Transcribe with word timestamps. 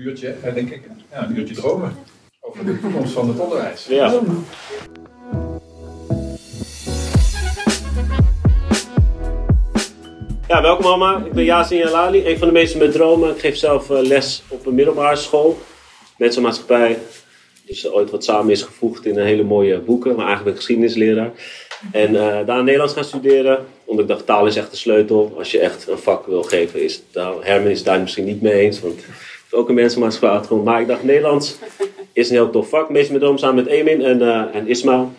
uurtje, 0.00 0.28
eh, 0.42 0.54
denk 0.54 0.70
ik, 0.70 0.82
ja, 1.10 1.26
een 1.26 1.38
uurtje 1.38 1.54
dromen 1.54 1.92
over 2.40 2.64
de 2.64 2.80
toekomst 2.80 3.12
van 3.12 3.28
het 3.28 3.38
onderwijs. 3.38 3.86
Ja. 3.86 4.20
Ja, 10.50 10.62
welkom 10.62 10.84
allemaal. 10.84 11.26
Ik 11.26 11.32
ben 11.32 11.44
Yasin 11.44 11.78
Jalali, 11.78 12.26
een 12.26 12.38
van 12.38 12.46
de 12.46 12.52
meesten 12.52 12.78
met 12.78 12.92
dromen. 12.92 13.30
Ik 13.30 13.40
geef 13.40 13.56
zelf 13.56 13.90
eh, 13.90 14.00
les 14.00 14.42
op 14.48 14.66
een 14.66 14.74
middelbare 14.74 15.16
school. 15.16 15.58
Mensenmaatschappij. 16.16 16.98
Dus 17.66 17.86
eh, 17.86 17.94
ooit 17.94 18.10
wat 18.10 18.24
samen 18.24 18.50
is 18.50 18.62
gevoegd 18.62 19.06
in 19.06 19.18
een 19.18 19.26
hele 19.26 19.42
mooie 19.42 19.78
boeken. 19.78 20.10
Maar 20.10 20.26
eigenlijk 20.26 20.44
ben 20.44 20.56
geschiedenisleraar. 20.56 21.30
En 21.92 22.16
eh, 22.16 22.46
daar 22.46 22.64
Nederlands 22.64 22.94
gaan 22.94 23.04
studeren. 23.04 23.66
Omdat 23.84 24.04
ik 24.04 24.10
dacht, 24.10 24.26
taal 24.26 24.46
is 24.46 24.56
echt 24.56 24.70
de 24.70 24.76
sleutel. 24.76 25.34
Als 25.38 25.50
je 25.50 25.60
echt 25.60 25.88
een 25.88 25.98
vak 25.98 26.26
wil 26.26 26.42
geven, 26.42 26.82
is. 26.82 27.02
Herman 27.40 27.70
is 27.70 27.82
daar 27.82 28.00
misschien 28.00 28.24
niet 28.24 28.42
mee 28.42 28.52
eens. 28.52 28.80
Want 28.80 29.04
ook 29.50 29.68
een 29.68 29.74
mensenmaatschappij 29.74 30.30
achtergrond. 30.30 30.64
Maar 30.64 30.80
ik 30.80 30.86
dacht, 30.86 31.02
Nederlands 31.02 31.58
is 32.12 32.28
een 32.28 32.34
heel 32.34 32.50
tof 32.50 32.68
vak. 32.68 32.90
Meestal 32.90 33.12
met 33.12 33.22
droom 33.22 33.38
samen 33.38 33.64
met 33.64 33.72
Emin 33.72 34.02
en, 34.02 34.22
eh 34.22 34.54
en 34.54 34.66
Ismail. 34.66 35.12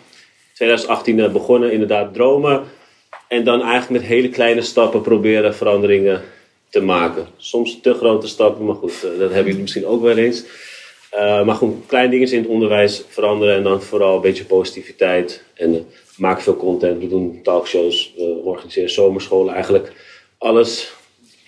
2018 0.54 1.20
eh, 1.20 1.32
begonnen, 1.32 1.72
inderdaad 1.72 2.14
dromen. 2.14 2.62
En 3.28 3.44
dan 3.44 3.62
eigenlijk 3.62 3.90
met 3.90 4.10
hele 4.10 4.28
kleine 4.28 4.62
stappen 4.62 5.00
proberen 5.00 5.54
veranderingen 5.54 6.22
te 6.68 6.80
maken. 6.80 7.26
Soms 7.36 7.80
te 7.80 7.94
grote 7.94 8.28
stappen, 8.28 8.64
maar 8.64 8.74
goed, 8.74 8.92
eh, 8.92 9.18
dat 9.18 9.30
hebben 9.30 9.44
jullie 9.44 9.60
misschien 9.60 9.86
ook 9.86 10.02
wel 10.02 10.16
eens. 10.16 10.44
Maar 11.44 11.54
gewoon 11.54 11.82
kleine 11.86 12.10
dingen 12.10 12.32
in 12.32 12.38
het 12.38 12.48
onderwijs 12.48 13.04
veranderen 13.08 13.56
en 13.56 13.62
dan 13.62 13.82
vooral 13.82 14.14
een 14.14 14.20
beetje 14.20 14.44
positiviteit. 14.44 15.44
En 15.54 15.72
we 15.72 15.84
maken 16.16 16.42
veel 16.42 16.56
content, 16.56 17.00
we 17.00 17.08
doen 17.08 17.40
talkshows, 17.42 18.12
we 18.16 18.40
organiseren 18.44 18.90
zomerscholen. 18.90 19.54
Eigenlijk 19.54 19.92
alles 20.38 20.92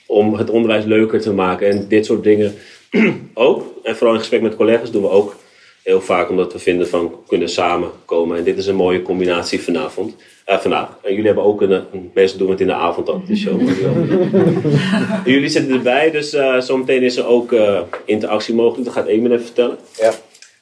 om 0.07 0.35
het 0.35 0.51
onderwijs 0.51 0.85
leuker 0.85 1.21
te 1.21 1.33
maken. 1.33 1.71
En 1.71 1.89
dit 1.89 2.07
soort 2.07 2.23
dingen 2.23 2.55
ook. 3.35 3.63
En 3.83 3.97
vooral 3.97 4.15
in 4.15 4.21
gesprek 4.21 4.43
met 4.43 4.57
collega's 4.57 4.91
doen 4.91 5.03
we 5.03 5.09
ook 5.09 5.37
heel 5.83 6.01
vaak 6.01 6.31
omdat 6.31 6.53
we 6.53 6.59
vinden 6.59 6.89
van 6.89 7.09
we 7.09 7.17
kunnen 7.27 7.49
samenkomen. 7.49 8.39
En 8.39 8.45
dit 8.45 8.59
is 8.59 8.67
een 8.67 8.75
mooie 8.75 9.03
combinatie 9.03 9.63
vanavond. 9.63 10.17
Eh, 10.45 10.59
vandaag. 10.59 10.89
En 11.03 11.11
jullie 11.11 11.27
hebben 11.27 11.45
ook 11.45 11.61
een, 11.61 11.71
een 11.71 12.11
meestal 12.15 12.39
doen 12.39 12.47
we 12.47 12.53
het 12.53 12.63
in 12.63 12.67
de 12.67 12.75
avond 12.75 13.09
ook, 13.11 13.27
de 13.27 13.37
show. 13.37 13.61
jullie 15.35 15.49
zitten 15.49 15.75
erbij, 15.75 16.11
dus 16.11 16.33
eh, 16.33 16.61
zometeen 16.61 17.03
is 17.03 17.17
er 17.17 17.27
ook 17.27 17.53
eh, 17.53 17.81
interactie 18.05 18.55
mogelijk. 18.55 18.85
Dat 18.85 18.95
gaat 18.95 19.07
Eamon 19.07 19.33
even 19.33 19.45
vertellen. 19.45 19.77
Ja, 19.97 20.13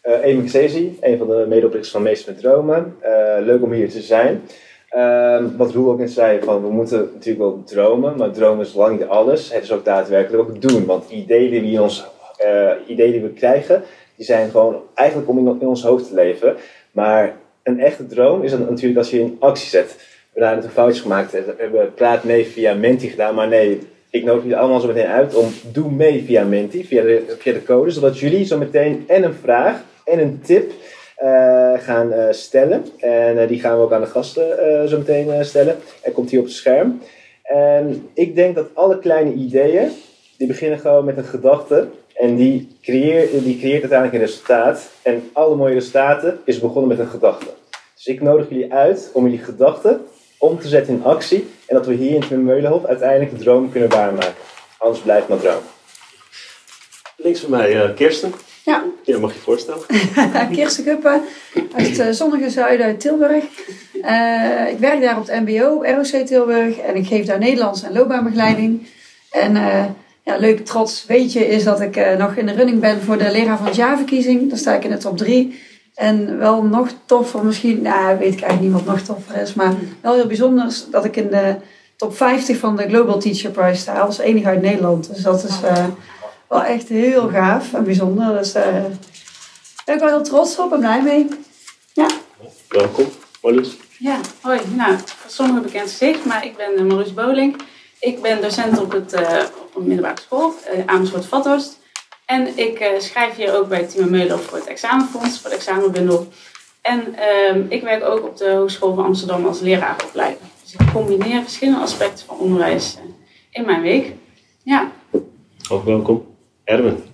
uh, 0.05 0.25
Eamon 0.25 0.45
Xezi, 0.45 0.99
een 1.01 1.19
van 1.19 1.27
de 1.27 1.45
medeoprichters 1.49 1.93
van 1.93 2.03
Meester 2.03 2.33
met 2.33 2.43
Dromen. 2.43 2.97
Eh, 3.01 3.45
leuk 3.45 3.63
om 3.63 3.73
hier 3.73 3.91
te 3.91 4.01
zijn. 4.01 4.43
Ehm, 4.89 5.57
wat 5.57 5.73
Roel 5.73 5.91
ook 5.91 5.99
net 5.99 6.11
zei, 6.11 6.41
van 6.43 6.63
we 6.63 6.71
moeten 6.71 7.11
natuurlijk 7.13 7.45
wel 7.45 7.63
dromen, 7.65 8.17
maar 8.17 8.31
dromen 8.31 8.65
is 8.65 8.75
lang 8.75 8.99
niet 8.99 9.09
alles. 9.09 9.53
Het 9.53 9.63
is 9.63 9.73
ook 9.73 9.85
daadwerkelijk 9.85 10.43
ook 10.43 10.61
doen, 10.61 10.85
want 10.87 11.11
ideeën 11.11 11.63
die, 11.63 11.77
we 11.77 11.83
ons, 11.83 12.05
ideeën 12.87 13.13
die 13.13 13.21
we 13.21 13.33
krijgen, 13.33 13.83
die 14.17 14.25
zijn 14.25 14.51
gewoon 14.51 14.83
eigenlijk 14.95 15.29
om 15.29 15.39
in, 15.39 15.69
ons 15.69 15.83
hoofd 15.83 16.09
te 16.09 16.15
leven. 16.15 16.57
Maar 16.93 17.37
een 17.63 17.81
echte 17.81 18.07
droom 18.07 18.43
is 18.43 18.53
natuurlijk 18.53 18.99
als 18.99 19.11
je 19.11 19.21
in 19.21 19.37
actie 19.41 19.69
zet. 19.69 19.95
We 19.97 20.41
hebben 20.41 20.43
daar 20.43 20.51
natuurlijk 20.51 20.81
foutjes 20.81 21.03
gemaakt. 21.03 21.33
We 21.33 21.55
hebben 21.57 21.95
praat 21.95 22.25
mee 22.25 22.47
via 22.47 22.75
Menti 22.75 23.09
gedaan, 23.09 23.35
maar 23.35 23.49
nee, 23.49 23.79
ik 24.13 24.25
nodig 24.25 24.43
jullie 24.43 24.59
allemaal 24.59 24.81
zo 24.81 24.87
meteen 24.87 25.07
uit 25.07 25.35
om 25.35 25.47
doe 25.73 25.91
mee 25.91 26.25
via 26.25 26.45
Menti, 26.45 26.85
via 26.85 27.03
de, 27.03 27.63
code, 27.65 27.91
zodat 27.91 28.19
jullie 28.19 28.45
zo 28.45 28.59
meteen 28.59 29.05
en 29.07 29.23
een 29.25 29.35
vraag 29.35 29.85
en 30.05 30.19
een 30.19 30.41
tip 30.43 30.73
eh, 31.17 31.73
gaan 31.77 32.13
eh, 32.13 32.33
stellen. 32.33 32.85
En 32.99 33.39
eh, 33.39 33.49
die 33.49 33.61
gaan 33.61 33.77
we 33.77 33.83
ook 33.83 33.93
aan 33.93 34.01
de 34.01 34.07
gasten 34.07 34.59
eh, 34.59 34.89
zo 34.89 34.99
meteen 34.99 35.31
eh, 35.31 35.43
stellen. 35.43 35.77
En 36.03 36.13
komt 36.13 36.31
hier 36.31 36.39
op 36.39 36.45
het 36.45 36.55
scherm. 36.55 37.01
En 37.43 38.09
ik 38.15 38.35
denk 38.35 38.55
dat 38.55 38.67
alle 38.75 38.99
kleine 38.99 39.33
ideeën, 39.33 39.91
die 40.39 40.47
beginnen 40.47 40.79
gewoon 40.79 41.05
met 41.05 41.17
een 41.17 41.25
gedachte. 41.25 41.89
En 42.15 42.37
die, 42.37 42.77
creëer, 42.83 43.43
die 43.43 43.59
creëert 43.59 43.81
uiteindelijk 43.81 44.13
een 44.13 44.29
resultaat. 44.29 44.91
En 45.03 45.31
alle 45.33 45.57
mooie 45.57 45.75
resultaten 45.75 46.41
is 46.45 46.59
begonnen 46.59 46.89
met 46.89 46.99
een 46.99 47.13
gedachte. 47.13 47.47
Dus 47.95 48.07
ik 48.07 48.21
nodig 48.21 48.49
jullie 48.49 48.73
uit 48.73 49.11
om 49.13 49.25
jullie 49.25 49.45
gedachten 49.45 50.07
om 50.39 50.59
te 50.59 50.69
zetten 50.69 50.95
in 50.95 51.05
actie. 51.05 51.49
En 51.67 51.77
dat 51.77 51.87
we 51.87 51.95
hier 51.95 52.15
in 52.15 52.21
het 52.21 52.31
Meulenhof 52.31 52.85
uiteindelijk 52.85 53.31
de 53.31 53.45
droom 53.45 53.71
kunnen 53.71 53.89
waarmaken. 53.89 54.35
Anders 54.79 55.01
blijft 55.01 55.29
maar 55.29 55.39
droom. 55.39 55.63
Links 57.17 57.41
van 57.41 57.51
mij 57.51 57.83
eh, 57.83 57.95
Kirsten. 57.95 58.33
Ja. 58.65 58.85
Ja, 59.03 59.19
mag 59.19 59.31
je 59.31 59.37
je 59.37 59.43
voorstellen? 59.43 59.83
Kirsten 60.57 60.85
Kuppen 60.85 61.23
uit 61.73 61.89
het 61.89 61.99
eh, 61.99 62.11
zonnige 62.11 62.51
zuiden 62.51 62.87
uit 62.87 63.01
Tilburg. 63.01 63.45
Eh, 64.03 64.71
ik 64.71 64.79
werk 64.79 65.01
daar 65.01 65.19
op 65.19 65.27
het 65.27 65.41
MBO, 65.47 65.83
ROC 65.85 66.27
Tilburg. 66.27 66.79
En 66.79 66.97
ik 66.97 67.07
geef 67.07 67.27
daar 67.27 67.39
Nederlands 67.39 67.83
en 67.83 67.93
loopbaanbegeleiding. 67.93 68.87
En 69.31 69.57
eh 69.57 69.85
ja, 70.25 70.37
leuk 70.37 70.65
trots 70.65 71.07
weetje 71.07 71.49
is 71.49 71.65
dat 71.65 71.81
ik 71.81 71.97
eh, 71.97 72.19
nog 72.19 72.35
in 72.35 72.47
de 72.47 72.53
running 72.53 72.81
ben 72.81 73.03
voor 73.03 73.19
de 73.19 73.31
leraar 73.31 73.57
van 73.57 73.67
het 73.67 73.77
jaarverkiezing. 73.77 74.49
Daar 74.49 74.59
sta 74.59 74.75
ik 74.75 74.85
in 74.85 74.91
de 74.91 74.97
top 74.97 75.17
3. 75.17 75.61
En 75.95 76.39
wel 76.39 76.63
nog 76.63 76.89
toffer 77.05 77.45
misschien, 77.45 77.83
nou 77.83 78.19
weet 78.19 78.33
ik 78.33 78.41
eigenlijk 78.41 78.61
niet 78.61 78.73
wat 78.73 78.95
nog 78.95 79.01
toffer 79.01 79.37
is. 79.37 79.55
Maar 79.55 79.75
wel 80.01 80.15
heel 80.15 80.27
bijzonder 80.27 80.75
dat 80.91 81.05
ik 81.05 81.17
in 81.17 81.29
de 81.29 81.57
top 81.97 82.17
50 82.17 82.59
van 82.59 82.77
de 82.77 82.89
Global 82.89 83.19
Teacher 83.19 83.51
Prize 83.51 83.81
sta. 83.81 83.99
Als 83.99 84.19
enige 84.19 84.47
uit 84.47 84.63
Nederland. 84.63 85.15
Dus 85.15 85.23
dat 85.23 85.45
is 85.45 85.63
eh, 85.63 85.87
wel 86.49 86.63
echt 86.63 86.89
heel 86.89 87.29
gaaf 87.29 87.73
en 87.73 87.85
bijzonder. 87.85 88.39
Dus 88.39 88.55
eh, 88.55 88.65
daar 88.65 88.83
ben 89.85 89.95
ik 89.95 90.01
wel 90.01 90.09
heel 90.09 90.23
trots 90.23 90.59
op 90.59 90.73
en 90.73 90.79
blij 90.79 91.03
mee. 91.03 91.29
Ja. 91.93 92.07
Welkom, 92.69 93.07
Marloes. 93.43 93.77
Ja, 93.99 94.21
hoi. 94.41 94.61
Nou, 94.75 94.97
voor 94.99 95.31
sommigen 95.31 95.63
bekend 95.63 95.91
gezicht, 95.91 96.25
maar 96.25 96.45
ik 96.45 96.57
ben 96.57 96.87
Marloes 96.87 97.15
Boling. 97.15 97.57
Ik 98.01 98.23
ben 98.23 98.41
docent 98.41 98.81
op, 98.81 98.93
het, 98.93 99.15
op 99.75 99.81
een 99.81 99.87
middelbare 99.87 100.21
school, 100.21 100.55
uh, 100.75 100.87
Amersfoort 100.87 101.27
Vathorst. 101.27 101.79
En 102.25 102.59
ik 102.59 102.81
uh, 102.81 102.87
schrijf 102.99 103.35
hier 103.35 103.57
ook 103.57 103.69
bij 103.69 103.87
Timo 103.87 104.11
Meulen 104.11 104.39
voor 104.39 104.59
het 104.59 104.67
examenfonds, 104.67 105.41
voor 105.41 105.51
het 105.51 105.59
examenbundel. 105.59 106.29
En 106.81 107.15
uh, 107.55 107.65
ik 107.69 107.83
werk 107.83 108.05
ook 108.05 108.25
op 108.25 108.37
de 108.37 108.51
Hogeschool 108.51 108.95
van 108.95 109.05
Amsterdam 109.05 109.47
als 109.47 109.61
leraaropleider. 109.61 110.47
Dus 110.63 110.73
ik 110.73 110.93
combineer 110.93 111.43
verschillende 111.43 111.81
aspecten 111.81 112.27
van 112.27 112.37
onderwijs 112.39 112.99
in 113.51 113.65
mijn 113.65 113.83
week. 113.83 114.13
Ja. 114.63 114.93
Ook 115.71 115.85
welkom. 115.85 116.27
Erwin. 116.65 117.05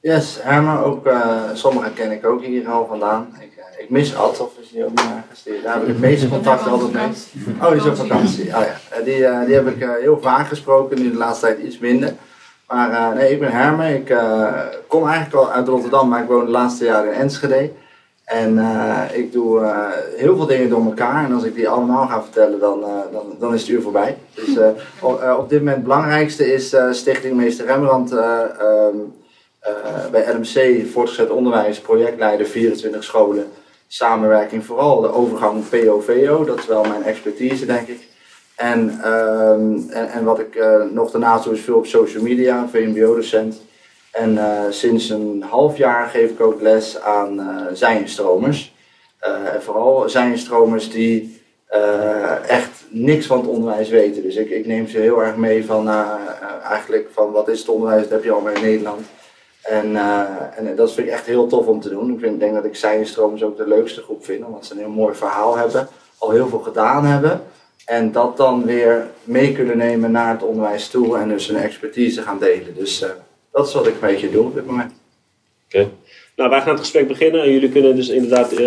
Yes, 0.00 0.38
Herman, 0.40 0.78
ook 0.78 1.06
uh, 1.06 1.42
sommigen 1.54 1.94
ken 1.94 2.10
ik 2.10 2.26
ook 2.26 2.44
hier 2.44 2.68
al 2.68 2.86
vandaan. 2.86 3.36
Ik, 3.40 3.51
ik 3.78 3.90
mis 3.90 4.16
Ad, 4.16 4.40
of 4.40 4.52
is 4.60 4.70
die 4.70 4.84
ook? 4.84 4.96
Die, 5.44 5.62
daar 5.62 5.72
heb 5.72 5.82
ik 5.82 5.88
het 5.88 5.98
meeste 5.98 6.28
contact 6.28 6.66
altijd 6.66 6.92
mee. 6.92 7.08
Oh, 7.60 7.68
die 7.68 7.80
is 7.80 7.86
op 7.86 7.96
vakantie. 7.96 8.46
Oh, 8.46 8.62
ja. 8.62 9.02
die, 9.04 9.18
uh, 9.18 9.44
die 9.44 9.54
heb 9.54 9.68
ik 9.68 9.88
heel 10.00 10.18
vaak 10.22 10.48
gesproken, 10.48 11.02
nu 11.02 11.10
de 11.10 11.16
laatste 11.16 11.46
tijd 11.46 11.58
iets 11.58 11.78
minder. 11.78 12.14
Maar 12.68 13.14
nee, 13.14 13.32
ik 13.32 13.40
ben 13.40 13.50
Herman. 13.50 13.86
Ik 13.86 14.16
kom 14.86 15.06
eigenlijk 15.08 15.34
al 15.34 15.50
uit 15.50 15.68
Rotterdam, 15.68 16.08
maar 16.08 16.22
ik 16.22 16.28
woon 16.28 16.44
de 16.44 16.50
laatste 16.50 16.84
jaren 16.84 17.12
in 17.12 17.20
Enschede. 17.20 17.70
En 18.24 18.58
ik 19.12 19.32
doe 19.32 19.72
heel 20.16 20.36
veel 20.36 20.46
dingen 20.46 20.68
door 20.68 20.84
elkaar. 20.84 21.24
En 21.24 21.32
als 21.32 21.44
ik 21.44 21.54
die 21.54 21.68
allemaal 21.68 22.06
ga 22.06 22.22
vertellen, 22.22 22.60
dan, 22.60 22.84
dan, 23.12 23.36
dan 23.38 23.54
is 23.54 23.60
het 23.60 23.70
uur 23.70 23.82
voorbij. 23.82 24.18
Dus 24.34 24.56
op, 25.00 25.22
op 25.38 25.48
dit 25.48 25.58
moment 25.58 25.76
het 25.76 25.84
belangrijkste 25.84 26.52
is 26.52 26.76
Stichting 26.90 27.36
Meester 27.36 27.66
Rembrandt. 27.66 28.12
Um, 28.12 29.12
uh, 29.68 30.10
bij 30.10 30.34
LMC, 30.34 30.86
voortgezet 30.86 31.30
onderwijs, 31.30 31.80
projectleider 31.80 32.46
24 32.46 33.04
scholen, 33.04 33.46
samenwerking, 33.94 34.64
vooral 34.64 35.00
de 35.00 35.12
overgang 35.12 35.68
PO-VO, 35.68 36.44
dat 36.44 36.58
is 36.58 36.66
wel 36.66 36.82
mijn 36.82 37.02
expertise 37.02 37.66
denk 37.66 37.88
ik. 37.88 38.08
En, 38.56 39.08
um, 39.12 39.90
en, 39.90 40.08
en, 40.08 40.24
wat 40.24 40.38
ik 40.38 40.54
uh, 40.54 40.82
nog 40.90 41.10
daarnaast 41.10 41.44
doe 41.44 41.54
is 41.54 41.60
veel 41.60 41.76
op 41.76 41.86
social 41.86 42.22
media, 42.22 42.68
VMBO-docent. 42.68 43.60
En 44.10 44.34
uh, 44.34 44.60
sinds 44.70 45.08
een 45.08 45.44
half 45.48 45.76
jaar 45.76 46.08
geef 46.08 46.30
ik 46.30 46.40
ook 46.40 46.60
les 46.60 47.00
aan 47.00 47.58
zijnstromers. 47.72 48.74
en 49.52 49.62
vooral 49.62 50.08
zijnstromers 50.08 50.90
die 50.90 51.40
echt 52.46 52.84
niks 52.88 53.26
van 53.26 53.38
het 53.38 53.46
onderwijs 53.46 53.88
weten. 53.88 54.22
Dus 54.22 54.36
ik, 54.36 54.50
ik 54.50 54.66
neem 54.66 54.88
ze 54.88 54.98
heel 54.98 55.22
erg 55.22 55.36
mee 55.36 55.64
van, 55.64 55.88
eigenlijk 56.62 57.08
van 57.12 57.30
wat 57.30 57.48
is 57.48 57.58
het 57.58 57.68
onderwijs, 57.68 58.02
dat 58.02 58.10
heb 58.10 58.24
je 58.24 58.32
al 58.32 58.40
maar 58.40 58.56
in 58.56 58.62
Nederland. 58.62 59.06
En, 59.62 59.90
uh, 59.90 60.20
en 60.56 60.76
dat 60.76 60.92
vind 60.92 61.06
ik 61.06 61.12
echt 61.12 61.26
heel 61.26 61.46
tof 61.46 61.66
om 61.66 61.80
te 61.80 61.88
doen. 61.88 62.12
Ik 62.12 62.20
vind, 62.20 62.40
denk 62.40 62.54
dat 62.54 62.64
ik 62.64 62.76
Zijnstromers 62.76 63.42
ook 63.42 63.56
de 63.56 63.68
leukste 63.68 64.02
groep 64.02 64.24
vind, 64.24 64.44
omdat 64.44 64.66
ze 64.66 64.72
een 64.72 64.78
heel 64.78 64.88
mooi 64.88 65.14
verhaal 65.14 65.56
hebben, 65.56 65.88
al 66.18 66.30
heel 66.30 66.48
veel 66.48 66.58
gedaan 66.58 67.04
hebben. 67.04 67.42
En 67.84 68.12
dat 68.12 68.36
dan 68.36 68.64
weer 68.64 69.06
mee 69.24 69.52
kunnen 69.52 69.76
nemen 69.76 70.10
naar 70.10 70.32
het 70.32 70.42
onderwijs 70.42 70.88
toe 70.88 71.18
en 71.18 71.28
dus 71.28 71.46
hun 71.46 71.56
expertise 71.56 72.22
gaan 72.22 72.38
delen. 72.38 72.74
Dus 72.74 73.02
uh, 73.02 73.08
dat 73.52 73.66
is 73.66 73.74
wat 73.74 73.86
ik 73.86 73.92
een 73.92 74.00
beetje 74.00 74.30
doe 74.30 74.44
op 74.44 74.54
dit 74.54 74.66
moment. 74.66 74.92
Oké. 75.66 75.88
Nou, 76.36 76.50
wij 76.50 76.60
gaan 76.60 76.70
het 76.70 76.80
gesprek 76.80 77.08
beginnen 77.08 77.42
en 77.42 77.52
jullie 77.52 77.70
kunnen 77.70 77.96
dus 77.96 78.08
inderdaad 78.08 78.60
uh, 78.60 78.66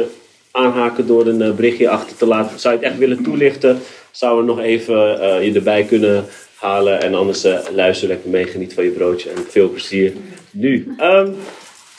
aanhaken 0.52 1.08
door 1.08 1.28
een 1.28 1.56
berichtje 1.56 1.90
achter 1.90 2.18
te 2.18 2.26
laten. 2.26 2.60
Zou 2.60 2.74
je 2.74 2.80
het 2.80 2.90
echt 2.90 3.00
willen 3.00 3.24
toelichten, 3.24 3.80
zouden 4.12 4.46
we 4.46 4.52
nog 4.52 4.60
even 4.62 4.96
je 5.44 5.54
erbij 5.54 5.84
kunnen 5.84 6.26
halen. 6.56 7.02
En 7.02 7.14
anders 7.14 7.46
luister 7.74 8.08
lekker 8.08 8.30
mee, 8.30 8.46
geniet 8.46 8.74
van 8.74 8.84
je 8.84 8.90
broodje 8.90 9.30
en 9.30 9.46
veel 9.50 9.70
plezier 9.70 10.14
nu. 10.52 10.96
Um, 11.00 11.36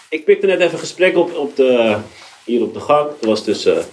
ik 0.09 0.25
pikte 0.25 0.47
net 0.47 0.61
even 0.61 0.73
een 0.73 0.79
gesprek 0.79 1.17
op, 1.17 1.35
op 1.35 1.57
de, 1.57 1.97
hier 2.45 2.63
op 2.63 2.75
de 2.75 2.81
gang. 2.81 3.09
Dat 3.09 3.29
was 3.29 3.45
tussen 3.45 3.85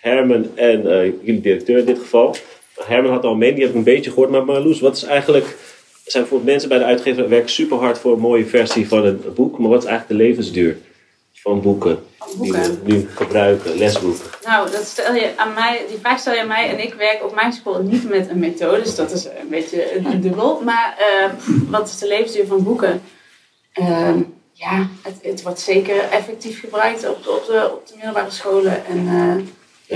Herman 0.00 0.46
en 0.54 0.86
uh, 0.86 1.12
jullie 1.22 1.40
directeur 1.40 1.78
in 1.78 1.84
dit 1.84 1.98
geval. 1.98 2.36
Herman 2.74 3.12
had 3.12 3.24
al 3.24 3.34
mee, 3.34 3.52
die 3.52 3.60
heb 3.60 3.70
ik 3.70 3.76
een 3.76 3.84
beetje 3.84 4.10
gehoord. 4.10 4.30
Maar 4.30 4.44
Marloes, 4.44 4.80
wat 4.80 4.96
is 4.96 5.02
eigenlijk 5.02 5.56
zijn 6.04 6.22
bijvoorbeeld 6.22 6.50
mensen 6.50 6.68
bij 6.68 6.78
de 6.78 6.84
uitgever 6.84 7.28
werken 7.28 7.50
super 7.50 7.76
hard 7.76 7.98
voor 7.98 8.12
een 8.12 8.20
mooie 8.20 8.46
versie 8.46 8.88
van 8.88 9.04
een 9.04 9.20
boek. 9.34 9.58
Maar 9.58 9.70
wat 9.70 9.82
is 9.82 9.88
eigenlijk 9.88 10.20
de 10.20 10.26
levensduur 10.26 10.76
van 11.44 11.60
boeken, 11.60 12.06
die 12.40 12.52
we 12.52 12.78
nu 12.82 13.08
gebruiken, 13.14 13.76
lesboeken? 13.76 14.24
Nou, 14.44 14.70
dat 14.70 14.84
stel 14.84 15.14
je 15.14 15.32
aan 15.36 15.54
mij, 15.54 15.84
die 15.88 15.98
vraag 15.98 16.18
stel 16.18 16.34
je 16.34 16.40
aan 16.40 16.46
mij 16.46 16.68
en 16.68 16.82
ik 16.82 16.94
werk 16.94 17.24
op 17.24 17.34
mijn 17.34 17.52
school 17.52 17.82
niet 17.82 18.08
met 18.08 18.28
een 18.28 18.38
methode, 18.38 18.82
dus 18.82 18.94
dat 18.94 19.10
is 19.10 19.24
een 19.24 19.48
beetje 19.48 19.96
een 19.96 20.20
dubbel. 20.20 20.60
Maar 20.60 20.96
eh, 20.98 21.30
wat 21.68 21.88
is 21.88 21.98
de 21.98 22.06
levensduur 22.06 22.46
van 22.46 22.62
boeken? 22.62 23.02
Ehm, 23.72 24.22
ja, 24.52 24.88
het, 25.02 25.18
het 25.22 25.42
wordt 25.42 25.60
zeker 25.60 26.08
effectief 26.10 26.60
gebruikt 26.60 27.08
op 27.08 27.24
de, 27.24 27.30
op 27.30 27.46
de, 27.46 27.70
op 27.72 27.86
de 27.86 27.94
middelbare 27.94 28.30
scholen. 28.30 28.86
En 28.86 29.08
eh, 29.08 29.44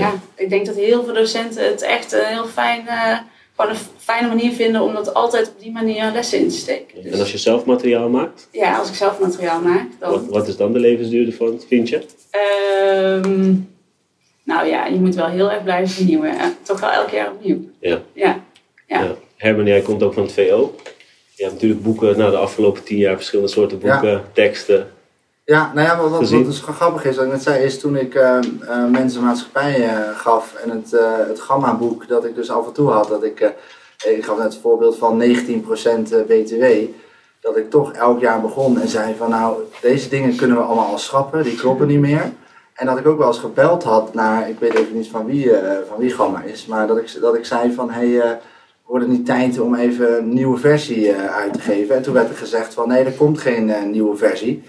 ja, 0.01 0.13
ik 0.35 0.49
denk 0.49 0.65
dat 0.65 0.75
heel 0.75 1.03
veel 1.03 1.13
docenten 1.13 1.65
het 1.65 1.81
echt 1.81 2.11
een 2.11 2.25
heel 2.25 2.47
fijn, 2.47 2.87
eh, 2.87 3.17
gewoon 3.59 3.75
een 3.75 3.81
fijne 3.97 4.27
manier 4.27 4.51
vinden 4.51 4.81
om 4.81 4.93
dat 4.93 5.13
altijd 5.13 5.47
op 5.47 5.59
die 5.59 5.71
manier 5.71 6.11
lessen 6.11 6.39
in 6.39 6.49
te 6.49 6.55
steken. 6.55 7.03
En 7.11 7.19
als 7.19 7.31
je 7.31 7.37
zelf 7.37 7.65
materiaal 7.65 8.09
maakt, 8.09 8.47
ja, 8.51 8.77
als 8.77 8.89
ik 8.89 8.95
zelf 8.95 9.19
materiaal 9.19 9.61
maak, 9.61 9.87
dan 9.99 10.11
wat, 10.11 10.25
wat 10.25 10.47
is 10.47 10.57
dan 10.57 10.73
de 10.73 10.79
levensduur 10.79 11.27
ervan, 11.27 11.61
vind 11.67 11.89
je? 11.89 12.01
Ehm, 12.29 13.53
nou 14.43 14.67
ja, 14.67 14.85
je 14.85 14.99
moet 14.99 15.15
wel 15.15 15.27
heel 15.27 15.51
erg 15.51 15.63
blijven 15.63 15.95
vernieuwen. 15.95 16.37
hè. 16.37 16.47
Toch 16.61 16.79
wel 16.79 16.89
elk 16.91 17.09
jaar 17.09 17.31
opnieuw. 17.31 17.59
Ja. 17.79 18.01
Ja. 18.13 18.43
Ja. 18.87 19.01
Ja. 19.01 19.15
Herman, 19.35 19.65
jij 19.65 19.81
komt 19.81 20.03
ook 20.03 20.13
van 20.13 20.23
het 20.23 20.31
VO. 20.31 20.75
Je 21.35 21.43
hebt 21.43 21.53
natuurlijk 21.53 21.83
boeken, 21.83 22.17
nou, 22.17 22.31
de 22.31 22.37
afgelopen 22.37 22.83
tien 22.83 22.97
jaar 22.97 23.15
verschillende 23.15 23.51
soorten 23.51 23.79
boeken, 23.79 24.23
teksten. 24.33 24.87
Ja, 25.49 25.71
nou 25.73 25.87
ja, 25.87 25.97
wat, 25.97 26.09
wat, 26.09 26.29
wat 26.29 26.45
dus 26.45 26.59
grappig 26.59 27.05
is, 27.05 27.15
wat 27.15 27.25
ik 27.25 27.31
net 27.31 27.41
zei, 27.41 27.63
is 27.63 27.79
toen 27.79 27.95
ik 27.95 28.15
eh 28.15 28.37
eh, 28.37 28.85
mensen 28.85 29.23
maatschappij 29.23 29.87
eh, 29.87 30.17
gaf 30.17 30.55
en 30.55 30.69
het, 30.69 30.93
eh 30.93 31.27
het 31.27 31.39
Gamma-boek 31.39 32.07
dat 32.07 32.25
ik 32.25 32.35
dus 32.35 32.49
af 32.49 32.67
en 32.67 32.73
toe 32.73 32.89
had, 32.89 33.07
dat 33.07 33.23
ik, 33.23 33.39
eh, 33.39 34.17
ik 34.17 34.25
gaf 34.25 34.37
net 34.37 34.45
het 34.45 34.61
voorbeeld 34.61 34.97
van 34.97 35.17
19% 35.17 36.25
BTW, 36.27 36.63
dat 37.39 37.57
ik 37.57 37.69
toch 37.69 37.93
elk 37.93 38.19
jaar 38.19 38.41
begon 38.41 38.79
en 38.79 38.87
zei 38.87 39.15
van 39.15 39.29
nou, 39.29 39.61
deze 39.81 40.09
dingen 40.09 40.35
kunnen 40.35 40.57
we 40.57 40.63
allemaal 40.63 40.91
al 40.91 40.97
schrappen, 40.97 41.43
die 41.43 41.55
kloppen 41.55 41.87
niet 41.87 41.99
meer. 41.99 42.31
En 42.73 42.85
dat 42.85 42.97
ik 42.97 43.07
ook 43.07 43.17
wel 43.17 43.27
eens 43.27 43.39
gebeld 43.39 43.83
had 43.83 44.13
naar, 44.13 44.49
ik 44.49 44.59
weet 44.59 44.73
even 44.73 44.95
niet 44.95 45.09
van 45.09 45.25
wie, 45.25 45.51
van 45.87 45.97
wie 45.97 46.13
Gamma 46.13 46.41
is, 46.41 46.65
maar 46.65 46.87
dat 46.87 46.97
ik, 46.97 47.17
dat 47.21 47.35
ik 47.35 47.45
zei 47.45 47.73
van 47.73 47.91
hé, 47.91 48.17
hey, 48.17 48.39
wordt 48.85 49.05
het 49.05 49.13
niet 49.13 49.25
tijd 49.25 49.59
om 49.59 49.75
even 49.75 50.17
een 50.17 50.33
nieuwe 50.33 50.57
versie 50.57 51.15
uit 51.15 51.53
te 51.53 51.59
geven? 51.59 51.95
En 51.95 52.01
toen 52.01 52.13
werd 52.13 52.29
er 52.29 52.35
gezegd 52.35 52.73
van 52.73 52.87
nee, 52.87 53.03
er 53.03 53.11
komt 53.11 53.39
geen 53.39 53.91
nieuwe 53.91 54.17
versie. 54.17 54.63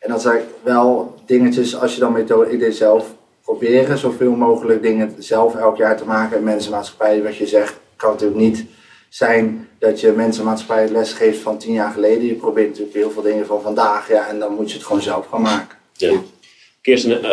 En 0.00 0.10
dat 0.10 0.22
zijn 0.22 0.42
wel 0.62 1.14
dingetjes, 1.26 1.76
als 1.76 1.94
je 1.94 2.00
dan 2.00 2.12
methode, 2.12 2.52
ik 2.52 2.58
deed 2.58 2.76
zelf 2.76 3.14
proberen 3.42 3.98
zoveel 3.98 4.32
mogelijk 4.32 4.82
dingen 4.82 5.14
zelf 5.18 5.54
elk 5.54 5.76
jaar 5.76 5.96
te 5.96 6.04
maken. 6.04 6.36
En 6.36 6.44
mensenmaatschappij, 6.44 7.22
wat 7.22 7.36
je 7.36 7.46
zegt, 7.46 7.74
kan 7.96 8.10
natuurlijk 8.10 8.40
niet 8.40 8.64
zijn 9.08 9.68
dat 9.78 10.00
je 10.00 10.12
mensenmaatschappij 10.12 10.88
les 10.88 11.12
geeft 11.12 11.38
van 11.38 11.58
tien 11.58 11.72
jaar 11.72 11.92
geleden. 11.92 12.26
Je 12.26 12.34
probeert 12.34 12.68
natuurlijk 12.68 12.96
heel 12.96 13.10
veel 13.10 13.22
dingen 13.22 13.46
van 13.46 13.62
vandaag, 13.62 14.08
ja, 14.08 14.28
en 14.28 14.38
dan 14.38 14.54
moet 14.54 14.70
je 14.70 14.76
het 14.76 14.86
gewoon 14.86 15.02
zelf 15.02 15.26
gaan 15.26 15.42
maken. 15.42 15.78
Ja. 15.92 16.20
Kirsten, 16.80 17.22
eh, 17.24 17.30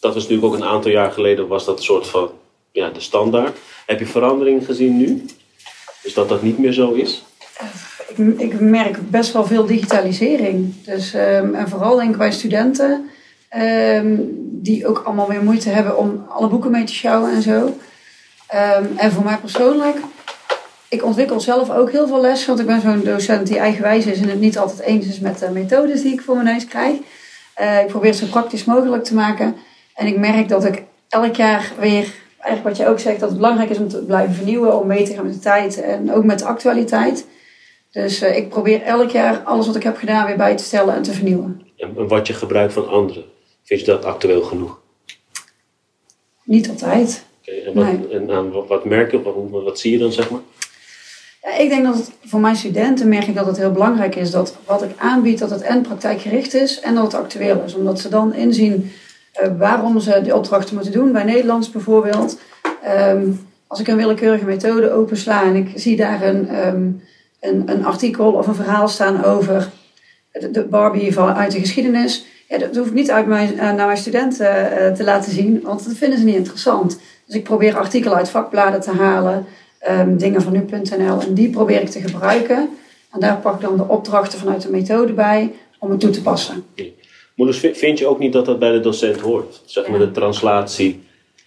dat 0.00 0.14
was 0.14 0.22
natuurlijk 0.22 0.44
ook 0.44 0.54
een 0.54 0.64
aantal 0.64 0.90
jaar 0.90 1.12
geleden, 1.12 1.48
was 1.48 1.64
dat 1.64 1.78
een 1.78 1.84
soort 1.84 2.06
van 2.06 2.30
ja, 2.72 2.90
de 2.90 3.00
standaard. 3.00 3.58
Heb 3.86 3.98
je 3.98 4.06
verandering 4.06 4.64
gezien 4.64 4.96
nu? 4.96 5.24
Dus 6.02 6.14
dat 6.14 6.28
dat 6.28 6.42
niet 6.42 6.58
meer 6.58 6.72
zo 6.72 6.92
is? 6.92 7.22
Ik, 8.38 8.60
merk 8.60 9.10
best 9.10 9.32
wel 9.32 9.46
veel 9.46 9.66
digitalisering. 9.66 10.84
Dus, 10.84 11.14
ehm, 11.14 11.54
en 11.54 11.68
vooral 11.68 11.96
denk 11.96 12.10
ik 12.10 12.16
bij 12.16 12.32
studenten, 12.32 13.08
ehm, 13.48 14.16
die 14.40 14.86
ook 14.86 15.02
allemaal 15.04 15.28
weer 15.28 15.42
moeite 15.42 15.68
hebben 15.68 15.98
om 15.98 16.24
alle 16.28 16.48
boeken 16.48 16.70
mee 16.70 16.84
te 16.84 16.92
sjouwen 16.92 17.32
en 17.32 17.42
zo. 17.42 17.76
Ehm, 18.46 18.84
en 18.96 19.12
voor 19.12 19.24
mij 19.24 19.36
persoonlijk, 19.36 19.96
ik 20.88 21.04
ontwikkel 21.04 21.40
zelf 21.40 21.70
ook 21.70 21.90
heel 21.90 22.06
veel 22.06 22.20
les, 22.20 22.46
want 22.46 22.60
ik 22.60 22.66
ben 22.66 22.80
zo'n 22.80 23.04
docent 23.04 23.46
die 23.46 23.58
eigenwijs 23.58 24.06
is 24.06 24.20
en 24.20 24.28
het 24.28 24.40
niet 24.40 24.58
altijd 24.58 24.80
eens 24.80 25.06
is 25.06 25.20
met 25.20 25.38
de 25.38 25.50
methodes 25.50 26.02
die 26.02 26.12
ik 26.12 26.20
voor 26.20 26.34
mijn 26.34 26.46
neus 26.46 26.66
krijg. 26.66 26.96
Eh, 27.54 27.80
ik 27.80 27.86
probeer 27.86 28.10
het 28.10 28.18
zo 28.18 28.26
praktisch 28.26 28.64
mogelijk 28.64 29.04
te 29.04 29.14
maken. 29.14 29.56
En 29.94 30.06
ik 30.06 30.18
merk 30.18 30.48
dat 30.48 30.64
ik 30.64 30.82
elk 31.08 31.36
jaar 31.36 31.72
weer, 31.78 32.12
eigenlijk 32.38 32.62
wat 32.62 32.76
je 32.76 32.92
ook 32.92 32.98
zegt, 32.98 33.20
dat 33.20 33.28
het 33.28 33.38
belangrijk 33.38 33.70
is 33.70 33.78
om 33.78 33.88
te 33.88 34.04
blijven 34.04 34.34
vernieuwen, 34.34 34.80
om 34.80 34.86
mee 34.86 35.04
te 35.04 35.14
gaan 35.14 35.24
met 35.24 35.34
de 35.34 35.40
tijd 35.40 35.80
en 35.80 36.12
ook 36.12 36.24
met 36.24 36.38
de 36.38 36.44
actualiteit. 36.44 37.26
Dus 37.92 38.20
eh, 38.20 38.36
ik 38.36 38.48
probeer 38.48 38.82
elk 38.82 39.10
jaar 39.10 39.38
alles 39.38 39.66
wat 39.66 39.76
ik 39.76 39.82
heb 39.82 39.96
gedaan 39.96 40.26
weer 40.26 40.36
bij 40.36 40.56
te 40.56 40.64
stellen 40.64 40.94
en 40.94 41.02
te 41.02 41.12
vernieuwen. 41.12 41.62
En, 41.76 42.08
wat 42.08 42.26
je 42.26 42.32
gebruikt 42.32 42.72
van 42.72 42.88
anderen, 42.88 43.24
vind 43.62 43.80
je 43.80 43.86
dat 43.86 44.04
actueel 44.04 44.42
genoeg? 44.42 44.80
Niet 46.44 46.68
altijd. 46.68 47.24
Oké, 47.40 47.50
en 47.50 47.74
wat, 47.74 47.84
Nee. 47.84 48.08
en 48.08 48.30
aan 48.30 48.50
wat, 48.50 48.66
wat 48.68 48.84
merk 48.84 49.10
je, 49.10 49.22
wat, 49.22 49.34
wat 49.50 49.78
zie 49.78 49.92
je 49.92 49.98
dan, 49.98 50.12
zeg 50.12 50.30
maar? 50.30 50.40
Ja, 51.42 51.56
ik 51.56 51.68
denk 51.68 51.84
dat 51.84 51.96
het 51.96 52.10
voor 52.24 52.40
mijn 52.40 52.56
studenten 52.56 53.08
merk 53.08 53.26
ik 53.26 53.34
dat 53.34 53.46
het 53.46 53.56
heel 53.56 53.72
belangrijk 53.72 54.14
is 54.14 54.30
dat 54.30 54.56
wat 54.66 54.82
ik 54.82 54.90
aanbied, 54.96 55.38
dat 55.38 55.50
het 55.50 55.62
en 55.62 55.82
praktijkgericht 55.82 56.54
is 56.54 56.80
en 56.80 56.94
dat 56.94 57.04
het 57.04 57.14
actueel 57.14 57.62
is. 57.66 57.74
Omdat 57.74 58.00
ze 58.00 58.08
dan 58.08 58.34
inzien 58.34 58.92
eh, 59.32 59.50
waarom 59.58 60.00
ze 60.00 60.22
de 60.22 60.36
opdrachten 60.36 60.74
moeten 60.74 60.92
doen. 60.92 61.12
Bij 61.12 61.24
Nederlands 61.24 61.70
bijvoorbeeld. 61.70 62.38
Ehm, 62.82 63.30
als 63.66 63.80
ik 63.80 63.88
een 63.88 63.96
willekeurige 63.96 64.44
methode 64.44 64.90
opensla 64.90 65.42
en 65.44 65.54
ik 65.56 65.72
zie 65.74 65.96
daar 65.96 66.22
een, 66.22 66.48
ehm, 66.48 66.88
een, 67.42 67.62
een 67.66 67.84
artikel 67.84 68.32
of 68.32 68.46
een 68.46 68.54
verhaal 68.54 68.88
staan 68.88 69.24
over 69.24 69.70
de, 70.32 70.50
de 70.50 70.62
Barbie 70.64 71.12
van, 71.12 71.28
uit 71.34 71.52
de 71.52 71.58
geschiedenis. 71.58 72.24
Ja, 72.48 72.58
dat 72.58 72.76
hoef 72.76 72.86
ik 72.86 72.92
niet 72.92 73.10
uit 73.10 73.26
mijn, 73.26 73.58
eh, 73.58 73.72
naar 73.72 73.86
mijn 73.86 73.96
studenten 73.98 74.76
eh, 74.78 74.92
te 74.92 75.04
laten 75.04 75.32
zien, 75.32 75.60
want 75.62 75.84
dat 75.84 75.96
vinden 75.96 76.18
ze 76.18 76.24
niet 76.24 76.34
interessant. 76.36 77.00
Dus 77.26 77.36
ik 77.36 77.44
probeer 77.44 77.76
artikelen 77.76 78.16
uit 78.16 78.28
vakbladen 78.28 78.80
te 78.80 78.90
halen, 78.90 79.46
ehm, 79.78 80.16
dingen 80.16 80.42
van 80.42 80.52
nu.nl, 80.52 81.20
en 81.20 81.34
die 81.34 81.50
probeer 81.50 81.80
ik 81.80 81.88
te 81.88 82.00
gebruiken. 82.00 82.68
En 83.12 83.20
daar 83.20 83.36
pak 83.36 83.54
ik 83.54 83.60
dan 83.60 83.76
de 83.76 83.88
opdrachten 83.88 84.38
vanuit 84.38 84.62
de 84.62 84.70
methode 84.70 85.12
bij 85.12 85.52
om 85.78 85.90
het 85.90 86.00
toe 86.00 86.10
te 86.10 86.22
passen. 86.22 86.64
Maar 87.36 87.46
dus 87.46 87.58
vi- 87.58 87.74
vind 87.74 87.98
je 87.98 88.06
ook 88.06 88.18
niet 88.18 88.32
dat 88.32 88.44
dat 88.44 88.58
bij 88.58 88.70
de 88.72 88.80
docent 88.80 89.20
hoort? 89.20 89.62
Zeg 89.64 89.88
maar 89.88 89.98
de 89.98 90.10
translatie. 90.10 91.01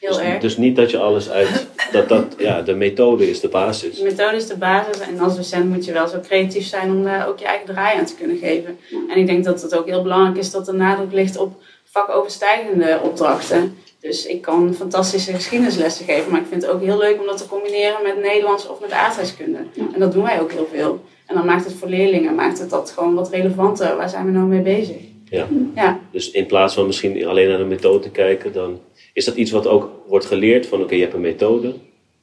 Heel 0.05 0.17
dus, 0.17 0.25
erg. 0.25 0.41
dus 0.41 0.57
niet 0.57 0.75
dat 0.75 0.91
je 0.91 0.97
alles 0.97 1.29
uit... 1.29 1.49
Dat, 1.91 2.09
dat, 2.09 2.35
ja, 2.37 2.61
de 2.61 2.73
methode 2.73 3.29
is 3.29 3.39
de 3.39 3.47
basis. 3.47 3.97
De 3.97 4.03
methode 4.03 4.35
is 4.35 4.47
de 4.47 4.57
basis 4.57 4.99
en 4.99 5.19
als 5.19 5.35
docent 5.35 5.69
moet 5.69 5.85
je 5.85 5.93
wel 5.93 6.07
zo 6.07 6.19
creatief 6.19 6.65
zijn 6.65 6.89
om 6.89 7.03
daar 7.03 7.27
ook 7.27 7.39
je 7.39 7.45
eigen 7.45 7.65
draai 7.65 7.97
aan 7.97 8.05
te 8.05 8.15
kunnen 8.15 8.37
geven. 8.37 8.77
En 9.09 9.17
ik 9.17 9.27
denk 9.27 9.43
dat 9.43 9.61
het 9.61 9.77
ook 9.77 9.85
heel 9.85 10.01
belangrijk 10.01 10.37
is 10.37 10.51
dat 10.51 10.67
er 10.67 10.75
nadruk 10.75 11.11
ligt 11.11 11.37
op 11.37 11.61
vakoverstijgende 11.83 12.99
opdrachten. 13.03 13.77
Dus 13.99 14.25
ik 14.25 14.41
kan 14.41 14.73
fantastische 14.73 15.33
geschiedenislessen 15.33 16.05
geven, 16.05 16.31
maar 16.31 16.41
ik 16.41 16.47
vind 16.49 16.61
het 16.61 16.71
ook 16.71 16.81
heel 16.81 16.97
leuk 16.97 17.19
om 17.19 17.25
dat 17.25 17.37
te 17.37 17.47
combineren 17.47 18.03
met 18.03 18.21
Nederlands 18.21 18.67
of 18.67 18.79
met 18.81 18.91
aardrijkskunde. 18.91 19.59
En 19.93 19.99
dat 19.99 20.11
doen 20.11 20.23
wij 20.23 20.41
ook 20.41 20.51
heel 20.51 20.67
veel. 20.73 21.03
En 21.25 21.35
dan 21.35 21.45
maakt 21.45 21.65
het 21.65 21.73
voor 21.73 21.89
leerlingen 21.89 22.35
maakt 22.35 22.59
het 22.59 22.69
dat 22.69 22.91
gewoon 22.91 23.15
wat 23.15 23.29
relevanter. 23.29 23.95
Waar 23.95 24.09
zijn 24.09 24.25
we 24.25 24.31
nou 24.31 24.45
mee 24.45 24.61
bezig? 24.61 24.97
Ja. 25.29 25.47
Ja, 25.75 25.99
Dus 26.11 26.31
in 26.31 26.45
plaats 26.45 26.73
van 26.73 26.85
misschien 26.85 27.25
alleen 27.25 27.49
naar 27.49 27.57
de 27.57 27.63
methode 27.63 27.99
te 27.99 28.09
kijken, 28.09 28.53
dan 28.53 28.79
is 29.15 29.25
dat 29.25 29.35
iets 29.35 29.51
wat 29.51 29.67
ook 29.67 29.89
wordt 30.07 30.25
geleerd 30.25 30.65
van 30.65 30.81
oké, 30.81 30.95
je 30.95 31.01
hebt 31.01 31.13
een 31.13 31.21
methode 31.21 31.73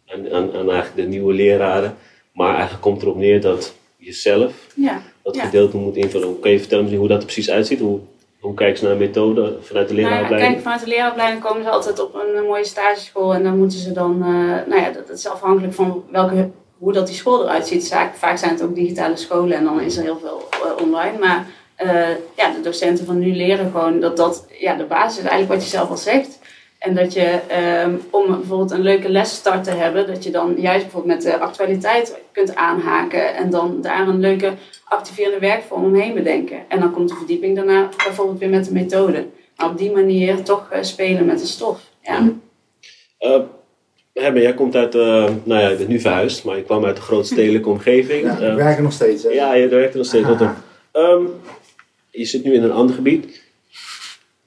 aan, 0.07 0.33
aan, 0.33 0.53
aan 0.53 0.71
eigenlijk 0.71 0.97
de 0.97 1.03
nieuwe 1.03 1.35
leraren, 1.35 1.97
maar 2.33 2.53
eigenlijk 2.53 2.83
komt 2.83 3.03
erop 3.03 3.17
neer 3.17 3.41
dat 3.41 3.75
je 3.97 4.13
zelf 4.13 4.53
ja. 4.75 5.03
dat 5.23 5.35
Ja. 5.35 5.45
gedeelte 5.45 5.77
moet 5.77 5.97
invullen. 5.97 6.41
Kan 6.41 6.51
je 6.51 6.59
vertellen 6.59 6.95
hoe 6.95 7.09
dat 7.09 7.19
er 7.19 7.25
precies 7.25 7.51
uitziet? 7.51 7.81
Hoe, 7.81 7.99
hoe 8.41 8.55
kijken 8.55 8.79
ze 8.79 8.85
naar 8.85 8.93
een 8.93 8.99
methode 8.99 9.59
vanuit 9.61 9.89
de 9.89 9.95
Nou 9.95 10.05
ja, 10.07 10.11
leraaropleiding? 10.11 10.53
kijk, 10.53 10.63
vanuit 10.63 10.81
de 10.81 10.89
leraaropleiding 10.89 11.43
komen 11.43 11.63
ze 11.63 11.71
altijd 11.71 12.01
op 12.01 12.15
een, 12.15 12.45
mooie 12.45 12.65
stageschool 12.65 13.35
en 13.35 13.43
dan 13.43 13.59
moeten 13.59 13.79
ze 13.79 13.93
dan, 13.93 14.13
eh, 14.23 14.69
nou 14.69 14.81
ja, 14.81 14.91
dat, 14.91 15.07
dat 15.07 15.19
is 15.19 15.27
afhankelijk 15.27 15.75
van 15.75 16.05
welke, 16.11 16.51
hoe 16.79 16.93
dat 16.93 17.07
die 17.07 17.17
school 17.17 17.43
eruit 17.43 17.67
ziet. 17.67 17.89
Vaak, 17.89 18.15
vaak 18.15 18.39
zijn 18.39 18.51
het 18.51 18.63
ook 18.63 18.75
digitale 18.75 19.17
scholen 19.17 19.57
en 19.57 19.65
dan 19.65 19.81
is 19.81 19.97
er 19.97 20.03
heel 20.03 20.19
veel 20.19 20.49
eh, 20.51 20.85
online. 20.85 21.19
Maar 21.19 21.47
eh, 21.75 22.09
ja, 22.37 22.53
de 22.53 22.61
docenten 22.63 23.07
van 23.07 23.19
nu 23.19 23.35
leren 23.35 23.71
gewoon 23.71 24.01
dat 24.01 24.17
dat 24.17 24.47
ja, 24.59 24.75
de 24.75 24.85
basis 24.85 25.19
is, 25.19 25.29
eigenlijk 25.29 25.53
wat 25.53 25.63
je 25.63 25.77
zelf 25.77 25.91
al 25.91 25.97
zegt. 25.97 26.39
En 26.83 26.95
dat 26.95 27.13
je, 27.13 27.41
ehm, 27.49 27.95
om 28.11 28.27
bijvoorbeeld 28.27 28.71
een 28.71 28.81
leuke 28.81 29.09
lesstart 29.09 29.65
te 29.65 29.71
hebben, 29.71 30.07
dat 30.07 30.25
je 30.25 30.31
dan 30.31 30.55
juist 30.57 30.83
bijvoorbeeld 30.83 31.15
met 31.15 31.33
de 31.33 31.39
actualiteit 31.39 32.19
kunt 32.33 32.55
aanhaken 32.55 33.35
en 33.35 33.51
dan 33.51 33.79
daar 33.81 34.09
een 34.09 34.21
leuke 34.21 34.53
activerende 34.85 35.39
werkvorm 35.39 35.85
omheen 35.85 36.15
bedenken. 36.15 36.59
En 36.69 36.81
dan 36.81 36.93
komt 36.93 37.09
de 37.09 37.15
verdieping 37.15 37.57
daarna 37.57 37.89
bijvoorbeeld 38.05 38.39
weer 38.39 38.49
met 38.49 38.65
de 38.65 38.73
methode. 38.73 39.27
Maar 39.57 39.71
op 39.71 39.79
die 39.79 39.91
manier 39.91 40.43
toch 40.43 40.71
eh, 40.71 40.83
spelen 40.83 41.27
met 41.27 41.39
de 41.41 41.47
stof. 41.47 41.81
Ja. 42.03 42.33
Eh, 43.19 43.41
Herman, 44.13 44.43
jij 44.43 44.55
komt 44.55 44.77
uit, 44.77 44.95
eh, 44.95 45.31
nou 45.45 45.61
ja, 45.61 45.69
je 45.69 45.77
bent 45.77 45.89
nu 45.89 46.01
verhuisd, 46.01 46.45
maar 46.45 46.57
je 46.57 46.63
kwam 46.63 46.85
uit 46.85 46.97
de 46.97 47.03
grootstedelijke 47.03 47.69
omgeving. 47.77 48.23
Ja, 48.23 48.39
we 48.39 48.55
werken 48.55 48.83
nog 48.83 48.93
steeds. 48.93 49.23
Hè? 49.23 49.29
Ja, 49.29 49.55
je 49.55 49.69
werkt 49.69 49.93
er 49.93 49.99
nog 49.99 50.07
steeds. 50.07 50.27
Rotterdam. 50.27 50.57
Ehm, 50.93 51.23
je 52.11 52.25
zit 52.25 52.45
nu 52.45 52.55
in 52.55 52.63
een 52.63 52.73
ander 52.73 52.95
gebied. 52.95 53.42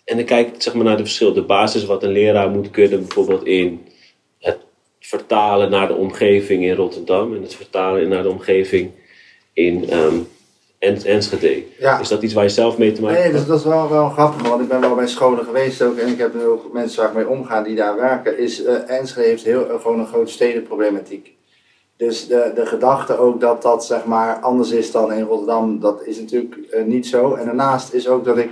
En 0.06 0.16
dan 0.18 0.26
kijk 0.26 0.48
ik 0.56 0.62
zeg 0.62 0.74
maar, 0.74 0.84
naar 0.86 0.98
de 0.98 1.04
verschil. 1.04 1.34
De 1.34 1.42
basis 1.44 1.86
wat 1.86 2.04
een 2.04 2.12
leraar 2.12 2.50
moet 2.50 2.72
kunnen, 2.72 3.00
bijvoorbeeld 3.00 3.46
in 3.46 3.86
het 4.40 4.58
vertalen 5.00 5.70
naar 5.70 5.88
de 5.88 5.94
omgeving 5.96 6.64
in 6.64 6.76
Rotterdam. 6.76 7.36
En 7.36 7.42
het 7.42 7.56
vertalen 7.56 8.10
naar 8.10 8.24
de 8.24 8.30
omgeving 8.30 8.92
in 9.54 9.90
ehm, 9.90 10.16
En- 10.80 11.04
Enschede. 11.04 11.64
Ja. 11.80 12.00
Is 12.00 12.08
dat 12.08 12.24
iets 12.24 12.34
waar 12.34 12.44
je 12.44 12.50
zelf 12.50 12.78
mee 12.78 12.92
te 12.92 13.02
maken 13.02 13.16
Nee, 13.18 13.26
hebt? 13.26 13.38
dus 13.38 13.48
dat 13.48 13.60
is 13.60 13.66
wel, 13.66 13.90
wel 13.90 14.10
grappig, 14.10 14.48
want 14.48 14.62
ik 14.62 14.68
ben 14.68 14.80
wel 14.82 14.96
bij 14.96 15.08
scholen 15.08 15.46
geweest 15.46 15.82
ook 15.82 15.98
en 15.98 16.08
ik 16.08 16.18
heb 16.18 16.34
nu 16.34 16.46
ook 16.46 16.74
mensen 16.74 17.00
waar 17.02 17.10
ik 17.10 17.16
mee 17.18 17.28
omgaan 17.28 17.64
die 17.64 17.76
daar 17.76 17.96
werken. 17.96 18.38
Is, 18.40 18.64
eh 18.64 18.90
Enschede 18.90 19.28
heeft 19.28 19.44
heel, 19.44 19.70
eh, 19.70 19.82
gewoon 19.82 20.00
een 20.00 20.08
grote 20.08 20.32
stedenproblematiek. 20.32 21.34
Dus 21.98 22.28
de, 22.28 22.52
de 22.56 22.66
gedachte 22.66 23.18
ook 23.18 23.42
dat 23.42 23.62
dat 23.62 23.86
zeg 23.86 24.06
maar 24.06 24.40
anders 24.40 24.72
is 24.72 24.92
dan 24.92 25.14
in 25.14 25.24
Rotterdam, 25.24 25.80
dat 25.80 26.04
is 26.06 26.20
natuurlijk 26.20 26.56
eh, 26.72 26.84
niet 26.84 27.08
zo. 27.08 27.34
En 27.34 27.46
daarnaast 27.46 27.94
is 27.94 28.08
ook 28.08 28.26
dat 28.26 28.38
ik 28.38 28.50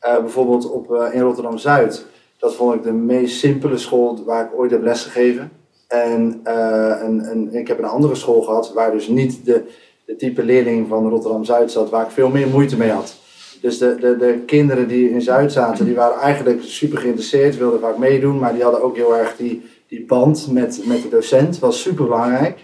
eh, 0.00 0.18
bijvoorbeeld 0.18 0.70
op, 0.70 0.94
eh, 0.94 1.14
in 1.14 1.20
Rotterdam-Zuid, 1.20 2.06
dat 2.38 2.54
vond 2.54 2.74
ik 2.74 2.82
de 2.82 2.92
meest 2.92 3.38
simpele 3.38 3.78
school 3.78 4.24
waar 4.24 4.44
ik 4.44 4.58
ooit 4.58 4.70
heb 4.70 4.82
lesgegeven. 4.82 5.50
En 5.88 6.40
eh, 6.44 7.00
een, 7.02 7.30
een, 7.30 7.54
ik 7.54 7.68
heb 7.68 7.78
een 7.78 7.84
andere 7.84 8.14
school 8.14 8.42
gehad 8.42 8.72
waar 8.72 8.92
dus 8.92 9.08
niet 9.08 9.44
de, 9.44 9.62
de 10.04 10.16
type 10.16 10.42
leerling 10.42 10.88
van 10.88 11.08
Rotterdam-Zuid 11.08 11.70
zat, 11.70 11.90
waar 11.90 12.04
ik 12.04 12.10
veel 12.10 12.28
meer 12.28 12.48
moeite 12.48 12.76
mee 12.76 12.90
had. 12.90 13.14
Dus 13.60 13.78
de, 13.78 13.96
de, 14.00 14.16
de 14.16 14.38
kinderen 14.46 14.88
die 14.88 15.10
in 15.10 15.22
Zuid 15.22 15.52
zaten, 15.52 15.84
die 15.84 15.94
waren 15.94 16.20
eigenlijk 16.20 16.62
super 16.62 16.98
geïnteresseerd, 16.98 17.56
wilden 17.56 17.80
vaak 17.80 17.98
meedoen, 17.98 18.38
maar 18.38 18.52
die 18.52 18.62
hadden 18.62 18.82
ook 18.82 18.96
heel 18.96 19.16
erg 19.16 19.36
die, 19.36 19.62
die 19.88 20.04
band 20.06 20.48
met, 20.50 20.80
met 20.84 21.02
de 21.02 21.08
docent, 21.08 21.58
was 21.58 21.82
super 21.82 22.04
belangrijk. 22.04 22.58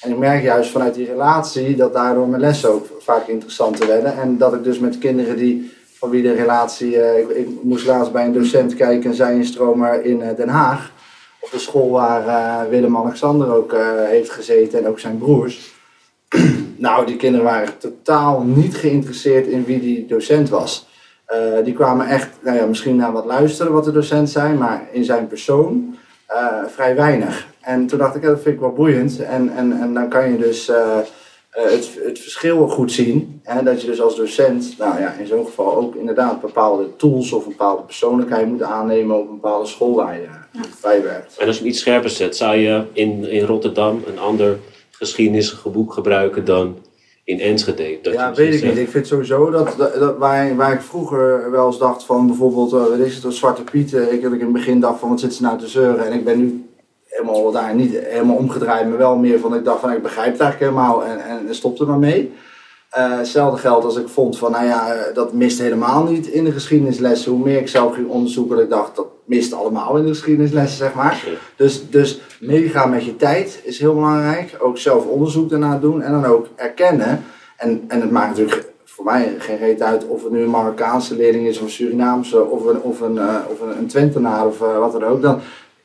En 0.00 0.10
ik 0.10 0.18
merk 0.18 0.42
juist 0.42 0.70
vanuit 0.70 0.94
die 0.94 1.06
relatie 1.06 1.76
dat 1.76 1.92
daardoor 1.92 2.28
mijn 2.28 2.40
lessen 2.40 2.70
ook 2.70 2.86
vaak 2.98 3.28
interessanter 3.28 3.86
werden. 3.86 4.16
En 4.16 4.38
dat 4.38 4.54
ik 4.54 4.64
dus 4.64 4.78
met 4.78 4.98
kinderen 4.98 5.36
die, 5.36 5.70
van 6.00 6.10
wie 6.10 6.22
de 6.22 6.32
relatie, 6.32 7.00
eh, 7.00 7.38
ik, 7.38 7.48
moest 7.62 7.86
laatst 7.86 8.12
bij 8.12 8.24
een 8.24 8.32
docent 8.32 8.74
kijken, 8.74 9.28
een 9.28 9.44
stromer 9.44 10.04
in 10.04 10.22
eh, 10.22 10.36
Den 10.36 10.48
Haag. 10.48 10.92
Op 11.40 11.50
de 11.50 11.58
school 11.58 11.90
waar 11.90 12.26
eh, 12.26 12.68
Willem-Alexander 12.70 13.54
ook 13.54 13.74
heeft 14.06 14.30
gezeten 14.30 14.78
en 14.78 14.86
ook 14.86 14.98
zijn 14.98 15.18
broers. 15.18 15.74
nou, 16.76 17.06
die 17.06 17.16
kinderen 17.16 17.46
waren 17.46 17.78
totaal 17.78 18.42
niet 18.42 18.76
geïnteresseerd 18.76 19.46
in 19.46 19.64
wie 19.64 19.80
die 19.80 20.06
docent 20.06 20.48
was. 20.48 20.88
Die 21.64 21.74
kwamen 21.74 22.06
echt, 22.06 22.28
nou 22.40 22.56
ja, 22.56 22.66
misschien 22.66 22.96
naar 22.96 23.12
wat 23.12 23.24
luisteren 23.24 23.72
wat 23.72 23.84
de 23.84 23.92
docent 23.92 24.30
zei, 24.30 24.54
maar 24.54 24.88
in 24.92 25.04
zijn 25.04 25.26
persoon 25.26 25.96
vrij 26.66 26.94
weinig. 26.94 27.46
En 27.60 27.86
toen 27.86 27.98
dacht 27.98 28.14
ik, 28.14 28.22
dat 28.22 28.40
vind 28.40 28.54
ik 28.54 28.60
wel 28.60 28.72
boeiend. 28.72 29.20
En, 29.20 29.56
en, 29.56 29.80
en 29.80 29.94
dan 29.94 30.08
kan 30.08 30.30
je 30.30 30.38
dus 30.38 30.70
het, 31.50 31.98
het 32.04 32.18
verschil 32.18 32.68
goed 32.68 32.92
zien. 32.92 33.40
Hè? 33.42 33.62
Dat 33.62 33.80
je 33.80 33.86
dus 33.86 34.00
als 34.00 34.16
docent, 34.16 34.74
nou 34.78 35.00
ja, 35.00 35.12
in 35.12 35.26
zo'n 35.26 35.44
geval 35.44 35.76
ook 35.76 35.94
inderdaad 35.94 36.40
bepaalde 36.40 36.96
tools 36.96 37.32
of 37.32 37.44
een 37.44 37.50
bepaalde 37.50 37.82
persoonlijkheid 37.82 38.46
moet 38.46 38.62
aannemen 38.62 39.16
op 39.16 39.28
een 39.28 39.40
bepaalde 39.40 39.66
school 39.66 39.94
waar 39.94 40.14
je, 40.20 40.26
waar 40.80 40.96
je 40.96 41.02
werkt. 41.02 41.36
En 41.38 41.46
als 41.46 41.56
je 41.56 41.62
hem 41.62 41.70
iets 41.70 41.80
scherper 41.80 42.10
zet, 42.10 42.36
zou 42.36 42.56
je 42.56 42.82
in, 42.92 43.24
in 43.24 43.44
Rotterdam 43.44 44.02
een 44.06 44.18
ander 44.18 44.58
geschiedenisboek 44.90 45.92
gebruiken 45.92 46.44
dan 46.44 46.76
in 47.24 47.40
Enschede? 47.40 47.98
Dat 48.02 48.12
ja, 48.12 48.34
weet 48.34 48.52
ik 48.54 48.58
zegt, 48.60 48.74
niet. 48.74 48.82
Ik 48.82 48.90
vind 48.90 49.06
sowieso 49.06 49.50
dat, 49.50 49.74
dat, 49.76 49.94
dat 49.94 50.16
waar, 50.18 50.56
waar 50.56 50.72
ik 50.72 50.80
vroeger 50.80 51.50
wel 51.50 51.66
eens 51.66 51.78
dacht 51.78 52.04
van 52.04 52.26
bijvoorbeeld, 52.26 52.72
uh, 52.72 52.80
wat 52.80 52.98
is 52.98 53.14
het, 53.14 53.24
een 53.24 53.32
Zwarte 53.32 53.62
Piet. 53.62 53.94
eh, 53.94 54.12
Ik 54.12 54.22
had 54.22 54.32
in 54.32 54.40
het 54.40 54.52
begin 54.52 54.80
dacht 54.80 54.98
van 55.00 55.08
wat 55.08 55.20
zit 55.20 55.34
ze 55.34 55.42
nou 55.42 55.58
te 55.58 55.68
zeuren. 55.68 56.06
En 56.06 56.12
ik 56.12 56.24
ben 56.24 56.38
nu 56.38 56.64
helemaal 57.10 57.52
daar 57.52 57.74
niet 57.74 57.98
helemaal 57.98 58.36
omgedraaid, 58.36 58.88
maar 58.88 58.98
wel 58.98 59.16
meer 59.16 59.38
van 59.38 59.54
ik 59.54 59.64
dacht 59.64 59.80
van 59.80 59.92
ik 59.92 60.02
begrijp 60.02 60.32
het 60.32 60.40
eigenlijk 60.40 60.72
helemaal 60.72 61.04
en, 61.04 61.18
en 61.20 61.54
stop 61.54 61.80
er 61.80 61.86
maar 61.86 61.98
mee. 61.98 62.32
Eh, 62.90 63.16
hetzelfde 63.16 63.58
geldt 63.60 63.84
als 63.84 63.96
ik 63.96 64.08
vond 64.08 64.38
van, 64.38 64.50
nou 64.50 64.66
ja, 64.66 64.92
eh, 64.92 65.14
dat 65.14 65.32
mist 65.32 65.58
helemaal 65.58 66.04
niet 66.04 66.26
in 66.26 66.44
de 66.44 66.52
geschiedenislessen. 66.52 67.32
Hoe 67.32 67.44
meer 67.44 67.58
ik 67.58 67.68
zelf 67.68 67.94
ging 67.94 68.08
onderzoeken, 68.08 68.54
dat 68.56 68.64
ik 68.64 68.70
dacht, 68.70 68.96
dat 68.96 69.06
mist 69.24 69.52
allemaal 69.52 69.96
in 69.96 70.02
de 70.02 70.08
geschiedenislessen, 70.08 70.78
zeg 70.78 70.94
maar. 70.94 71.22
Ja. 71.26 71.32
Dus, 71.56 71.90
dus 71.90 72.20
meegaan 72.40 72.90
met 72.90 73.04
je 73.04 73.16
tijd 73.16 73.60
is 73.64 73.78
heel 73.78 73.94
belangrijk. 73.94 74.56
Ook 74.60 74.78
zelf 74.78 75.06
onderzoek 75.06 75.50
daarna 75.50 75.78
doen 75.78 76.02
en 76.02 76.12
dan 76.12 76.24
ook 76.24 76.46
erkennen. 76.56 77.24
En, 77.56 77.84
en 77.88 78.00
het 78.00 78.10
maakt 78.10 78.38
natuurlijk 78.38 78.68
voor 78.84 79.04
mij 79.04 79.34
geen 79.38 79.58
reet 79.58 79.82
uit 79.82 80.06
of 80.06 80.22
het 80.22 80.32
nu 80.32 80.42
een 80.42 80.50
Marokkaanse 80.50 81.16
leerling 81.16 81.46
is 81.46 81.56
of 81.56 81.62
een 81.62 81.70
Surinaamse 81.70 82.44
of 82.44 82.64
een, 82.64 82.80
of 82.80 83.00
een, 83.00 83.18
eh, 83.18 83.36
of 83.48 83.60
een, 83.60 83.78
een 83.78 83.86
Twentenaar 83.86 84.46
of 84.46 84.58
wat 84.58 84.92
dan 84.92 85.04
ook. 85.04 85.22
Dan, 85.22 85.40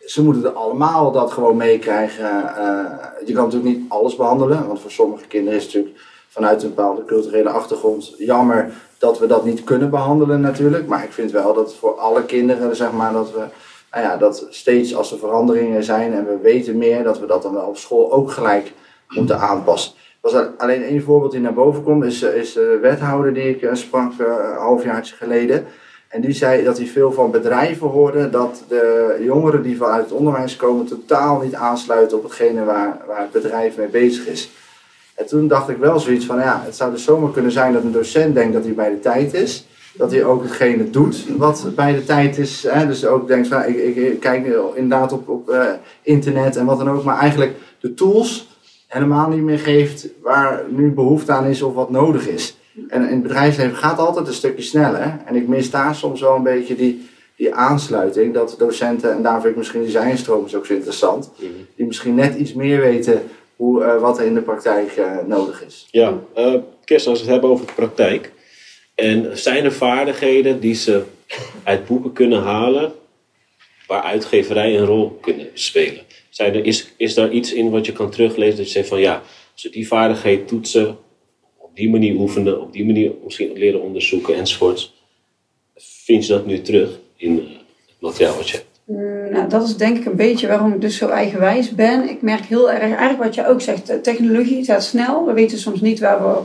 ze 0.05 0.23
moeten 0.23 0.55
allemaal 0.55 1.11
dat 1.11 1.31
gewoon 1.31 1.57
meekrijgen. 1.57 2.55
Eh, 2.57 3.25
je 3.25 3.33
kan 3.33 3.43
natuurlijk 3.43 3.75
niet 3.75 3.85
alles 3.89 4.15
behandelen, 4.15 4.67
want 4.67 4.79
voor 4.79 4.91
sommige 4.91 5.27
kinderen 5.27 5.59
is 5.59 5.65
het 5.65 5.73
natuurlijk 5.73 6.03
vanuit 6.29 6.63
een 6.63 6.69
bepaalde 6.69 7.05
culturele 7.05 7.49
achtergrond 7.49 8.13
jammer 8.17 8.73
dat 8.97 9.19
we 9.19 9.27
dat 9.27 9.45
niet 9.45 9.63
kunnen 9.63 9.89
behandelen 9.89 10.41
natuurlijk. 10.41 10.87
Maar 10.87 11.03
ik 11.03 11.11
vind 11.11 11.31
wel 11.31 11.53
dat 11.53 11.75
voor 11.75 11.95
alle 11.95 12.23
kinderen, 12.23 12.75
zeg 12.75 12.91
maar, 12.91 13.13
dat 13.13 13.31
we 13.31 13.43
nou 13.91 14.07
ja, 14.07 14.17
dat 14.17 14.47
steeds 14.49 14.95
als 14.95 15.11
er 15.11 15.17
veranderingen 15.17 15.83
zijn 15.83 16.13
en 16.13 16.25
we 16.25 16.37
weten 16.41 16.77
meer, 16.77 17.03
dat 17.03 17.19
we 17.19 17.25
dat 17.25 17.41
dan 17.41 17.53
wel 17.53 17.67
op 17.67 17.77
school 17.77 18.11
ook 18.11 18.31
gelijk 18.31 18.73
moeten 19.09 19.39
aanpassen. 19.39 19.93
Was 20.21 20.33
alleen 20.57 20.83
één 20.83 21.03
voorbeeld 21.03 21.31
die 21.31 21.41
naar 21.41 21.53
boven 21.53 21.83
komt, 21.83 22.03
is, 22.03 22.21
is 22.21 22.53
de 22.53 22.77
wethouder 22.81 23.33
die 23.33 23.49
ik 23.49 23.61
eh, 23.61 23.73
sprak 23.73 24.11
eh, 24.11 24.25
een 24.27 24.57
halfjaartje 24.57 25.15
geleden. 25.15 25.65
En 26.07 26.21
die 26.21 26.33
zei 26.33 26.63
dat 26.63 26.77
hij 26.77 26.87
veel 26.87 27.11
van 27.11 27.31
bedrijven 27.31 27.87
hoorde 27.87 28.29
dat 28.29 28.63
de 28.67 29.17
jongeren 29.23 29.61
die 29.61 29.77
vanuit 29.77 30.03
het 30.03 30.13
onderwijs 30.13 30.55
komen 30.55 30.85
totaal 30.85 31.41
niet 31.41 31.53
aansluiten 31.53 32.17
op 32.17 32.23
hetgene 32.23 32.63
waar, 32.63 32.97
waar 33.07 33.21
het 33.21 33.31
bedrijf 33.31 33.77
mee 33.77 33.87
bezig 33.87 34.27
is. 34.27 34.49
En 35.15 35.25
toen 35.25 35.47
dacht 35.47 35.69
ik 35.69 35.77
wel 35.77 35.99
zoiets 35.99 36.25
van, 36.25 36.37
ja, 36.37 36.61
het 36.65 36.75
zou 36.75 36.91
dus 36.91 37.03
zomaar 37.03 37.31
kunnen 37.31 37.51
zijn 37.51 37.73
dat 37.73 37.83
een 37.83 37.91
docent 37.91 38.33
denkt 38.35 38.53
dat 38.53 38.63
hij 38.63 38.73
bij 38.73 38.89
de 38.89 38.99
tijd 38.99 39.33
is. 39.33 39.67
Dat 39.93 40.11
hij 40.11 40.23
ook 40.23 40.43
hetgene 40.43 40.89
doet 40.89 41.25
wat 41.37 41.67
bij 41.75 41.93
de 41.93 42.05
tijd 42.05 42.37
is. 42.37 42.65
Hè? 42.67 42.87
Dus 42.87 43.05
ook 43.05 43.27
denkt 43.27 43.47
van, 43.47 43.65
ik, 43.65 43.95
ik, 43.95 44.19
kijk 44.19 44.45
inderdaad 44.73 45.11
op, 45.11 45.29
op 45.29 45.49
eh, 45.49 45.65
internet 46.01 46.55
en 46.55 46.65
wat 46.65 46.77
dan 46.77 46.89
ook. 46.89 47.03
Maar 47.03 47.19
eigenlijk 47.19 47.55
de 47.79 47.93
tools 47.93 48.47
helemaal 48.87 49.29
niet 49.29 49.41
meer 49.41 49.59
geeft 49.59 50.07
waar 50.21 50.63
nu 50.69 50.91
behoefte 50.91 51.31
aan 51.31 51.45
is 51.45 51.61
of 51.61 51.73
wat 51.73 51.89
nodig 51.89 52.27
is. 52.27 52.57
En 52.87 53.01
in 53.01 53.13
het 53.13 53.21
bedrijfsleven 53.21 53.75
gaat 53.75 53.99
altijd 53.99 54.27
een 54.27 54.33
stukje 54.33 54.63
sneller. 54.63 55.19
En 55.25 55.35
ik 55.35 55.47
mis 55.47 55.71
daar 55.71 55.95
soms 55.95 56.21
wel 56.21 56.35
een 56.35 56.43
beetje 56.43 56.75
die, 56.75 57.09
die 57.35 57.53
aansluiting. 57.53 58.33
Dat 58.33 58.55
docenten, 58.57 59.11
en 59.11 59.21
daar 59.21 59.39
vind 59.39 59.51
ik 59.51 59.57
misschien 59.57 59.81
die 59.81 59.91
zijnstroom 59.91 60.45
is 60.45 60.55
ook 60.55 60.65
zo 60.65 60.73
interessant. 60.73 61.31
Mhm. 61.37 61.49
Die 61.75 61.85
misschien 61.85 62.15
net 62.15 62.35
iets 62.35 62.53
meer 62.53 62.81
weten 62.81 63.21
hoe, 63.55 63.83
eh, 63.83 64.01
wat 64.01 64.19
er 64.19 64.25
in 64.25 64.33
de 64.33 64.41
praktijk 64.41 64.91
eh, 64.91 65.17
nodig 65.25 65.63
is. 65.65 65.87
Ja, 65.91 66.19
eh 66.33 66.53
Kirsten, 66.85 67.11
als 67.11 67.19
we 67.19 67.25
het 67.25 67.33
hebben 67.33 67.49
over 67.49 67.65
de 67.65 67.73
praktijk. 67.73 68.31
En 68.95 69.37
zijn 69.37 69.63
er 69.63 69.73
vaardigheden 69.73 70.59
die 70.59 70.75
ze 70.75 71.03
uit 71.63 71.85
boeken 71.85 72.13
kunnen 72.13 72.41
halen 72.41 72.93
waar 73.87 74.01
uitgeverij 74.01 74.77
een 74.77 74.85
rol 74.85 75.17
kunnen 75.21 75.47
spelen? 75.53 76.03
Zijn 76.29 76.53
er, 76.53 76.65
is, 76.65 76.93
is 76.97 77.13
daar 77.13 77.31
iets 77.31 77.53
in 77.53 77.69
wat 77.69 77.85
je 77.85 77.91
kan 77.91 78.11
teruglezen 78.11 78.57
dat 78.57 78.65
je 78.65 78.71
zegt 78.71 78.87
van 78.87 78.99
ja, 78.99 79.21
als 79.53 79.63
we 79.63 79.69
die 79.69 79.87
vaardigheid 79.87 80.47
toetsen, 80.47 80.97
die 81.75 81.89
manier 81.89 82.15
oefenen, 82.15 82.61
op 82.61 82.73
die 82.73 82.85
manier 82.85 83.11
misschien 83.23 83.53
leren 83.53 83.81
onderzoeken 83.81 84.35
enzovoorts, 84.35 84.93
vind 85.75 86.25
je 86.25 86.33
dat 86.33 86.45
nu 86.45 86.61
terug 86.61 86.99
in 87.15 87.39
eh, 87.39 87.45
het 87.85 87.99
materiaal 87.99 88.35
wat 88.35 88.49
je 88.49 88.55
hebt? 88.55 88.67
Mm, 88.85 89.31
Nou, 89.31 89.49
dat 89.49 89.63
is 89.67 89.77
denk 89.77 89.97
ik 89.97 90.05
een 90.05 90.15
beetje 90.15 90.47
waarom 90.47 90.73
ik 90.73 90.81
dus 90.81 90.97
zo 90.97 91.07
eigenwijs 91.07 91.75
ben. 91.75 92.09
Ik 92.09 92.21
merk 92.21 92.45
heel 92.45 92.71
erg, 92.71 92.81
eigenlijk 92.81 93.23
wat 93.23 93.35
je 93.35 93.47
ook 93.47 93.61
zegt, 93.61 94.03
technologie 94.03 94.63
gaat 94.63 94.83
snel. 94.83 95.25
We 95.25 95.33
weten 95.33 95.57
soms 95.57 95.81
niet 95.81 95.99
waar 95.99 96.21
we 96.21 96.41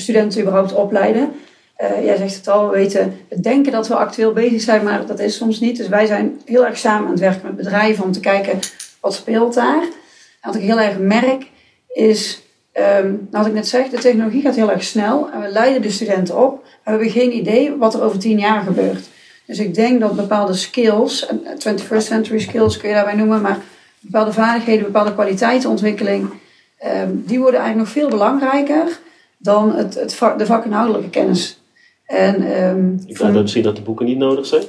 studenten 0.00 0.40
überhaupt 0.40 0.74
opleiden. 0.74 1.32
Eh, 1.76 2.04
jij 2.04 2.16
zegt 2.16 2.36
het 2.36 2.48
al, 2.48 2.70
we 2.70 2.76
weten, 2.76 3.16
we 3.28 3.40
denken 3.40 3.72
dat 3.72 3.88
we 3.88 3.94
actueel 3.94 4.32
bezig 4.32 4.60
zijn, 4.60 4.84
maar 4.84 5.06
dat 5.06 5.18
is 5.18 5.36
soms 5.36 5.60
niet. 5.60 5.76
Dus 5.76 5.88
wij 5.88 6.06
zijn 6.06 6.40
heel 6.44 6.66
erg 6.66 6.78
samen 6.78 7.04
aan 7.04 7.10
het 7.10 7.20
werken 7.20 7.46
met 7.46 7.56
bedrijven 7.56 8.04
om 8.04 8.12
te 8.12 8.20
kijken 8.20 8.58
wat 9.00 9.14
speelt 9.14 9.54
daar. 9.54 9.82
En 9.82 10.50
wat 10.50 10.54
ik 10.54 10.62
heel 10.62 10.80
erg 10.80 10.98
merk 10.98 11.46
is, 11.88 12.41
ehm, 12.72 13.06
nou, 13.06 13.18
wat 13.30 13.46
ik 13.46 13.52
net 13.52 13.68
zeg, 13.68 13.88
de 13.88 13.98
technologie 13.98 14.42
gaat 14.42 14.56
heel 14.56 14.70
erg 14.70 14.84
snel 14.84 15.30
en 15.32 15.40
we 15.40 15.48
leiden 15.48 15.82
de 15.82 15.90
studenten 15.90 16.42
op. 16.44 16.64
We 16.64 16.90
hebben 16.90 17.10
geen 17.10 17.36
idee 17.36 17.76
wat 17.76 17.94
er 17.94 18.02
over 18.02 18.18
tien 18.18 18.38
jaar 18.38 18.62
gebeurt. 18.62 19.08
Dus 19.46 19.58
ik 19.58 19.74
denk 19.74 20.00
dat 20.00 20.16
bepaalde 20.16 20.54
skills, 20.54 21.26
en 21.26 21.40
21st 21.58 22.06
century 22.06 22.38
skills 22.38 22.76
kun 22.76 22.88
je 22.88 22.94
daarbij 22.94 23.14
noemen, 23.14 23.40
maar 23.40 23.58
bepaalde 24.00 24.32
vaardigheden, 24.32 24.84
bepaalde 24.84 25.14
kwaliteitenontwikkeling, 25.14 26.30
ehm, 26.78 27.10
die 27.14 27.38
worden 27.38 27.60
eigenlijk 27.60 27.88
nog 27.88 28.02
veel 28.02 28.08
belangrijker 28.08 29.00
dan 29.38 29.74
het, 29.74 29.94
het 29.94 30.14
vak, 30.14 30.38
de 30.38 30.46
vakinhoudelijke 30.46 31.10
kennis. 31.10 31.60
En, 32.06 32.34
ehm, 32.34 32.92
Ik 33.06 33.18
denk 33.18 33.32
dat 33.32 33.42
misschien 33.42 33.62
dat 33.62 33.76
de 33.76 33.82
boeken 33.82 34.06
niet 34.06 34.18
nodig 34.18 34.46
zijn. 34.46 34.64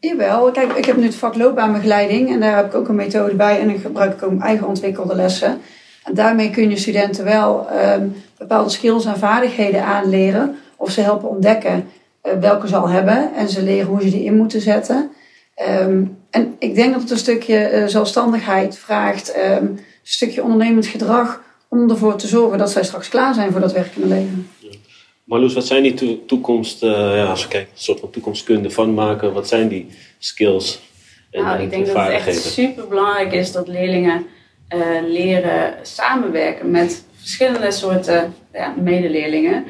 Jawel, 0.00 0.50
kijk, 0.50 0.72
ik 0.72 0.84
heb 0.84 0.96
nu 0.96 1.04
het 1.04 1.14
vak 1.14 1.36
loopbaanbegeleiding 1.36 2.30
en 2.30 2.40
daar 2.40 2.56
heb 2.56 2.66
ik 2.66 2.74
ook 2.74 2.88
een 2.88 2.94
methode 2.94 3.34
bij 3.34 3.60
en 3.60 3.68
dan 3.68 3.78
gebruik 3.78 4.12
ik 4.12 4.22
ook 4.22 4.30
mijn 4.30 4.42
eigen 4.42 4.66
ontwikkelde 4.66 5.14
lessen. 5.14 5.60
En 6.06 6.14
daarmee 6.14 6.50
kun 6.50 6.70
je 6.70 6.76
studenten 6.76 7.24
wel 7.24 7.68
ehm, 7.68 8.06
bepaalde 8.38 8.70
skills 8.70 9.04
en 9.04 9.18
vaardigheden 9.18 9.84
aanleren 9.84 10.56
of 10.76 10.90
ze 10.90 11.00
helpen 11.00 11.28
ontdekken 11.28 11.88
eh, 12.20 12.32
welke 12.40 12.68
ze 12.68 12.76
al 12.76 12.88
hebben 12.88 13.34
en 13.34 13.48
ze 13.48 13.62
leren 13.62 13.86
hoe 13.86 14.02
ze 14.02 14.10
die 14.10 14.24
in 14.24 14.36
moeten 14.36 14.60
zetten. 14.60 15.10
Ehm, 15.54 16.04
en 16.30 16.56
ik 16.58 16.74
denk 16.74 16.92
dat 16.92 17.02
het 17.02 17.10
een 17.10 17.18
stukje 17.18 17.56
eh, 17.56 17.86
zelfstandigheid 17.86 18.78
vraagt, 18.78 19.32
ehm, 19.32 19.64
een 19.64 19.80
stukje 20.02 20.42
ondernemend 20.42 20.86
gedrag 20.86 21.42
om 21.68 21.90
ervoor 21.90 22.16
te 22.16 22.26
zorgen 22.26 22.58
dat 22.58 22.70
zij 22.70 22.84
straks 22.84 23.08
klaar 23.08 23.34
zijn 23.34 23.52
voor 23.52 23.60
dat 23.60 23.72
werkende 23.72 24.06
leven. 24.06 24.48
Marloes, 25.24 25.54
wat 25.54 25.66
zijn 25.66 25.82
die 25.82 25.94
to- 25.94 26.18
toekomst, 26.26 26.82
eh, 26.82 26.90
ja, 26.90 27.24
als 27.24 27.42
we 27.42 27.48
kijken, 27.48 27.70
een 27.72 27.80
soort 27.80 28.00
van 28.00 28.10
toekomstkunde 28.10 28.70
van 28.70 28.94
maken, 28.94 29.32
wat 29.32 29.48
zijn 29.48 29.68
die 29.68 29.86
skills 30.18 30.80
en, 31.30 31.42
Nou, 31.42 31.62
ik 31.62 31.70
denk 31.70 31.86
dat 31.86 31.96
het 31.96 32.08
echt 32.08 32.42
super 32.42 32.88
belangrijk 32.88 33.32
is 33.32 33.52
dat 33.52 33.68
leerlingen 33.68 34.26
eh, 34.68 34.78
leren 35.06 35.74
samenwerken 35.82 36.70
met 36.70 37.04
verschillende 37.16 37.70
soorten 37.70 38.34
ja, 38.52 38.74
medeleerlingen. 38.76 39.64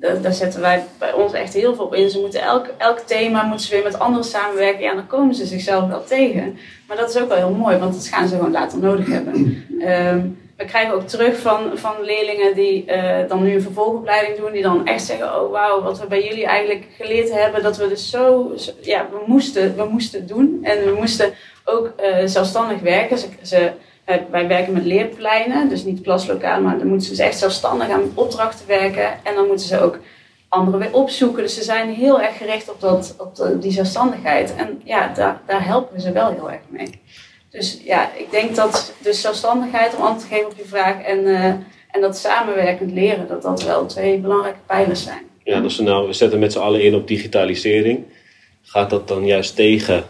Daar, 0.00 0.20
daar 0.22 0.32
zetten 0.32 0.60
wij 0.60 0.84
bij 0.98 1.12
ons 1.12 1.32
echt 1.32 1.54
heel 1.54 1.74
veel 1.74 1.84
op 1.84 1.94
in. 1.94 2.10
Ze 2.10 2.20
moeten 2.20 2.40
elk, 2.42 2.66
elk 2.78 2.98
thema 2.98 3.42
moeten 3.42 3.66
ze 3.66 3.74
weer 3.74 3.84
met 3.84 3.98
anderen 3.98 4.24
samenwerken. 4.24 4.82
Ja, 4.82 4.94
dan 4.94 5.06
komen 5.06 5.34
ze 5.34 5.46
zichzelf 5.46 5.88
wel 5.88 6.04
tegen. 6.04 6.58
Maar 6.88 6.96
dat 6.96 7.08
is 7.14 7.18
ook 7.22 7.28
wel 7.28 7.36
heel 7.36 7.50
mooi, 7.54 7.76
want 7.76 7.94
dat 7.94 8.06
gaan 8.06 8.28
ze 8.28 8.36
gewoon 8.36 8.50
later 8.52 8.78
nodig 8.78 9.06
hebben. 9.08 9.64
Ehm, 9.80 10.20
we 10.56 10.64
krijgen 10.64 10.94
ook 10.94 11.06
terug 11.08 11.38
van, 11.38 11.70
van 11.74 11.92
leerlingen 12.02 12.54
die 12.54 12.84
eh, 12.84 13.28
dan 13.28 13.42
nu 13.42 13.54
een 13.54 13.62
vervolgopleiding 13.62 14.36
doen, 14.38 14.52
die 14.52 14.62
dan 14.62 14.86
echt 14.86 15.04
zeggen: 15.04 15.40
Oh 15.42 15.50
wauw, 15.50 15.82
wat 15.82 16.00
we 16.00 16.06
bij 16.06 16.24
jullie 16.24 16.46
eigenlijk 16.46 16.86
geleerd 17.00 17.32
hebben, 17.32 17.62
dat 17.62 17.76
we 17.76 17.88
dus 17.88 18.10
zo, 18.10 18.52
zo- 18.56 18.72
ja, 18.80 19.06
we 19.10 19.22
moesten, 19.26 19.76
we 19.76 19.84
moesten 19.90 20.26
doen. 20.26 20.58
En 20.62 20.84
we 20.84 20.94
moesten 20.98 21.32
ook 21.64 21.92
eh, 21.96 22.16
zelfstandig 22.24 22.80
werken. 22.80 23.18
Ze, 23.42 23.72
eh, 24.04 24.16
wij 24.30 24.48
werken 24.48 24.72
met 24.72 24.84
leerpleinen, 24.84 25.68
dus 25.68 25.84
niet 25.84 26.00
klaslokaal, 26.00 26.60
maar 26.60 26.78
dan 26.78 26.86
moeten 26.86 27.06
ze 27.06 27.12
dus 27.12 27.24
echt 27.24 27.38
zelfstandig 27.38 27.88
aan 27.88 28.12
opdrachten 28.14 28.66
werken. 28.66 29.24
En 29.24 29.34
dan 29.34 29.46
moeten 29.46 29.66
ze 29.66 29.80
ook 29.80 29.98
anderen 30.48 30.80
weer 30.80 30.92
opzoeken. 30.92 31.42
Dus 31.42 31.54
ze 31.54 31.62
zijn 31.62 31.94
heel 31.94 32.20
erg 32.20 32.36
gericht 32.36 32.70
op, 32.70 32.80
dat, 32.80 33.14
op 33.18 33.62
die 33.62 33.72
zelfstandigheid. 33.72 34.54
En 34.54 34.80
ja, 34.84 35.12
daar, 35.14 35.40
daar 35.46 35.66
helpen 35.66 35.94
we 35.94 36.00
ze 36.00 36.12
wel 36.12 36.30
heel 36.30 36.50
erg 36.50 36.62
mee. 36.68 37.00
Dus 37.50 37.80
ja, 37.84 38.10
ik 38.16 38.30
denk 38.30 38.54
dat 38.54 38.94
dus 38.98 39.20
zelfstandigheid, 39.20 39.96
om 39.96 40.02
antwoord 40.02 40.28
te 40.28 40.34
geven 40.34 40.50
op 40.50 40.56
je 40.56 40.64
vraag, 40.64 41.02
en, 41.02 41.26
eh, 41.26 41.44
en 41.90 42.00
dat 42.00 42.16
samenwerkend 42.16 42.92
leren, 42.92 43.28
dat 43.28 43.42
dat 43.42 43.62
wel 43.62 43.86
twee 43.86 44.18
belangrijke 44.18 44.58
pijlers 44.66 45.02
zijn. 45.02 45.22
Ja, 45.44 45.60
dus 45.60 45.78
nou, 45.78 46.06
we 46.06 46.12
zetten 46.12 46.38
met 46.38 46.52
z'n 46.52 46.58
allen 46.58 46.82
in 46.82 46.94
op 46.94 47.08
digitalisering. 47.08 48.04
Gaat 48.62 48.90
dat 48.90 49.08
dan 49.08 49.26
juist 49.26 49.56
tegen? 49.56 50.04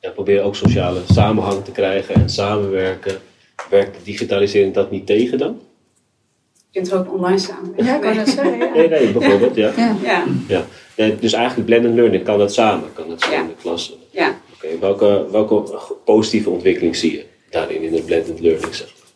Ja, 0.00 0.10
probeer 0.10 0.42
ook 0.42 0.56
sociale 0.56 1.00
samenhang 1.10 1.64
te 1.64 1.70
krijgen 1.72 2.14
en 2.14 2.28
samenwerken. 2.30 3.18
Werkt 3.70 3.96
de 3.98 4.02
digitalisering 4.04 4.74
dat 4.74 4.90
niet 4.90 5.06
tegen 5.06 5.38
dan? 5.38 5.60
Je 6.70 6.80
kunt 6.80 6.92
er 6.92 6.98
ook 6.98 7.12
online 7.12 7.38
samenwerken. 7.38 7.84
Ja, 7.84 7.94
ik 7.94 8.00
kan 8.00 8.14
dat 8.16 8.28
zeggen. 8.28 8.58
Ja. 8.58 8.72
Nee, 8.74 8.88
nee, 8.88 9.12
bijvoorbeeld, 9.12 9.54
ja. 9.54 9.72
Ja. 9.76 9.96
Ja, 10.02 10.24
ja. 10.48 10.64
Nee, 10.96 11.16
dus 11.18 11.32
eigenlijk 11.32 11.66
blended 11.66 11.94
learning, 11.94 12.24
kan 12.24 12.38
dat 12.38 12.52
samen? 12.52 12.92
Kan 12.92 13.08
dat 13.08 13.20
zo 13.20 13.30
Ja. 13.30 13.40
in 13.40 13.46
de 13.46 13.54
klas? 13.60 13.96
ja. 14.10 14.38
Oké, 14.54 14.78
welke, 14.78 15.26
welke 15.30 15.78
positieve 16.04 16.50
ontwikkeling 16.50 16.96
zie 16.96 17.12
je 17.12 17.26
daarin 17.50 17.82
in 17.82 17.92
de 17.92 18.02
blended 18.02 18.40
learning? 18.40 18.74
Zeg 18.74 18.86
maar? 18.86 19.08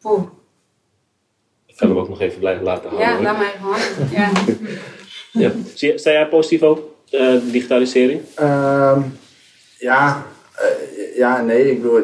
Poeh. 0.00 0.22
Ik 1.66 1.76
kan 1.76 1.88
hem 1.88 1.98
ook 1.98 2.08
nog 2.08 2.20
even 2.20 2.38
blijven 2.38 2.64
laten 2.64 2.90
hangen. 2.90 3.04
Ja, 3.06 3.12
hoor. 3.14 3.22
laat 3.22 3.38
mij 3.38 3.46
even 3.46 3.60
hangen. 3.60 4.10
Ja. 4.12 5.52
Ja. 5.74 5.96
Sta 5.98 6.10
jij 6.10 6.26
positief 6.28 6.62
op, 6.62 6.95
eh, 7.10 7.34
digitalisering? 7.50 8.20
Ehm, 8.34 9.00
ja, 9.78 10.26
eh, 10.54 11.16
ja, 11.16 11.42
nee. 11.42 11.70
Ik 11.70 11.82
bedoel, 11.82 12.02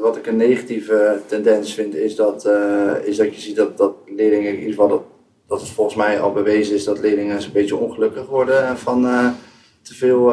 wat 0.00 0.16
ik 0.16 0.26
een 0.26 0.36
negatieve 0.36 1.20
tendens 1.26 1.74
vind, 1.74 1.94
is 1.94 2.16
dat, 2.16 2.44
eh, 2.44 2.92
is 3.02 3.16
dat 3.16 3.34
je 3.34 3.40
ziet 3.40 3.56
dat, 3.56 3.76
dat 3.76 3.94
leerlingen, 4.16 4.48
in 4.48 4.58
ieder 4.58 4.70
geval 4.70 4.88
dat, 4.88 5.02
dat 5.48 5.60
het 5.60 5.70
volgens 5.70 5.96
mij 5.96 6.20
al 6.20 6.32
bewezen 6.32 6.74
is 6.74 6.84
dat 6.84 7.00
leerlingen 7.00 7.36
een 7.36 7.52
beetje 7.52 7.76
ongelukkig 7.76 8.26
worden 8.26 8.78
van 8.78 9.02
te 9.82 9.94
veel 9.94 10.32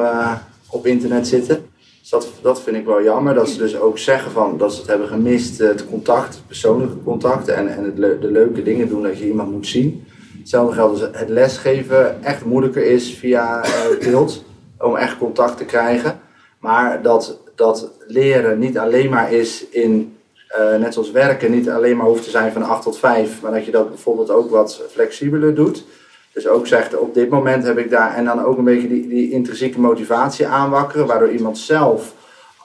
op 0.70 0.86
internet 0.86 1.28
zitten. 1.28 1.70
Dus 2.00 2.10
dat, 2.10 2.32
dat 2.42 2.62
vind 2.62 2.76
ik 2.76 2.86
wel 2.86 3.04
jammer, 3.04 3.34
dat 3.34 3.50
ze 3.50 3.58
dus 3.58 3.80
ook 3.80 3.98
zeggen 3.98 4.32
van, 4.32 4.58
dat 4.58 4.74
ze 4.74 4.80
het 4.80 4.90
hebben 4.90 5.08
gemist, 5.08 5.58
het 5.58 5.86
contact, 5.86 6.34
het 6.34 6.48
persoonlijke 6.48 7.04
contact 7.04 7.48
en, 7.48 7.68
en 7.68 7.84
het 7.84 7.96
de 7.96 8.32
leuke 8.32 8.64
dingen 8.64 8.90
doen 8.90 9.04
dat 9.04 9.18
je 9.18 9.28
iemand 9.28 9.52
moet 9.52 9.68
zien. 9.68 10.06
Hetzelfde 10.48 10.76
geldt 10.76 11.02
als 11.02 11.20
het 11.20 11.30
lesgeven 11.30 12.24
echt 12.24 12.46
moeilijker 12.46 12.84
is 12.84 13.14
via 13.14 13.64
eh, 13.64 13.72
beeld, 14.10 14.44
om 14.80 14.96
echt 14.96 15.18
contact 15.18 15.58
te 15.58 15.66
krijgen. 15.66 16.20
Maar 16.60 17.02
dat, 17.02 17.40
dat 17.56 17.92
leren 18.08 18.60
niet 18.60 18.78
alleen 18.78 19.10
maar 19.10 19.32
is 19.32 19.70
in, 19.70 20.18
eh, 20.48 20.76
net 20.76 20.94
zoals 20.94 21.12
werken, 21.12 21.52
niet 21.52 21.70
alleen 21.70 21.98
maar 21.98 22.06
hoeft 22.06 22.24
te 22.24 22.30
zijn 22.30 22.52
van 22.52 22.64
8 22.64 22.84
tot 22.84 22.98
5, 22.98 23.42
maar 23.42 23.52
dat 23.52 23.66
je 23.66 23.72
dat 23.72 23.90
bijvoorbeeld 23.90 24.30
ook 24.30 24.50
wat 24.50 24.82
flexibeler 24.90 25.56
doet. 25.56 25.84
Dus 26.34 26.48
ook 26.48 26.68
zegt, 26.68 26.98
op 26.98 27.14
dit 27.14 27.30
moment 27.30 27.64
heb 27.64 27.78
ik 27.78 27.90
daar, 27.90 28.16
en 28.16 28.26
dan 28.26 28.44
ook 28.44 28.58
een 28.58 28.64
beetje 28.64 28.88
die, 28.88 29.08
die 29.08 29.32
intrinsieke 29.32 29.80
motivatie 29.80 30.48
aanwakkeren, 30.48 31.08
waardoor 31.08 31.32
iemand 31.32 31.58
zelf 31.58 32.14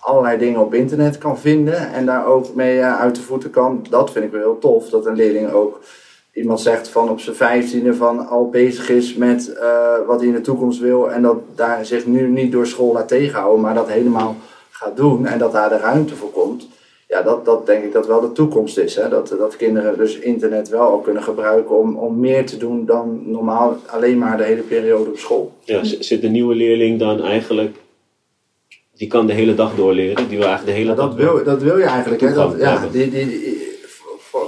allerlei 0.00 0.38
dingen 0.38 0.60
op 0.60 0.74
internet 0.74 1.18
kan 1.18 1.38
vinden 1.38 1.92
en 1.92 2.06
daar 2.06 2.26
ook 2.26 2.54
mee 2.54 2.80
eh, 2.80 3.00
uit 3.00 3.14
de 3.14 3.22
voeten 3.22 3.50
kan. 3.50 3.86
Dat 3.90 4.12
vind 4.12 4.24
ik 4.24 4.30
wel 4.30 4.40
heel 4.40 4.58
tof, 4.58 4.88
dat 4.88 5.06
een 5.06 5.16
leerling 5.16 5.52
ook 5.52 5.80
iemand 6.32 6.60
zegt 6.60 6.88
van 6.88 7.10
op 7.10 7.20
zijn 7.20 7.36
vijftiende 7.36 7.94
van 7.94 8.26
al 8.28 8.48
bezig 8.48 8.88
is 8.88 9.14
met 9.14 9.52
eh, 9.52 10.06
wat 10.06 10.18
hij 10.18 10.28
in 10.28 10.34
de 10.34 10.40
toekomst 10.40 10.80
wil 10.80 11.10
en 11.10 11.22
dat 11.22 11.36
daar 11.54 11.86
zich 11.86 12.06
nu 12.06 12.28
niet 12.28 12.52
door 12.52 12.66
school 12.66 12.92
laat 12.92 13.08
tegenhouden, 13.08 13.60
maar 13.60 13.74
dat 13.74 13.88
helemaal 13.88 14.36
gaat 14.70 14.96
doen 14.96 15.26
en 15.26 15.38
dat 15.38 15.52
daar 15.52 15.68
de 15.68 15.76
ruimte 15.76 16.14
voor 16.14 16.30
komt. 16.30 16.68
Ja, 17.08 17.22
dat, 17.22 17.44
dat 17.44 17.66
denk 17.66 17.84
ik 17.84 17.92
dat 17.92 18.06
wel 18.06 18.20
de 18.20 18.32
toekomst 18.32 18.78
is. 18.78 18.96
Hè? 18.96 19.08
Dat, 19.08 19.28
dat 19.38 19.56
kinderen 19.56 19.98
dus 19.98 20.18
internet 20.18 20.68
wel 20.68 20.80
al 20.86 20.98
kunnen 20.98 21.22
gebruiken 21.22 21.78
om, 21.78 21.96
om 21.96 22.20
meer 22.20 22.46
te 22.46 22.56
doen 22.56 22.86
dan 22.86 23.22
normaal 23.24 23.76
alleen 23.86 24.18
maar 24.18 24.36
de 24.36 24.42
hele 24.42 24.62
periode 24.62 25.10
op 25.10 25.18
school. 25.18 25.52
Ja, 25.64 25.84
zit 25.84 26.20
de 26.20 26.28
nieuwe 26.28 26.54
leerling 26.54 26.98
dan 26.98 27.22
eigenlijk, 27.22 27.76
die 28.94 29.08
kan 29.08 29.26
de 29.26 29.32
hele 29.32 29.54
dag 29.54 29.74
doorleren, 29.74 30.28
die 30.28 30.38
wil 30.38 30.46
eigenlijk 30.46 30.76
de 30.76 30.82
hele 30.82 30.90
Ja, 30.90 30.96
dag 30.96 31.06
dat, 31.06 31.14
wil, 31.14 31.44
dat 31.44 31.62
wil 31.62 31.78
je 31.78 31.84
eigenlijk. 31.84 32.20
Hè? 32.20 32.34
Dat, 32.34 32.54
ja, 32.58 32.86
die, 32.92 33.10
die, 33.10 33.61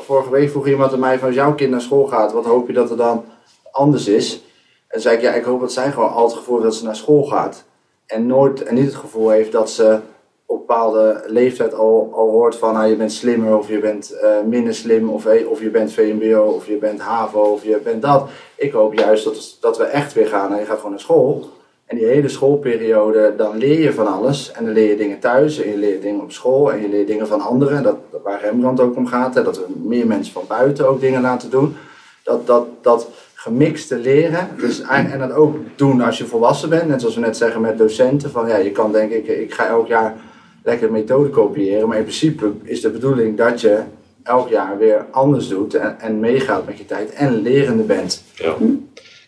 vorige 0.04 0.30
week 0.30 0.50
vroeg 0.50 0.66
iemand 0.66 0.92
aan 0.92 0.98
mij 0.98 1.18
van 1.18 1.26
als 1.26 1.36
jouw 1.36 1.54
kind 1.54 1.70
naar 1.70 1.80
school 1.80 2.06
gaat, 2.06 2.32
wat 2.32 2.44
hoop 2.44 2.66
je 2.66 2.72
dat 2.72 2.90
er 2.90 2.96
dan 2.96 3.24
anders 3.70 4.08
is? 4.08 4.42
En 4.88 5.00
zei 5.00 5.16
ik, 5.16 5.22
ja, 5.22 5.32
ik 5.32 5.44
hoop 5.44 5.60
dat 5.60 5.72
zij 5.72 5.92
gewoon 5.92 6.12
altijd 6.12 6.30
het 6.30 6.38
gevoel 6.38 6.60
dat 6.60 6.74
ze 6.74 6.84
naar 6.84 6.96
school 6.96 7.24
gaat. 7.24 7.64
En, 8.06 8.26
nooit, 8.26 8.62
en 8.62 8.74
niet 8.74 8.84
het 8.84 8.94
gevoel 8.94 9.28
heeft 9.28 9.52
dat 9.52 9.70
ze 9.70 9.98
op 10.46 10.66
bepaalde 10.66 11.22
leeftijd 11.26 11.74
al, 11.74 12.10
al 12.12 12.30
hoort 12.30 12.56
van 12.56 12.74
nou, 12.74 12.86
je 12.86 12.96
bent 12.96 13.12
slimmer 13.12 13.58
of 13.58 13.68
je 13.68 13.78
bent 13.78 14.10
eh, 14.10 14.30
minder 14.46 14.74
slim 14.74 15.08
of, 15.08 15.26
eh, 15.26 15.50
of 15.50 15.60
je 15.60 15.70
bent 15.70 15.92
VMBO 15.92 16.42
of 16.42 16.66
je 16.66 16.76
bent 16.76 17.00
HAVO 17.00 17.40
of 17.40 17.64
je 17.64 17.80
bent 17.84 18.02
dat. 18.02 18.28
Ik 18.56 18.72
hoop 18.72 18.94
juist 18.94 19.24
dat, 19.24 19.56
dat 19.60 19.78
we 19.78 19.84
echt 19.84 20.12
weer 20.12 20.26
gaan 20.26 20.52
en 20.52 20.58
je 20.58 20.64
gaat 20.64 20.76
gewoon 20.76 20.90
naar 20.90 21.00
school. 21.00 21.48
En 21.84 21.96
die 21.96 22.06
hele 22.06 22.28
schoolperiode, 22.28 23.34
dan 23.36 23.56
leer 23.56 23.80
je 23.80 23.92
van 23.92 24.06
alles. 24.06 24.52
En 24.52 24.64
dan 24.64 24.74
leer 24.74 24.88
je 24.88 24.96
dingen 24.96 25.18
thuis 25.18 25.62
en 25.62 25.70
je 25.70 25.76
leert 25.76 26.02
dingen 26.02 26.20
op 26.20 26.32
school 26.32 26.72
en 26.72 26.80
je 26.80 26.88
leert 26.88 27.06
dingen 27.06 27.26
van 27.26 27.40
anderen. 27.40 27.82
Dat, 27.82 27.96
waar 28.22 28.40
Rembrandt 28.40 28.80
ook 28.80 28.96
om 28.96 29.06
gaat, 29.06 29.34
hè, 29.34 29.42
dat 29.42 29.56
we 29.56 29.64
meer 29.82 30.06
mensen 30.06 30.32
van 30.32 30.44
buiten 30.48 30.88
ook 30.88 31.00
dingen 31.00 31.20
laten 31.20 31.50
doen. 31.50 31.76
Dat, 32.22 32.46
dat, 32.46 32.66
dat 32.80 33.08
gemixte 33.34 33.98
leren, 33.98 34.48
dus, 34.56 34.80
en, 34.80 35.12
en 35.12 35.18
dat 35.18 35.32
ook 35.32 35.56
doen 35.76 36.00
als 36.00 36.18
je 36.18 36.26
volwassen 36.26 36.68
bent. 36.68 36.88
Net 36.88 37.00
zoals 37.00 37.14
we 37.14 37.20
net 37.20 37.36
zeggen 37.36 37.60
met 37.60 37.78
docenten, 37.78 38.30
van 38.30 38.48
ja, 38.48 38.56
je 38.56 38.70
kan 38.70 38.92
denk 38.92 39.10
ik, 39.10 39.26
ik 39.26 39.54
ga 39.54 39.66
elk 39.66 39.86
jaar 39.86 40.16
lekker 40.62 40.92
methode 40.92 41.28
kopiëren. 41.28 41.88
Maar 41.88 41.96
in 41.96 42.02
principe 42.02 42.52
is 42.62 42.80
de 42.80 42.90
bedoeling 42.90 43.36
dat 43.36 43.60
je 43.60 43.80
elk 44.22 44.48
jaar 44.48 44.78
weer 44.78 45.06
anders 45.10 45.48
doet 45.48 45.74
en, 45.74 46.00
en 46.00 46.20
meegaat 46.20 46.66
met 46.66 46.78
je 46.78 46.86
tijd 46.86 47.12
en 47.12 47.42
lerende 47.42 47.82
bent. 47.82 48.22
Ja. 48.34 48.54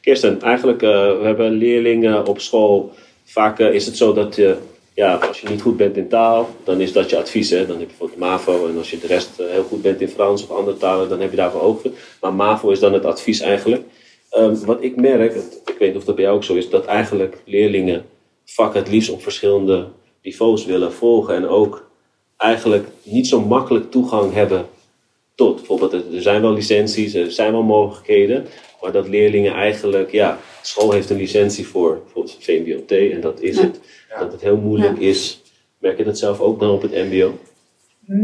Kirsten, 0.06 0.40
eigenlijk, 0.40 0.82
uh, 0.82 0.90
we 0.90 1.20
hebben 1.22 1.50
leerlingen 1.50 2.26
op 2.26 2.40
school. 2.40 2.92
Vaak 3.24 3.58
uh, 3.58 3.74
is 3.74 3.86
het 3.86 3.96
zo 3.96 4.12
dat 4.12 4.36
je, 4.36 4.56
ja, 4.94 5.14
als 5.14 5.40
je 5.40 5.48
niet 5.48 5.62
goed 5.62 5.76
bent 5.76 5.96
in 5.96 6.08
taal, 6.08 6.48
dan 6.64 6.80
is 6.80 6.92
dat 6.92 7.10
je 7.10 7.18
advies. 7.18 7.50
Hè? 7.50 7.66
Dan 7.66 7.78
heb 7.78 7.90
je 7.90 7.96
bijvoorbeeld 7.98 8.20
MAVO. 8.20 8.68
En 8.68 8.78
als 8.78 8.90
je 8.90 8.98
de 8.98 9.06
rest 9.06 9.40
uh, 9.40 9.46
heel 9.50 9.62
goed 9.62 9.82
bent 9.82 10.00
in 10.00 10.08
Frans 10.08 10.42
of 10.42 10.50
andere 10.50 10.76
talen, 10.76 11.08
dan 11.08 11.20
heb 11.20 11.30
je 11.30 11.36
daarvoor 11.36 11.60
ogen. 11.60 11.94
Maar 12.20 12.34
MAVO 12.34 12.70
is 12.70 12.80
dan 12.80 12.92
het 12.92 13.04
advies 13.04 13.40
eigenlijk. 13.40 13.82
Um, 14.36 14.64
wat 14.64 14.82
ik 14.82 14.96
merk, 14.96 15.34
ik 15.64 15.76
weet 15.78 15.88
niet 15.88 15.96
of 15.96 16.04
dat 16.04 16.14
bij 16.14 16.24
jou 16.24 16.36
ook 16.36 16.44
zo 16.44 16.54
is, 16.54 16.70
dat 16.70 16.84
eigenlijk 16.84 17.42
leerlingen 17.44 18.04
vakken 18.44 18.80
het 18.80 18.90
liefst 18.90 19.10
op 19.10 19.22
verschillende 19.22 19.86
niveaus 20.22 20.64
willen 20.64 20.92
volgen. 20.92 21.34
En 21.34 21.48
ook 21.48 21.90
eigenlijk 22.36 22.86
niet 23.02 23.26
zo 23.26 23.40
makkelijk 23.40 23.90
toegang 23.90 24.32
hebben 24.32 24.66
tot. 25.34 25.56
Bijvoorbeeld, 25.56 25.92
er 25.92 26.22
zijn 26.22 26.40
wel 26.40 26.52
licenties, 26.52 27.14
er 27.14 27.30
zijn 27.30 27.52
wel 27.52 27.62
mogelijkheden. 27.62 28.46
Maar 28.86 28.94
dat 28.94 29.08
leerlingen 29.08 29.54
eigenlijk, 29.54 30.10
ja, 30.10 30.38
school 30.62 30.92
heeft 30.92 31.10
een 31.10 31.16
licentie 31.16 31.66
voor 31.66 32.00
bijvoorbeeld 32.04 32.36
VMBOT 32.40 32.90
en 32.90 33.20
dat 33.20 33.40
is 33.40 33.56
Ja. 33.56 33.62
het. 33.62 33.80
Dat 34.18 34.32
het 34.32 34.40
heel 34.40 34.56
moeilijk 34.56 34.98
is. 34.98 35.42
Merk 35.78 35.98
je 35.98 36.04
dat 36.04 36.18
zelf 36.18 36.40
ook 36.40 36.60
dan 36.60 36.70
op 36.70 36.82
het 36.82 36.90
MBO? 36.92 37.38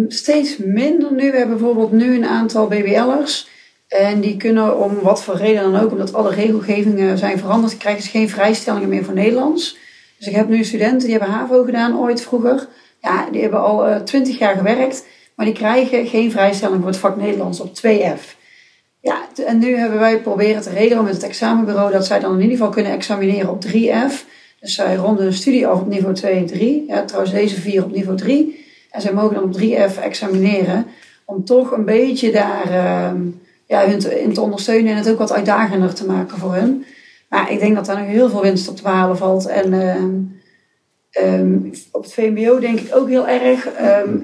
Steeds 0.09 0.57
minder 0.57 1.13
nu. 1.13 1.31
We 1.31 1.37
hebben 1.37 1.59
bijvoorbeeld 1.59 1.93
nu 1.93 2.15
een 2.15 2.27
aantal 2.27 2.67
BBL'ers. 2.67 3.49
En 3.89 4.21
die 4.21 4.37
kunnen 4.37 4.79
om 4.79 5.01
wat 5.01 5.23
voor 5.23 5.37
reden 5.37 5.73
dan 5.73 5.83
ook, 5.83 5.91
omdat 5.91 6.15
alle 6.15 6.31
regelgevingen 6.31 7.19
zijn 7.19 7.39
veranderd, 7.39 7.77
krijgen 7.77 8.03
ze 8.03 8.11
geen 8.11 8.29
vrijstellingen 8.29 8.89
meer 8.89 9.05
voor 9.05 9.15
Nederlands. 9.15 9.77
Dus 10.19 10.27
ik 10.27 10.35
heb 10.35 10.49
nu 10.49 10.65
studenten 10.65 11.09
die 11.09 11.19
hebben 11.19 11.35
HAVO 11.35 11.65
gedaan 11.65 11.99
ooit 11.99 12.23
vroeger. 12.23 12.69
Ja, 13.01 13.29
die 13.31 13.41
hebben 13.41 13.61
al 13.63 14.05
twintig 14.05 14.39
jaar 14.39 14.57
gewerkt, 14.57 15.07
maar 15.35 15.47
die 15.47 15.55
krijgen 15.55 16.07
geen 16.07 16.31
vrijstelling 16.31 16.79
voor 16.79 16.91
het 16.91 16.99
vak 16.99 17.17
Nederlands 17.17 17.61
op 17.61 17.75
2F. 17.75 18.41
Ja, 19.03 19.29
en 19.47 19.59
nu 19.59 19.77
hebben 19.77 19.99
wij 19.99 20.21
proberen 20.21 20.63
te 20.63 20.71
regelen 20.71 21.05
met 21.05 21.15
het 21.15 21.23
examenbureau 21.23 21.93
dat 21.93 22.07
zij 22.07 22.21
dan 22.21 22.35
in 22.35 22.41
ieder 22.41 22.57
geval 22.57 22.73
kunnen 22.73 22.93
examineren 22.93 23.51
op 23.51 23.65
3F. 23.67 24.25
Dus 24.61 24.75
zij 24.75 24.95
ronden 24.95 25.27
een 25.27 25.33
studie 25.33 25.67
af 25.67 25.81
op 25.81 25.89
niveau 25.89 26.15
2 26.15 26.35
en 26.35 26.47
3. 26.47 26.85
Ja, 26.87 27.05
trouwens 27.05 27.33
deze 27.33 27.61
vier 27.61 27.85
op 27.85 27.93
niveau 27.93 28.17
3. 28.17 28.65
En 28.91 29.01
zij 29.01 29.13
mogen 29.13 29.35
dan 29.35 29.45
op 29.45 29.61
3F 29.61 30.03
examineren 30.03 30.87
om 31.25 31.45
toch 31.45 31.71
een 31.71 31.85
beetje 31.85 32.33
daar 32.33 32.71
ehm, 32.71 33.21
ja, 33.67 33.89
hun 33.89 34.21
in 34.21 34.33
te 34.33 34.41
ondersteunen 34.41 34.93
en 34.93 34.97
het 34.97 35.11
ook 35.11 35.19
wat 35.19 35.33
uitdagender 35.33 35.95
te 35.95 36.07
maken 36.07 36.39
voor 36.39 36.55
hun. 36.55 36.85
Maar 37.29 37.53
ik 37.53 37.59
denk 37.59 37.75
dat 37.75 37.87
daar 37.87 37.99
nog 37.99 38.07
heel 38.07 38.29
veel 38.29 38.43
winst 38.43 38.69
op 38.69 38.77
te 38.77 38.83
behalen 38.83 39.17
valt. 39.17 39.47
En 39.47 39.73
ehm, 39.73 40.15
ehm, 41.11 41.59
op 41.91 42.03
het 42.03 42.13
VMBO 42.13 42.59
denk 42.59 42.81
ik 42.81 42.97
ook 42.97 43.09
heel 43.09 43.29
erg. 43.29 43.67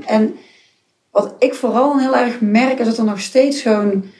En 0.07 0.37
wat 1.11 1.35
ik 1.39 1.55
vooral 1.55 1.99
heel 1.99 2.17
erg 2.17 2.41
merk 2.41 2.79
is 2.79 2.87
dat 2.87 2.99
er 2.99 3.05
nog 3.05 3.21
steeds 3.21 3.63
zo'n 3.63 4.11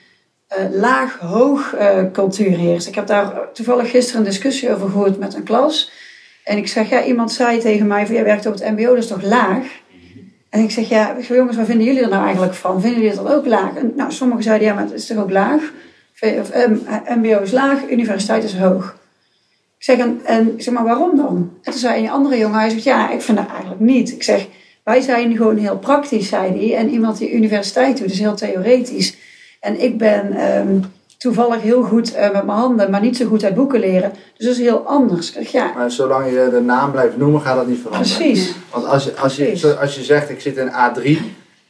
eh, 0.49 0.65
laag-hoog 0.71 1.75
eh, 1.75 1.99
cultuur 2.13 2.57
heerst. 2.57 2.89
Ik 2.89 2.95
heb 2.95 3.07
daar 3.07 3.53
toevallig 3.53 3.91
gisteren 3.91 4.21
een 4.21 4.27
discussie 4.27 4.75
over 4.75 4.89
gehoord 4.91 5.19
met 5.19 5.35
een 5.35 5.43
klas. 5.43 5.91
En 6.45 6.57
ik 6.57 6.69
zeg, 6.69 6.89
ja, 6.89 7.05
iemand 7.05 7.33
zei 7.33 7.59
tegen 7.59 7.87
mij, 7.87 8.07
van, 8.07 8.15
jij 8.15 8.25
werkt 8.25 8.47
op 8.47 8.53
het 8.53 8.71
mbo, 8.71 8.95
dat 8.95 8.97
is 9.03 9.07
toch 9.07 9.23
laag? 9.23 9.65
En 10.49 10.63
ik 10.63 10.71
zeg, 10.71 10.89
ja, 10.89 11.17
jongens, 11.29 11.57
wat 11.57 11.67
vinden 11.67 11.87
jullie 11.87 12.03
er 12.03 12.09
nou 12.09 12.25
eigenlijk 12.25 12.55
van? 12.55 12.81
Vinden 12.81 13.01
jullie 13.01 13.17
dat 13.17 13.33
ook 13.33 13.47
laag? 13.47 13.75
En, 13.75 13.93
nou, 13.97 14.13
sommigen 14.13 14.43
zeiden, 14.43 14.67
ja, 14.67 14.75
maar 14.75 14.85
het 14.85 14.93
is 14.93 15.07
toch 15.07 15.19
ook 15.19 15.31
laag? 15.31 15.73
Of, 16.21 16.51
ehm, 16.51 16.77
mbo 17.19 17.41
is 17.41 17.53
laag, 17.53 17.91
universiteit 17.91 18.45
is 18.45 18.57
hoog. 18.57 18.97
Ik 19.79 19.85
zeg, 19.85 19.99
en, 20.25 20.55
zeg, 20.57 20.75
maar 20.75 20.85
waarom 20.85 21.17
dan? 21.17 21.53
En 21.63 21.73
toen 21.73 21.81
zei 21.81 22.03
een 22.03 22.11
andere 22.11 22.39
jongen, 22.39 22.59
hij 22.59 22.71
zegt, 22.71 22.85
ja, 22.85 23.11
ik 23.11 23.21
vind 23.21 23.39
dat 23.39 23.49
eigenlijk 23.49 23.81
niet. 23.81 24.13
Ik 24.13 24.23
zeg, 24.23 24.47
wij 24.83 25.01
zijn 25.01 25.37
gewoon 25.37 25.57
heel 25.57 25.79
praktisch, 25.79 26.29
zei 26.29 26.59
hij. 26.59 26.77
En 26.77 26.91
iemand 26.91 27.19
die 27.19 27.33
universiteit 27.33 27.99
doet, 27.99 28.11
is 28.11 28.19
heel 28.19 28.35
theoretisch. 28.35 29.17
En 29.61 29.83
ik 29.83 29.99
ben 29.99 30.33
ehm, 30.33 30.79
toevallig 31.19 31.61
heel 31.63 31.83
goed 31.83 32.15
eh, 32.15 32.23
met 32.33 32.45
mijn 32.45 32.59
handen, 32.59 32.91
maar 32.91 33.01
niet 33.01 33.17
zo 33.17 33.27
goed 33.27 33.45
uit 33.45 33.55
boeken 33.55 33.81
leren. 33.81 34.13
Dus 34.37 34.47
dat 34.47 34.57
is 34.57 34.61
heel 34.63 34.87
anders. 34.87 35.33
Zeg, 35.33 35.49
ja, 35.53 35.73
Maar 35.77 35.91
zolang 35.91 36.27
je 36.27 36.49
de 36.51 36.61
naam 36.61 36.91
blijft 36.91 37.17
noemen, 37.17 37.41
gaat 37.41 37.57
dat 37.57 37.67
niet 37.67 37.81
veranderen. 37.83 38.17
precies. 38.17 38.55
Want 38.73 38.87
als 38.87 39.05
je, 39.05 39.17
als 39.17 39.37
je, 39.37 39.77
als 39.81 39.95
je 39.95 40.03
zegt, 40.05 40.31
ik 40.31 40.41
zit 40.41 40.57
in 40.57 40.69
A3 40.71 41.03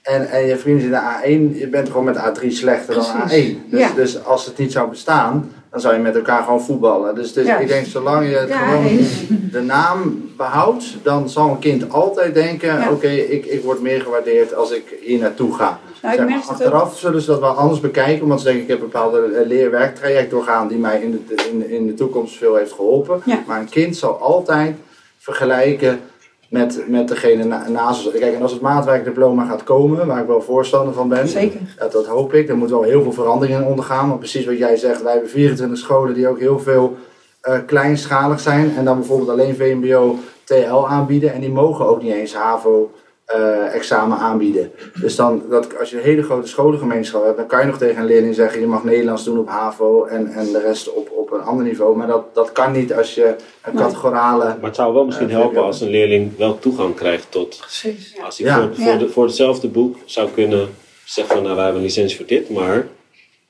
en, 0.03 0.29
en 0.31 0.47
je 0.47 0.57
vrienden 0.57 0.83
zitten 0.83 1.25
in 1.31 1.53
A1, 1.55 1.59
je 1.59 1.69
bent 1.69 1.87
gewoon 1.89 2.05
met 2.05 2.17
A3 2.17 2.47
slechter 2.49 2.95
dan 2.95 3.05
Precies. 3.27 3.53
A1. 3.55 3.71
Dus, 3.71 3.81
Ja. 3.81 3.91
dus 3.95 4.25
als 4.25 4.47
het 4.47 4.59
niet 4.59 4.73
zou 4.73 4.89
bestaan, 4.91 5.53
dan 5.71 5.81
zou 5.81 5.95
je 5.95 6.01
met 6.01 6.15
elkaar 6.17 6.43
gewoon 6.43 6.61
voetballen. 6.63 7.15
Dus, 7.15 7.33
dus 7.33 7.47
Ja. 7.47 7.59
ik 7.59 7.69
denk, 7.69 7.87
zolang 7.87 8.29
je 8.29 8.37
het 8.37 8.49
Ja, 8.49 8.59
gewoon 8.69 8.85
eens. 8.85 9.09
de 9.53 9.61
naam 9.61 10.31
behoudt, 10.37 10.97
dan 11.03 11.29
zal 11.29 11.49
een 11.51 11.59
kind 11.59 11.91
altijd 11.93 12.35
denken, 12.35 12.69
Ja. 12.81 12.91
oké, 12.93 13.09
ik, 13.09 13.45
ik 13.47 13.63
word 13.63 13.81
meer 13.81 14.01
gewaardeerd 14.01 14.55
als 14.55 14.71
ik 14.71 14.95
hier 15.03 15.19
naartoe 15.19 15.55
ga. 15.55 15.79
Nou, 16.03 16.17
Zeg 16.17 16.29
maar, 16.29 16.37
ook. 16.39 16.49
achteraf 16.51 16.99
zullen 16.99 17.21
ze 17.21 17.27
dat 17.31 17.41
wel 17.41 17.55
anders 17.55 17.81
bekijken, 17.81 18.27
want 18.27 18.41
ze 18.41 18.47
denken, 18.47 18.63
ik 18.63 18.69
heb 18.69 18.81
een 18.81 18.89
bepaalde 18.91 19.21
eh, 19.23 19.47
leerwerktraject 19.47 20.31
doorgaan 20.31 20.69
die 20.69 20.79
mij 20.79 21.01
in 21.01 21.25
de, 21.29 21.35
in, 21.51 21.71
in 21.71 21.87
de 21.87 21.95
toekomst 21.95 22.37
veel 22.37 22.55
heeft 22.55 22.73
geholpen. 22.73 23.23
Maar 23.47 23.61
een 23.61 23.69
kind 23.69 23.97
zal 23.97 24.19
altijd 24.21 24.77
vergelijken 25.19 26.01
met, 26.49 26.85
met 26.87 27.09
degene 27.09 27.45
na, 27.45 27.69
naast 27.69 28.07
ons. 28.07 28.19
Kijk, 28.19 28.35
en 28.35 28.43
als 28.43 28.53
het 28.53 28.61
maatwerkdiploma 28.61 29.45
gaat 29.45 29.63
komen, 29.63 30.07
waar 30.07 30.21
ik 30.21 30.27
wel 30.27 30.43
voorstander 30.43 30.95
van 30.95 31.09
ben, 31.09 31.29
Zeker. 31.29 31.61
dat, 31.79 31.93
dat 31.93 32.07
hoop 32.07 32.35
ik. 32.35 32.49
Er 32.49 32.57
moet 32.57 32.71
wel 32.71 32.83
heel 32.83 33.03
veel 33.03 33.13
veranderingen 33.13 33.63
in 33.63 33.69
ondergaan. 33.69 34.09
Want 34.09 34.19
precies 34.19 34.47
wat 34.47 34.59
jij 34.59 34.77
zegt, 34.77 35.03
wij 35.03 35.13
hebben 35.13 35.31
24 35.31 35.79
scholen 35.79 36.15
die 36.15 36.29
ook 36.29 36.39
heel 36.39 36.59
veel 36.59 36.97
eh, 37.41 37.59
kleinschalig 37.67 38.41
zijn. 38.41 38.77
En 38.77 38.85
dan 38.85 38.99
bijvoorbeeld 38.99 39.31
alleen 39.31 39.57
VMBO 39.57 40.19
TL 40.45 40.89
aanbieden. 40.89 41.33
En 41.33 41.41
die 41.41 41.51
mogen 41.51 41.87
ook 41.87 42.03
niet 42.03 42.13
eens 42.13 42.35
HAVO 42.35 42.91
eh, 43.25 43.75
examen 43.75 44.19
aanbieden. 44.19 44.71
Dus 45.01 45.17
dan, 45.17 45.43
dat, 45.51 45.79
als 45.79 45.91
je 45.91 45.97
een 45.97 46.03
hele 46.03 46.23
grote 46.23 46.49
scholengemeenschap 46.49 47.25
hebt, 47.25 47.37
dan 47.37 47.47
kan 47.47 47.61
je 47.61 47.67
nog 47.67 47.79
tegen 47.79 48.01
een 48.01 48.07
leerling 48.07 48.35
zeggen, 48.35 48.61
je 48.61 48.67
mag 48.67 48.85
Nederlands 48.85 49.25
doen 49.25 49.39
op 49.39 49.49
HAVO 49.49 50.05
en, 50.05 50.27
en 50.27 50.53
de 50.53 50.61
rest 50.61 50.93
op, 50.93 51.11
op 51.33 51.39
een 51.39 51.45
ander 51.45 51.65
niveau. 51.67 51.97
Maar 51.97 52.07
dat, 52.07 52.35
dat 52.35 52.53
kan 52.53 52.73
niet 52.73 52.95
als 52.95 53.15
je 53.15 53.25
een 53.63 53.75
Nee. 53.75 53.83
categorale... 53.83 54.45
Maar 54.45 54.57
het 54.61 54.77
zou 54.77 54.95
wel 54.95 55.05
misschien 55.05 55.29
Ja, 55.29 55.39
helpen 55.39 55.63
als 55.63 55.81
een 55.81 55.89
leerling 55.91 56.37
wel 56.37 56.59
toegang 56.59 56.95
krijgt 56.95 57.27
tot. 57.31 57.57
Precies. 57.61 58.15
Ja. 58.17 58.25
Als 58.25 58.39
hij 58.39 58.47
Ja. 58.47 58.57
voor, 58.61 58.75
voor, 58.75 58.85
Ja. 58.85 58.97
de, 58.97 59.09
voor 59.09 59.25
hetzelfde 59.25 59.69
boek 59.69 59.97
zou 60.05 60.29
kunnen 60.31 60.69
zeggen 61.05 61.35
van 61.35 61.43
nou 61.43 61.55
wij 61.55 61.65
hebben 61.65 61.83
een 61.83 61.89
licentie 61.89 62.17
voor 62.17 62.27
dit, 62.27 62.51
maar 62.51 62.77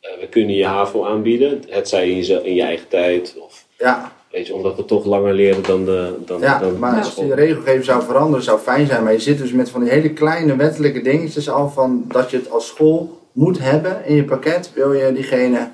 eh, 0.00 0.10
we 0.20 0.26
kunnen 0.28 0.54
je 0.54 0.64
HAVO 0.66 1.04
aanbieden. 1.06 1.62
Het 1.68 1.88
zij 1.88 2.10
in 2.10 2.24
je, 2.26 2.40
in 2.44 2.54
je 2.54 2.62
eigen 2.62 2.88
tijd. 2.88 3.36
Of 3.38 3.64
Ja, 3.78 4.12
weet 4.30 4.46
je, 4.46 4.54
omdat 4.54 4.76
we 4.76 4.84
toch 4.84 5.04
langer 5.04 5.34
leren 5.34 5.62
dan 5.62 5.84
de, 5.84 6.14
dan, 6.24 6.40
Ja, 6.40 6.58
dan 6.58 6.78
maar 6.78 6.90
de 6.94 6.96
als 6.98 7.14
die 7.14 7.34
regelgeving 7.34 7.84
zou 7.84 8.02
veranderen, 8.02 8.44
zou 8.44 8.58
fijn 8.58 8.86
zijn. 8.86 9.02
Maar 9.04 9.12
je 9.12 9.20
zit 9.20 9.38
dus 9.38 9.52
met 9.52 9.70
van 9.70 9.80
die 9.80 9.90
hele 9.90 10.12
kleine 10.12 10.56
wettelijke 10.56 11.02
dingetjes 11.02 11.50
al 11.50 11.68
van 11.68 12.04
dat 12.08 12.30
je 12.30 12.36
het 12.36 12.50
als 12.50 12.66
school 12.66 13.18
moet 13.32 13.58
hebben 13.58 14.04
in 14.04 14.14
je 14.14 14.24
pakket. 14.24 14.70
Wil 14.74 14.92
je 14.92 15.12
diegene 15.12 15.68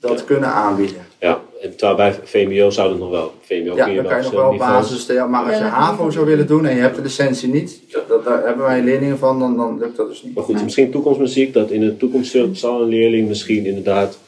dat 0.00 0.18
Ja. 0.18 0.24
kunnen 0.24 0.48
aanbieden? 0.48 0.96
Ja, 1.18 1.40
en 1.62 1.76
terwijl 1.76 1.96
bij 1.96 2.18
VMBO 2.24 2.70
zou 2.70 2.88
dat 2.88 2.98
nog 2.98 3.10
wel. 3.10 3.32
VMBO 3.40 3.74
Ja, 3.76 3.84
kun 3.84 3.92
je 3.94 4.02
dan 4.02 4.10
wel 4.10 4.20
kan 4.20 4.30
je 4.30 4.36
nog 4.36 4.48
wel 4.48 4.56
basis. 4.58 5.06
ja, 5.06 5.26
Maar 5.26 5.44
als 5.44 5.52
Ja, 5.58 5.64
je 5.64 5.70
HAVO 5.70 6.10
zou 6.10 6.26
willen 6.26 6.46
doen 6.46 6.66
en 6.66 6.74
je 6.74 6.80
hebt 6.80 6.96
de 6.96 7.02
licentie 7.02 7.48
niet, 7.48 7.80
dat, 8.08 8.24
daar 8.24 8.44
hebben 8.46 8.64
wij 8.64 8.82
leerlingen 8.82 9.18
van, 9.18 9.38
dan, 9.38 9.56
dan 9.56 9.78
lukt 9.78 9.96
dat 9.96 10.08
dus 10.08 10.22
niet. 10.22 10.34
Maar 10.34 10.44
goed, 10.44 10.54
Nee. 10.54 10.64
misschien 10.64 10.90
toekomstmuziek, 10.90 11.52
dat 11.54 11.70
in 11.70 11.80
de 11.80 11.96
toekomst 11.96 12.36
zal- 12.52 12.82
een 12.82 12.88
leerling 12.88 13.28
misschien 13.28 13.66
inderdaad 13.66 14.18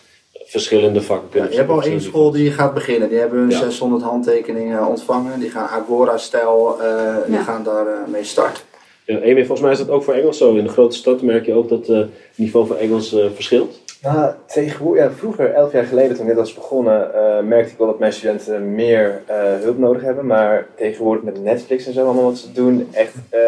verschillende 0.45 1.03
vakken 1.03 1.27
Ja, 1.27 1.31
kunnen 1.33 1.51
je 1.51 1.57
hebt 1.57 1.71
al 1.71 1.83
één 1.83 2.01
school 2.01 2.31
die 2.31 2.51
gaat 2.51 2.75
beginnen. 2.75 3.09
Die 3.09 3.19
hebben 3.19 3.39
hun 3.39 3.51
Ja. 3.51 3.59
600 3.59 4.03
handtekeningen 4.03 4.87
ontvangen. 4.87 5.41
Die 5.41 5.51
gaan 5.51 5.69
Agora-stijl, 5.69 6.77
eh, 6.81 7.17
die 7.27 7.35
Ja. 7.35 7.43
gaan 7.43 7.63
daar 7.65 7.87
eh, 7.87 7.93
mee 8.11 8.25
starten. 8.25 8.63
Ja, 9.07 9.17
Amy, 9.17 9.37
volgens 9.39 9.61
mij 9.61 9.71
is 9.73 9.79
dat 9.79 9.89
ook 9.91 10.03
voor 10.05 10.15
Engels 10.15 10.39
zo. 10.39 10.55
In 10.55 10.65
de 10.65 10.71
grote 10.71 10.97
stad 10.97 11.23
merk 11.23 11.47
je 11.47 11.53
ook 11.55 11.69
dat 11.69 11.89
eh, 11.89 11.97
het 11.97 12.09
niveau 12.35 12.67
van 12.67 12.77
Engels 12.77 13.15
eh, 13.15 13.25
verschilt. 13.35 13.81
Nou, 14.03 14.35
tegenwoordig, 14.47 15.13
vroeger, 15.17 15.53
elf 15.55 15.73
jaar 15.73 15.85
geleden 15.85 16.11
toen 16.11 16.21
ik 16.21 16.27
net 16.27 16.37
was 16.37 16.55
begonnen, 16.55 17.15
eh, 17.15 17.41
merkte 17.41 17.73
ik 17.73 17.79
wel 17.79 17.87
dat 17.87 17.99
mijn 17.99 18.13
studenten 18.13 18.75
meer 18.75 19.23
eh, 19.27 19.37
hulp 19.61 19.79
nodig 19.79 20.03
hebben. 20.03 20.27
Maar 20.27 20.67
tegenwoordig 20.77 21.25
met 21.25 21.43
Netflix 21.43 21.87
en 21.87 21.93
zo 21.93 22.05
allemaal 22.05 22.25
wat 22.25 22.39
ze 22.39 22.53
doen, 22.53 22.89
echt, 22.93 23.15
eh, 23.31 23.41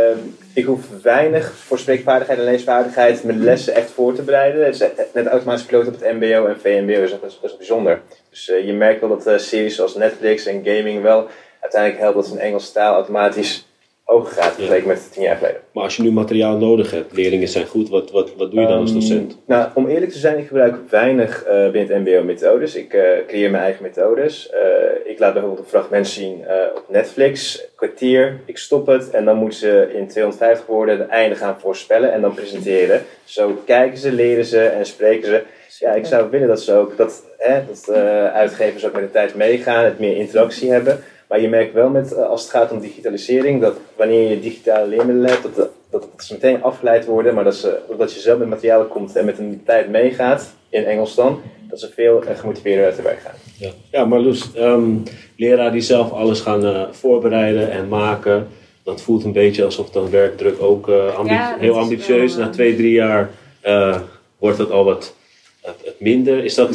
ik 0.52 0.64
hoef 0.64 1.02
weinig 1.02 1.52
voor 1.52 1.78
spreekvaardigheid 1.78 2.38
en 2.38 2.44
leesvaardigheid 2.44 3.24
mijn 3.24 3.44
lessen 3.44 3.74
echt 3.74 3.90
voor 3.90 4.14
te 4.14 4.22
bereiden. 4.22 4.64
Het 4.64 4.74
is 4.74 5.12
net 5.12 5.26
automatisch 5.26 5.64
piloot 5.64 5.86
op 5.86 6.00
het 6.00 6.12
mbo 6.12 6.46
en 6.46 6.60
VMBO 6.60 7.02
is 7.02 7.12
echt 7.12 7.40
best, 7.40 7.56
bijzonder. 7.56 8.00
Dus 8.30 8.50
eh, 8.50 8.66
je 8.66 8.72
merkt 8.72 9.00
wel 9.00 9.18
dat 9.18 9.40
series 9.40 9.76
zoals 9.76 9.94
Netflix 9.94 10.46
en 10.46 10.64
gaming 10.64 11.02
wel 11.02 11.26
uiteindelijk 11.60 12.00
helpt 12.00 12.16
dat 12.16 12.26
ze 12.26 12.32
een 12.32 12.38
Engelse 12.38 12.72
taal 12.72 12.94
automatisch 12.94 13.66
hoger 14.04 14.32
gaat 14.32 14.54
vergeleken 14.54 14.88
met 14.88 15.12
tien 15.12 15.22
jaar 15.22 15.36
geleden. 15.36 15.60
Maar 15.72 15.82
als 15.84 15.96
je 15.96 16.02
nu 16.02 16.12
materiaal 16.12 16.56
nodig 16.56 16.90
hebt, 16.90 17.12
leerlingen 17.12 17.48
zijn 17.48 17.66
goed, 17.66 17.88
wat, 17.88 18.10
wat, 18.10 18.34
wat 18.36 18.50
doe 18.50 18.60
je 18.60 18.66
dan 18.66 18.78
als 18.80 18.90
Ehm, 18.90 18.98
docent? 19.00 19.38
nou, 19.46 19.68
om 19.74 19.86
eerlijk 19.88 20.12
te 20.12 20.18
zijn, 20.18 20.38
ik 20.38 20.46
gebruik 20.46 20.76
weinig 20.90 21.42
eh, 21.44 21.70
binnen 21.70 21.94
het 21.96 22.04
MBO 22.04 22.22
methodes. 22.24 22.74
Ik 22.74 22.92
eh, 22.92 23.02
creëer 23.26 23.50
mijn 23.50 23.62
eigen 23.62 23.82
methodes. 23.82 24.50
Eh, 24.50 24.60
ik 25.04 25.18
laat 25.18 25.32
bijvoorbeeld 25.32 25.62
een 25.64 25.70
fragment 25.70 26.08
zien 26.08 26.44
eh, 26.46 26.54
op 26.76 26.84
Netflix, 26.88 27.64
kwartier. 27.76 28.40
Ik 28.44 28.58
stop 28.58 28.86
het 28.86 29.10
en 29.10 29.24
dan 29.24 29.36
moeten 29.36 29.58
ze 29.58 29.90
in 29.94 30.08
250 30.08 30.66
woorden 30.66 30.98
het 30.98 31.08
einde 31.08 31.36
gaan 31.36 31.56
voorspellen 31.60 32.12
en 32.12 32.20
dan 32.20 32.34
presenteren. 32.34 33.02
Zo 33.24 33.62
kijken 33.66 33.98
ze, 33.98 34.12
leren 34.12 34.44
ze 34.44 34.60
en 34.66 34.86
spreken 34.86 35.26
ze. 35.28 35.42
Ja, 35.78 35.92
ik 35.92 36.06
zou 36.06 36.30
willen 36.30 36.48
dat 36.48 36.60
ze 36.62 36.72
ook, 36.74 36.96
dat, 36.96 37.22
hè, 37.38 37.60
dat 37.66 37.88
eh, 37.88 38.26
uitgevers 38.26 38.86
ook 38.86 38.92
met 38.92 39.02
de 39.02 39.10
tijd 39.10 39.34
meegaan, 39.34 39.84
het 39.84 39.98
meer 39.98 40.16
interactie 40.16 40.70
hebben. 40.72 41.02
Maar 41.28 41.40
je 41.40 41.48
merkt 41.48 41.72
wel 41.74 41.88
met, 41.88 42.12
eh, 42.14 42.26
als 42.28 42.42
het 42.42 42.50
gaat 42.50 42.72
om 42.72 42.80
digitalisering, 42.80 43.60
dat 43.60 43.74
wanneer 43.96 44.30
je 44.30 44.40
digitale 44.40 44.86
leermiddelen 44.88 45.30
hebt, 45.30 45.42
dat, 45.42 45.54
de- 45.54 45.68
dat, 45.90 46.02
dat 46.16 46.24
ze 46.24 46.32
meteen 46.32 46.62
afgeleid 46.62 47.04
worden, 47.06 47.34
maar 47.34 47.44
dat, 47.44 47.54
ze, 47.54 47.78
dat 47.98 48.12
je 48.12 48.20
zelf 48.20 48.38
met 48.38 48.48
materialen 48.48 48.88
komt 48.88 49.16
en 49.16 49.24
met 49.24 49.38
een 49.38 49.62
tijd 49.66 49.90
meegaat, 49.90 50.54
in 50.68 50.84
Engels 50.84 51.14
dan, 51.14 51.40
dat 51.68 51.80
ze 51.80 51.90
veel 51.94 52.22
eh, 52.24 52.38
gemotiveerder 52.38 52.94
te 52.94 53.02
werk 53.02 53.20
gaan. 53.20 53.34
Ja, 53.58 53.70
ja 53.90 54.04
maar 54.04 54.20
Loes, 54.20 54.54
ehm 54.54 54.90
leraar 55.36 55.72
die 55.72 55.80
zelf 55.80 56.10
alles 56.12 56.40
gaan 56.40 56.64
eh, 56.64 56.82
voorbereiden 56.90 57.70
en 57.70 57.88
maken, 57.88 58.46
dat 58.82 59.00
voelt 59.02 59.24
een 59.24 59.32
beetje 59.32 59.64
alsof 59.64 59.90
dan 59.90 60.10
werkdruk 60.10 60.62
ook 60.62 60.88
eh, 60.88 61.14
ambi- 61.16 61.32
Ja, 61.32 61.50
dat 61.50 61.60
heel 61.60 61.78
ambitieus. 61.78 62.36
wel, 62.36 62.44
Na 62.44 62.50
twee, 62.50 62.76
drie 62.76 62.92
jaar 62.92 63.30
eh, 63.60 64.00
wordt 64.38 64.58
het 64.58 64.70
al 64.70 64.84
wat, 64.84 65.14
wat- 65.62 65.94
minder. 65.98 66.44
Is 66.44 66.54
dat 66.54 66.68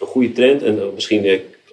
een 0.00 0.06
goede 0.06 0.32
trend? 0.32 0.62
En 0.62 0.80
misschien, 0.94 1.24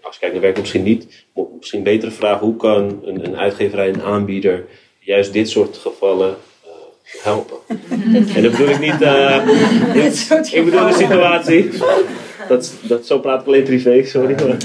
als 0.03 0.13
je 0.13 0.19
kijkt 0.19 0.33
naar 0.35 0.43
werk, 0.43 0.59
misschien 0.59 0.83
niet. 0.83 1.25
Misschien 1.59 1.79
een 1.79 1.85
betere 1.85 2.11
vraag, 2.11 2.39
hoe 2.39 2.55
kan 2.55 3.01
een, 3.05 3.25
een 3.25 3.37
uitgeverij, 3.37 3.89
een 3.89 4.01
aanbieder, 4.01 4.65
juist 4.99 5.33
dit 5.33 5.49
soort 5.49 5.77
gevallen 5.77 6.35
eh, 6.65 6.69
helpen? 7.23 7.57
en 8.35 8.43
dat 8.43 8.51
bedoel 8.51 8.69
ik 8.69 8.79
niet... 8.79 9.01
eh, 9.01 9.47
Dit 10.03 10.15
soort 10.17 10.53
ik 10.53 10.65
bedoel 10.65 10.87
de 10.87 10.93
situatie. 10.93 11.69
Dat, 12.47 12.73
dat, 12.81 13.05
zo 13.05 13.19
praat 13.19 13.41
ik 13.41 13.47
alleen 13.47 13.63
privé, 13.63 14.03
sorry. 14.05 14.35
maar- 14.35 14.57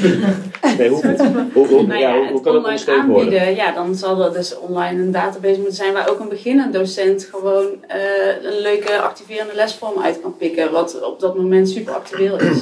Nee, 0.79 0.88
hoe, 0.88 1.16
hoe, 1.53 1.66
hoe, 1.66 1.87
Nou 1.87 2.01
ja, 2.01 2.14
ja, 2.14 2.16
hoe, 2.16 2.27
kan 2.27 2.37
het 2.37 2.46
online 2.46 2.57
ondersteund 2.57 3.07
worden? 3.07 3.24
aanbieden, 3.24 3.55
ja, 3.55 3.72
dan 3.72 3.94
zal 3.94 4.24
er 4.24 4.33
dus 4.33 4.59
online 4.59 5.03
een 5.03 5.11
database 5.11 5.57
moeten 5.57 5.74
zijn 5.77 5.92
waar 5.92 6.11
ook 6.11 6.20
een 6.20 6.29
beginnend 6.29 6.72
docent 6.72 7.29
gewoon 7.31 7.66
eh, 7.87 7.98
een 8.42 8.61
leuke 8.61 8.98
activerende 9.01 9.55
lesvorm 9.55 10.03
uit 10.03 10.20
kan 10.20 10.37
pikken, 10.37 10.72
wat 10.72 11.03
op 11.03 11.20
dat 11.20 11.37
moment 11.37 11.68
super 11.68 11.94
actueel 11.94 12.40
is. 12.40 12.59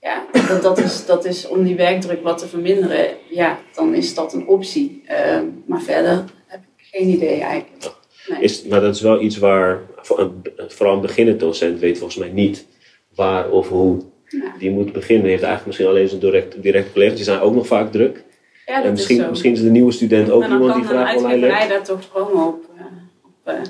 Ja, 0.00 0.26
dat, 0.48 0.62
dat 0.62 0.78
is, 0.78 1.06
dat 1.06 1.24
is 1.24 1.48
om 1.48 1.64
die 1.64 1.76
werkdruk 1.76 2.22
wat 2.22 2.38
te 2.38 2.48
verminderen, 2.48 3.06
ja, 3.30 3.58
dan 3.74 3.94
is 3.94 4.14
dat 4.14 4.32
een 4.32 4.46
optie. 4.46 5.02
Ehm, 5.06 5.44
maar 5.66 5.80
verder 5.80 6.24
heb 6.46 6.60
ik 6.76 6.84
geen 6.92 7.08
idee 7.08 7.40
eigenlijk. 7.40 7.92
Nee. 8.28 8.40
Is, 8.42 8.64
maar 8.64 8.80
dat 8.80 8.94
is 8.94 9.00
wel 9.00 9.20
iets 9.20 9.38
waar, 9.38 9.80
voor 9.96 10.18
een, 10.18 10.42
vooral 10.68 10.94
een 10.94 11.00
beginnend 11.00 11.40
docent 11.40 11.78
weet 11.80 11.98
volgens 11.98 12.18
mij 12.18 12.28
niet 12.28 12.66
waar 13.14 13.50
of 13.50 13.68
hoe 13.68 13.98
Ja. 14.28 14.52
die 14.58 14.70
moet 14.70 14.92
beginnen. 14.92 15.22
Die 15.22 15.30
heeft 15.32 15.42
eigenlijk 15.42 15.66
misschien 15.66 15.86
alleen 15.86 16.08
zijn 16.08 16.20
direct, 16.20 16.62
directe 16.62 16.92
collega's, 16.92 17.16
die 17.16 17.24
zijn 17.24 17.40
ook 17.40 17.54
nog 17.54 17.66
vaak 17.66 17.92
druk. 17.92 18.24
Ja, 18.66 18.74
en 18.76 18.82
dat 18.82 18.92
misschien, 18.92 19.20
is 19.22 19.28
misschien 19.28 19.52
is 19.52 19.62
de 19.62 19.70
nieuwe 19.70 19.92
student 19.92 20.30
ook 20.30 20.42
en 20.42 20.48
dan 20.50 20.58
iemand 20.58 20.72
kan 20.72 20.82
die 20.82 20.90
een 20.90 20.96
graag 20.96 21.16
online 21.16 21.32
uitgeverij 21.46 21.68
daar 21.68 21.84
toch 21.84 22.08
promo 22.10 22.46
op, 22.46 22.64
eh, 22.76 22.84
op 23.24 23.60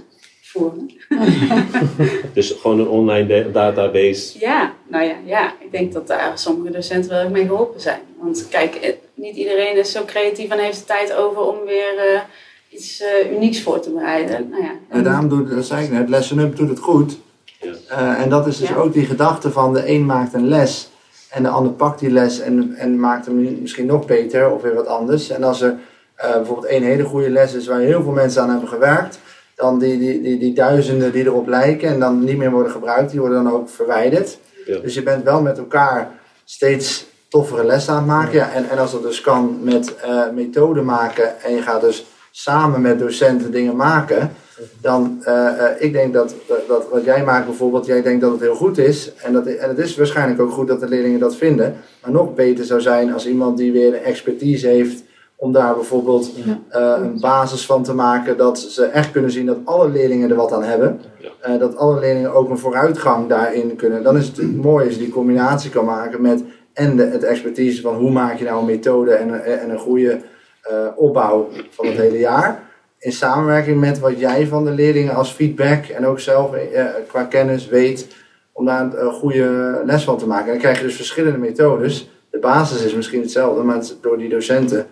voeren. 0.50 0.90
Dus 2.34 2.50
gewoon 2.60 2.80
een 2.80 2.88
online 2.88 3.50
database. 3.52 4.38
Ja, 4.38 4.72
nou 4.88 5.04
ja, 5.04 5.14
ja, 5.24 5.52
ik 5.60 5.72
denk 5.72 5.92
dat 5.92 6.06
daar 6.06 6.32
sommige 6.38 6.72
docenten 6.72 7.10
wel 7.10 7.30
mee 7.30 7.46
geholpen 7.46 7.80
zijn. 7.80 8.00
Want 8.20 8.46
kijk, 8.50 8.74
eh, 8.74 8.92
niet 9.14 9.36
iedereen 9.36 9.76
is 9.76 9.92
zo 9.92 10.04
creatief 10.04 10.50
en 10.50 10.58
heeft 10.58 10.78
de 10.78 10.84
tijd 10.84 11.14
over 11.14 11.40
om 11.40 11.56
weer 11.66 11.98
eh, 12.14 12.20
iets 12.68 13.00
eh, 13.02 13.32
unieks 13.32 13.62
voor 13.62 13.80
te 13.80 13.90
bereiden. 13.90 14.48
Nou 14.50 14.62
ja, 14.62 14.70
En 14.88 15.02
daarom 15.04 15.28
doet, 15.28 15.50
dat 15.50 15.64
zei 15.66 15.84
ik 15.84 15.90
net, 15.90 16.08
Lesson 16.08 16.38
Up 16.38 16.56
doet 16.56 16.68
het 16.68 16.78
goed. 16.78 17.18
Ja. 17.60 17.72
Eh, 17.88 18.22
en 18.22 18.30
dat 18.30 18.46
is 18.46 18.58
dus 18.58 18.68
Ja. 18.68 18.74
ook 18.76 18.92
die 18.92 19.06
gedachte 19.06 19.50
van 19.50 19.72
de 19.72 19.88
een 19.88 20.06
maakt 20.06 20.34
een 20.34 20.48
les 20.48 20.88
en 21.30 21.42
de 21.42 21.48
ander 21.48 21.72
pakt 21.72 22.00
die 22.00 22.10
les 22.10 22.40
en, 22.40 22.74
en 22.76 23.00
maakt 23.00 23.26
hem 23.26 23.60
misschien 23.60 23.86
nog 23.86 24.06
beter 24.06 24.50
of 24.50 24.62
weer 24.62 24.74
wat 24.74 24.86
anders. 24.86 25.30
En 25.30 25.42
als 25.44 25.60
er 25.60 25.76
eh, 26.14 26.32
bijvoorbeeld 26.32 26.66
één 26.66 26.82
hele 26.82 27.04
goede 27.04 27.30
les 27.30 27.54
is 27.54 27.66
waar 27.66 27.80
heel 27.80 28.02
veel 28.02 28.12
mensen 28.12 28.42
aan 28.42 28.50
hebben 28.50 28.68
gewerkt, 28.68 29.18
dan 29.58 29.78
die, 29.78 29.98
die, 29.98 30.20
die, 30.20 30.38
die 30.38 30.52
duizenden 30.52 31.12
die 31.12 31.24
erop 31.24 31.46
lijken 31.46 31.88
en 31.88 32.00
dan 32.00 32.24
niet 32.24 32.36
meer 32.36 32.50
worden 32.50 32.72
gebruikt, 32.72 33.10
die 33.10 33.20
worden 33.20 33.44
dan 33.44 33.52
ook 33.52 33.68
verwijderd. 33.68 34.38
Ja. 34.66 34.78
Dus 34.78 34.94
je 34.94 35.02
bent 35.02 35.24
wel 35.24 35.42
met 35.42 35.58
elkaar 35.58 36.10
steeds 36.44 37.06
toffere 37.28 37.64
lessen 37.64 37.92
aan 37.92 37.98
het 37.98 38.06
maken. 38.06 38.32
Ja, 38.32 38.52
en, 38.52 38.68
en 38.70 38.78
als 38.78 38.92
dat 38.92 39.02
dus 39.02 39.20
kan 39.20 39.58
met 39.62 39.96
eh 39.96 40.30
methoden 40.34 40.84
maken 40.84 41.40
en 41.42 41.54
je 41.54 41.62
gaat 41.62 41.80
dus 41.80 42.06
samen 42.30 42.80
met 42.80 42.98
docenten 42.98 43.50
dingen 43.50 43.76
maken, 43.76 44.32
dan 44.80 45.20
eh, 45.24 45.64
ik 45.78 45.92
denk 45.92 46.12
dat, 46.12 46.34
dat, 46.68 46.88
wat 46.90 47.04
jij 47.04 47.24
maakt 47.24 47.46
bijvoorbeeld, 47.46 47.86
jij 47.86 48.02
denkt 48.02 48.20
dat 48.20 48.30
het 48.30 48.40
heel 48.40 48.54
goed 48.54 48.78
is. 48.78 49.12
En, 49.22 49.32
dat, 49.32 49.46
en 49.46 49.68
het 49.68 49.78
is 49.78 49.96
waarschijnlijk 49.96 50.40
ook 50.40 50.50
goed 50.50 50.68
dat 50.68 50.80
de 50.80 50.88
leerlingen 50.88 51.20
dat 51.20 51.36
vinden. 51.36 51.76
Maar 52.02 52.10
nog 52.10 52.34
beter 52.34 52.64
zou 52.64 52.80
zijn 52.80 53.12
als 53.12 53.26
iemand 53.26 53.58
die 53.58 53.72
weer 53.72 53.90
de 53.90 53.96
expertise 53.96 54.66
heeft 54.66 55.02
om 55.40 55.52
daar 55.52 55.74
bijvoorbeeld 55.74 56.30
Ja. 56.36 56.58
eh, 56.68 57.02
een 57.04 57.20
basis 57.20 57.66
van 57.66 57.82
te 57.82 57.94
maken 57.94 58.36
dat 58.36 58.58
ze 58.58 58.84
echt 58.84 59.10
kunnen 59.12 59.30
zien 59.30 59.46
dat 59.46 59.58
alle 59.64 59.88
leerlingen 59.88 60.30
er 60.30 60.36
wat 60.36 60.52
aan 60.52 60.62
hebben. 60.62 61.00
Ja. 61.18 61.28
Eh, 61.40 61.58
dat 61.58 61.76
alle 61.76 61.98
leerlingen 62.00 62.34
ook 62.34 62.50
een 62.50 62.58
vooruitgang 62.58 63.28
daarin 63.28 63.76
kunnen. 63.76 64.02
Dan 64.02 64.16
is 64.16 64.26
het 64.26 64.56
mooi 64.56 64.84
als 64.86 64.94
je 64.94 65.00
die 65.00 65.10
combinatie 65.10 65.70
kan 65.70 65.84
maken 65.84 66.20
met 66.22 66.42
en 66.72 66.96
de, 66.96 67.04
het 67.04 67.22
expertise 67.24 67.82
van 67.82 67.94
hoe 67.96 68.10
maak 68.10 68.38
je 68.38 68.44
nou 68.44 68.58
een 68.60 68.64
methode 68.66 69.12
en, 69.12 69.28
een- 69.28 69.40
en 69.42 69.70
een 69.70 69.78
goede 69.78 70.20
eh, 70.62 70.86
opbouw 70.96 71.48
van 71.70 71.86
het 71.86 71.96
hele 71.96 72.18
jaar. 72.18 72.62
In 72.98 73.12
samenwerking 73.12 73.80
met 73.80 73.98
wat 73.98 74.18
jij 74.18 74.46
van 74.46 74.64
de 74.64 74.70
leerlingen 74.70 75.14
als 75.14 75.30
feedback 75.32 75.84
en 75.84 76.06
ook 76.06 76.20
zelf 76.20 76.52
eh, 76.54 76.84
qua 77.08 77.24
kennis 77.24 77.68
weet 77.68 78.06
om 78.52 78.64
daar 78.64 78.80
een, 78.80 79.04
een 79.04 79.12
goede 79.12 79.80
les 79.84 80.04
van 80.04 80.18
te 80.18 80.26
maken. 80.26 80.44
En 80.46 80.50
dan 80.52 80.58
krijg 80.60 80.78
je 80.78 80.84
dus 80.84 80.96
verschillende 80.96 81.38
methodes. 81.38 82.10
De 82.30 82.38
basis 82.38 82.84
is 82.84 82.94
misschien 82.94 83.20
hetzelfde, 83.20 83.62
maar 83.62 83.76
het- 83.76 83.96
door 84.00 84.18
die 84.18 84.28
docenten 84.28 84.86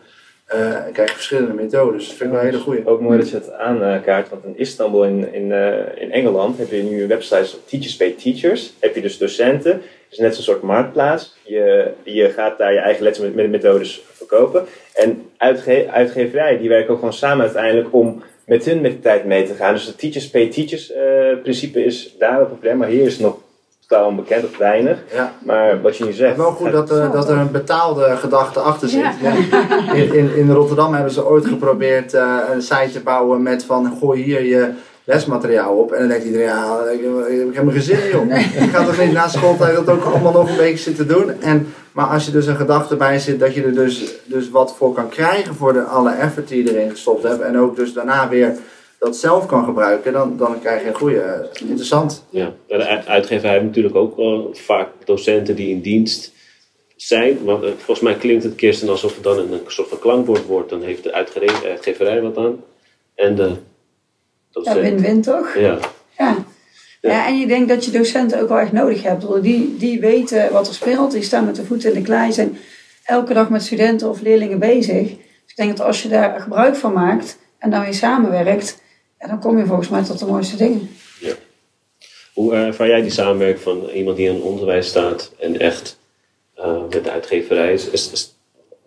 eh, 0.46 0.84
krijg 0.92 1.10
verschillende 1.10 1.52
methodes. 1.52 2.06
Dat 2.06 2.16
vind 2.16 2.30
ik 2.30 2.36
wel 2.36 2.40
een 2.40 2.50
hele 2.50 2.62
goede. 2.62 2.86
Ook 2.86 3.00
mooi 3.00 3.18
dat 3.18 3.30
je 3.30 3.36
het 3.36 3.52
aankaart, 3.52 4.28
want 4.28 4.44
in 4.44 4.58
Istanbul 4.58 5.04
in, 5.04 5.32
in, 5.32 5.52
eh, 5.52 6.02
in 6.02 6.12
Engeland 6.12 6.58
heb 6.58 6.70
je 6.70 6.82
nu 6.82 7.02
een 7.02 7.08
website 7.08 7.64
Teachers 7.64 7.96
Pay 7.96 8.10
Teachers. 8.10 8.72
Heb 8.78 8.94
je 8.94 9.00
dus 9.00 9.18
docenten, 9.18 9.72
het 9.72 9.82
is 10.10 10.18
net 10.18 10.34
zo'n 10.34 10.44
soort 10.44 10.62
marktplaats. 10.62 11.36
Je, 11.42 11.90
je 12.02 12.30
gaat 12.30 12.58
daar 12.58 12.72
je 12.72 12.78
eigen 12.78 13.02
lessen 13.02 13.24
met, 13.24 13.34
met 13.34 13.50
methodes 13.50 14.02
verkopen. 14.12 14.64
En 14.94 15.22
uitge 15.36 15.86
uitgeverijen 15.90 16.60
die 16.60 16.68
werken 16.68 16.90
ook 16.90 16.98
gewoon 16.98 17.12
samen 17.12 17.44
uiteindelijk 17.44 17.94
om 17.94 18.22
met 18.46 18.64
hun 18.64 18.80
met 18.80 18.92
de 18.92 19.00
tijd 19.00 19.24
mee 19.24 19.46
te 19.46 19.54
gaan. 19.54 19.74
Dus 19.74 19.86
het 19.86 19.98
Teachers 19.98 20.30
Pay 20.30 20.46
Teachers 20.48 20.92
eh, 20.92 21.02
principe 21.42 21.84
is 21.84 22.14
daar 22.18 22.36
wel 22.36 22.46
populair, 22.46 22.76
maar 22.76 22.88
hier 22.88 23.06
is 23.06 23.18
nog 23.18 23.38
totaal 23.86 24.06
onbekend 24.06 24.44
of 24.44 24.58
weinig. 24.58 24.98
Ja. 25.14 25.32
Maar 25.38 25.82
wat 25.82 25.96
je 25.96 26.04
nu 26.04 26.12
zegt... 26.12 26.36
Wel 26.36 26.50
goed 26.50 26.72
dat, 26.72 26.90
eh, 26.90 27.12
dat 27.12 27.28
er 27.28 27.36
een 27.36 27.50
betaalde 27.50 28.16
gedachte 28.16 28.60
achter 28.60 28.88
zit. 28.88 29.00
Ja. 29.22 29.32
In, 29.94 30.14
in, 30.14 30.36
in 30.36 30.50
Rotterdam 30.50 30.94
hebben 30.94 31.12
ze 31.12 31.26
ooit 31.26 31.46
geprobeerd 31.46 32.14
eh, 32.14 32.36
een 32.52 32.62
site 32.62 32.90
te 32.92 33.00
bouwen 33.00 33.42
met 33.42 33.64
van 33.64 33.96
gooi 34.00 34.22
hier 34.22 34.44
je 34.44 34.70
lesmateriaal 35.04 35.76
op. 35.76 35.92
En 35.92 35.98
dan 35.98 36.08
denkt 36.08 36.24
iedereen, 36.24 36.46
ja, 36.46 36.80
ik, 36.92 37.00
ik 37.48 37.54
heb 37.54 37.66
er 37.66 37.72
geen 37.72 37.82
zin 37.82 38.10
in 38.10 38.18
op. 38.18 38.30
Ik 38.64 38.70
ga 38.72 38.84
toch 38.84 38.98
niet 38.98 39.12
na 39.12 39.28
schooltijd 39.28 39.74
dat 39.74 39.88
ook 39.88 40.04
allemaal 40.04 40.32
nog 40.32 40.48
een 40.48 40.56
week 40.56 40.78
zitten 40.78 41.08
doen. 41.08 41.40
En, 41.40 41.74
maar 41.92 42.06
als 42.06 42.26
je 42.26 42.30
dus 42.30 42.46
een 42.46 42.56
gedachte 42.56 42.96
bij 42.96 43.18
zit 43.18 43.40
dat 43.40 43.54
je 43.54 43.62
er 43.62 43.74
dus, 43.74 44.14
dus 44.24 44.50
wat 44.50 44.74
voor 44.76 44.92
kan 44.92 45.08
krijgen 45.08 45.54
voor 45.54 45.72
de, 45.72 45.82
alle 45.82 46.10
effort 46.10 46.48
die 46.48 46.64
je 46.64 46.74
erin 46.74 46.90
gestopt 46.90 47.22
hebt. 47.22 47.40
En 47.40 47.58
ook 47.58 47.76
dus 47.76 47.92
daarna 47.92 48.28
weer 48.28 48.56
dat 49.06 49.16
zelf 49.16 49.46
kan 49.46 49.64
gebruiken, 49.64 50.12
dan, 50.12 50.36
dan 50.36 50.60
krijg 50.60 50.82
je 50.82 50.88
een 50.88 50.94
goede, 50.94 51.20
eh, 51.20 51.60
interessant. 51.60 52.24
Ja, 52.30 52.52
en 52.68 52.78
de 52.78 52.86
uit- 52.86 53.06
uitgever 53.06 53.48
heeft 53.48 53.64
natuurlijk 53.64 53.94
ook 53.94 54.16
wel 54.16 54.50
vaak 54.52 54.88
docenten 55.04 55.56
die 55.56 55.68
in 55.70 55.80
dienst 55.80 56.32
zijn. 56.96 57.44
Want 57.44 57.62
eh, 57.62 57.68
volgens 57.76 58.00
mij 58.00 58.14
klinkt 58.14 58.44
het 58.44 58.54
Kirsten 58.54 58.88
alsof 58.88 59.14
het 59.14 59.24
dan 59.24 59.38
een, 59.38 59.60
soort 59.66 59.88
van 59.88 59.98
klankbord 59.98 60.46
wordt. 60.46 60.70
Dan 60.70 60.82
heeft 60.82 61.02
de 61.02 61.12
uitgeverij 61.12 62.20
wat 62.22 62.36
aan. 62.36 62.64
En 63.14 63.34
de 63.34 63.52
Ja, 64.50 64.74
win-win 64.74 65.22
toch? 65.22 65.56
Ja, 65.56 65.78
Ja. 66.18 66.36
Ja, 67.00 67.26
en 67.26 67.38
je 67.38 67.46
denkt 67.46 67.68
dat 67.68 67.84
je 67.84 67.90
docenten 67.90 68.40
ook 68.40 68.48
wel 68.48 68.58
echt 68.58 68.72
nodig 68.72 69.02
hebt. 69.02 69.42
Die, 69.42 69.76
die 69.76 70.00
weten 70.00 70.52
wat 70.52 70.68
er 70.68 70.74
speelt, 70.74 71.12
die 71.12 71.22
staan 71.22 71.44
met 71.44 71.56
de 71.56 71.64
voeten 71.64 71.88
in 71.88 71.94
de 71.94 72.02
klei, 72.02 72.32
zijn 72.32 72.58
elke 73.04 73.34
dag 73.34 73.48
met 73.50 73.62
studenten 73.62 74.08
of 74.08 74.20
leerlingen 74.20 74.58
bezig. 74.58 75.08
Dus 75.08 75.18
ik 75.46 75.56
denk 75.56 75.76
dat 75.76 75.86
als 75.86 76.02
je 76.02 76.08
daar 76.08 76.40
gebruik 76.40 76.76
van 76.76 76.92
maakt 76.92 77.38
en 77.58 77.70
dan 77.70 77.80
weer 77.80 77.94
samenwerkt, 77.94 78.80
ja, 79.18 79.26
dan 79.26 79.40
kom 79.40 79.58
je 79.58 79.66
volgens 79.66 79.88
mij 79.88 80.04
tot 80.04 80.18
de 80.18 80.26
mooiste 80.26 80.56
dingen. 80.56 80.88
Hoe 82.32 82.54
ervaar 82.54 82.88
jij 82.88 83.02
die 83.02 83.10
samenwerking 83.10 83.62
van 83.62 83.88
iemand 83.88 84.16
die 84.16 84.28
in 84.28 84.42
onderwijs 84.42 84.88
staat 84.88 85.32
en 85.38 85.60
echt 85.60 85.98
eh, 86.54 86.82
met 86.90 87.04
de 87.04 87.10
uitgeverij 87.10 87.72
is, 87.72 87.90
is, 87.90 88.34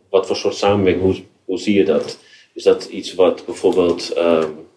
Wat 0.09 0.27
voor 0.27 0.35
soort 0.35 0.55
samenwerking, 0.55 1.25
hoe, 1.45 1.59
zie 1.59 1.75
je 1.75 1.85
dat? 1.85 2.17
Is 2.53 2.63
dat 2.63 2.85
iets 2.85 3.13
wat 3.13 3.45
bijvoorbeeld 3.45 4.11
een 4.15 4.67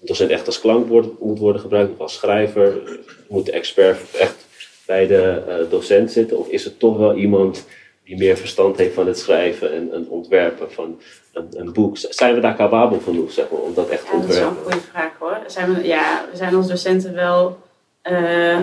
docent 0.00 0.30
echt 0.30 0.46
als 0.46 0.60
klankbord 0.60 1.20
moet 1.20 1.38
worden 1.38 1.60
gebruikt, 1.60 1.92
of 1.92 1.98
als 1.98 2.14
schrijver? 2.14 3.00
Moet 3.28 3.46
de 3.46 3.52
expert 3.52 4.16
echt 4.16 4.46
bij 4.86 5.06
de 5.06 5.42
eh, 5.48 5.70
docent 5.70 6.12
zitten? 6.12 6.38
Of 6.38 6.48
is 6.48 6.64
het 6.64 6.78
toch 6.78 6.96
wel 6.96 7.14
iemand 7.14 7.66
die 8.10 8.18
meer 8.18 8.36
verstand 8.36 8.76
heeft 8.76 8.94
van 8.94 9.06
het 9.06 9.18
schrijven 9.18 9.72
en, 9.74 9.92
en 9.92 10.08
ontwerpen 10.08 10.72
van 10.72 11.00
een, 11.32 11.46
een 11.50 11.72
boek? 11.72 11.96
Zijn 11.98 12.34
we 12.34 12.40
daar 12.40 12.56
capabel 12.56 13.00
genoeg, 13.00 13.30
zeg 13.32 13.50
maar, 13.50 13.60
om 13.60 13.74
dat 13.74 13.88
echt 13.88 14.06
te 14.10 14.16
Ja, 14.16 14.20
dat 14.20 14.30
is 14.30 14.38
wel 14.38 14.44
een 14.48 14.48
ontwerpen? 14.56 14.72
goede 14.72 14.86
vraag 14.90 15.12
hoor. 15.18 15.38
Zijn 15.46 15.74
we, 15.74 15.86
ja, 15.86 16.24
we 16.30 16.36
zijn 16.36 16.54
als 16.54 16.68
docenten 16.68 17.14
wel. 17.14 17.58
eh, 18.02 18.58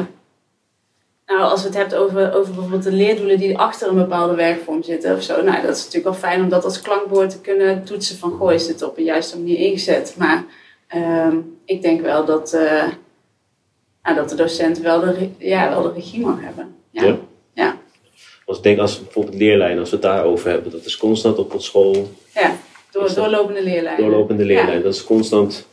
nou, 1.26 1.42
als 1.42 1.62
we 1.62 1.68
het 1.68 1.78
hebben 1.78 1.98
over, 2.00 2.34
over 2.34 2.52
bijvoorbeeld 2.54 2.84
de 2.84 2.92
leerdoelen 2.92 3.38
die 3.40 3.58
achter 3.58 3.88
een 3.88 3.96
bepaalde 3.96 4.36
werkvorm 4.36 4.84
zitten 4.84 5.16
of 5.16 5.22
zo. 5.24 5.44
Nou, 5.44 5.62
dat 5.62 5.76
is 5.76 5.84
natuurlijk 5.86 6.04
wel 6.04 6.30
fijn 6.30 6.42
om 6.42 6.50
dat 6.50 6.64
als 6.64 6.82
klankbord 6.82 7.30
te 7.30 7.42
kunnen 7.42 7.84
toetsen 7.84 8.18
van 8.18 8.32
goh, 8.32 8.54
is 8.54 8.68
dit 8.68 8.82
op 8.82 8.98
een 8.98 9.04
juiste 9.04 9.38
manier 9.38 9.58
ingezet. 9.58 10.16
Maar 10.18 10.44
ehm, 10.88 11.38
ik 11.66 11.82
denk 11.82 12.02
wel 12.02 12.26
dat, 12.26 12.54
eh, 12.54 12.84
nou, 14.04 14.16
dat 14.16 14.30
de 14.30 14.36
docent 14.36 14.80
wel 14.80 15.00
de, 15.00 15.30
ja, 15.38 15.70
wel 15.70 15.82
de 15.82 15.92
regie 15.94 16.26
mag 16.26 16.42
hebben. 16.42 16.76
Ja. 16.92 17.04
Ja? 17.06 17.18
Als 18.48 18.58
ik 18.58 18.64
denk 18.64 18.80
als 18.80 19.04
bijvoorbeeld 19.04 19.36
leerlijn, 19.36 19.80
als 19.80 19.90
we 19.90 19.96
het 19.96 20.06
daarover 20.06 20.50
hebben, 20.50 20.72
dat 20.72 20.86
is 20.86 20.98
constant 20.98 21.38
op 21.38 21.54
een 21.54 21.62
school 21.62 22.10
Ja, 22.34 22.56
door, 22.92 23.14
doorlopende 23.14 23.64
leerlijnen. 23.64 24.02
doorlopende 24.06 24.46
leerlijn. 24.46 24.78
Ja. 24.78 24.84
Dat 24.84 24.94
is 24.94 25.04
constant. 25.04 25.68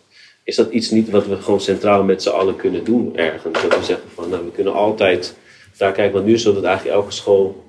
Is 0.45 0.57
dat 0.57 0.71
iets 0.71 0.91
niet 0.91 1.11
wat 1.11 1.27
we 1.27 1.37
gewoon 1.37 1.61
centraal 1.61 2.03
met 2.03 2.23
z'n 2.23 2.29
allen 2.29 2.57
kunnen 2.57 2.85
doen 2.85 3.17
ergens? 3.17 3.63
Dat 3.63 3.79
we 3.79 3.85
zeggen 3.85 4.09
van, 4.15 4.29
nou, 4.29 4.45
we 4.45 4.51
kunnen 4.51 4.73
altijd 4.73 5.37
daar 5.79 5.93
kijken, 5.93 6.15
want 6.15 6.27
nu 6.27 6.33
is 6.33 6.43
dat 6.43 6.65
eigenlijk 6.65 6.97
elke 6.97 7.13
school 7.13 7.65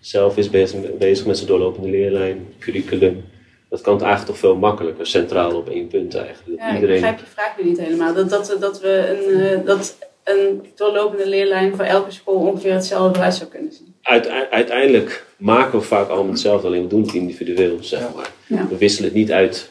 zelf 0.00 0.36
is 0.36 0.50
bezig, 0.50 0.96
bezig 0.98 1.26
met 1.26 1.36
zijn 1.36 1.48
doorlopende 1.48 1.88
leerlijn, 1.88 2.54
curriculum. 2.58 3.24
Dat 3.68 3.80
kan 3.80 3.92
het 3.94 4.02
eigenlijk 4.02 4.32
toch 4.32 4.40
veel 4.50 4.56
makkelijker, 4.56 5.06
centraal 5.06 5.56
op 5.56 5.68
één 5.68 5.86
punt 5.86 6.14
eigenlijk. 6.14 6.58
Dat 6.60 6.68
Ja, 6.68 6.74
ik 6.74 6.80
begrijp 6.80 7.18
je 7.18 7.24
vraag 7.26 7.56
nu 7.58 7.64
niet 7.64 7.78
helemaal. 7.80 8.14
Dat, 8.14 8.30
dat, 8.30 8.56
dat 8.60 8.80
we 8.80 8.88
een, 9.08 9.40
eh, 9.60 9.66
dat 9.66 9.96
een 10.24 10.66
doorlopende 10.74 11.28
leerlijn 11.28 11.76
voor 11.76 11.84
elke 11.84 12.10
school 12.10 12.34
ongeveer 12.34 12.72
hetzelfde 12.72 13.18
eruit 13.18 13.34
zou 13.34 13.50
kunnen 13.50 13.72
zien. 13.72 13.94
Uite- 14.06 14.50
uiteindelijk 14.50 15.24
maken 15.36 15.78
we 15.78 15.84
vaak 15.84 16.08
allemaal 16.08 16.30
hetzelfde, 16.32 16.66
alleen 16.66 16.82
we 16.82 16.88
doen 16.88 17.02
het 17.02 17.14
individueel, 17.14 17.78
zeg 17.80 18.00
maar. 18.14 18.30
Ja. 18.46 18.68
We 18.68 18.76
wisselen 18.76 19.08
het 19.08 19.18
niet 19.18 19.32
uit 19.32 19.70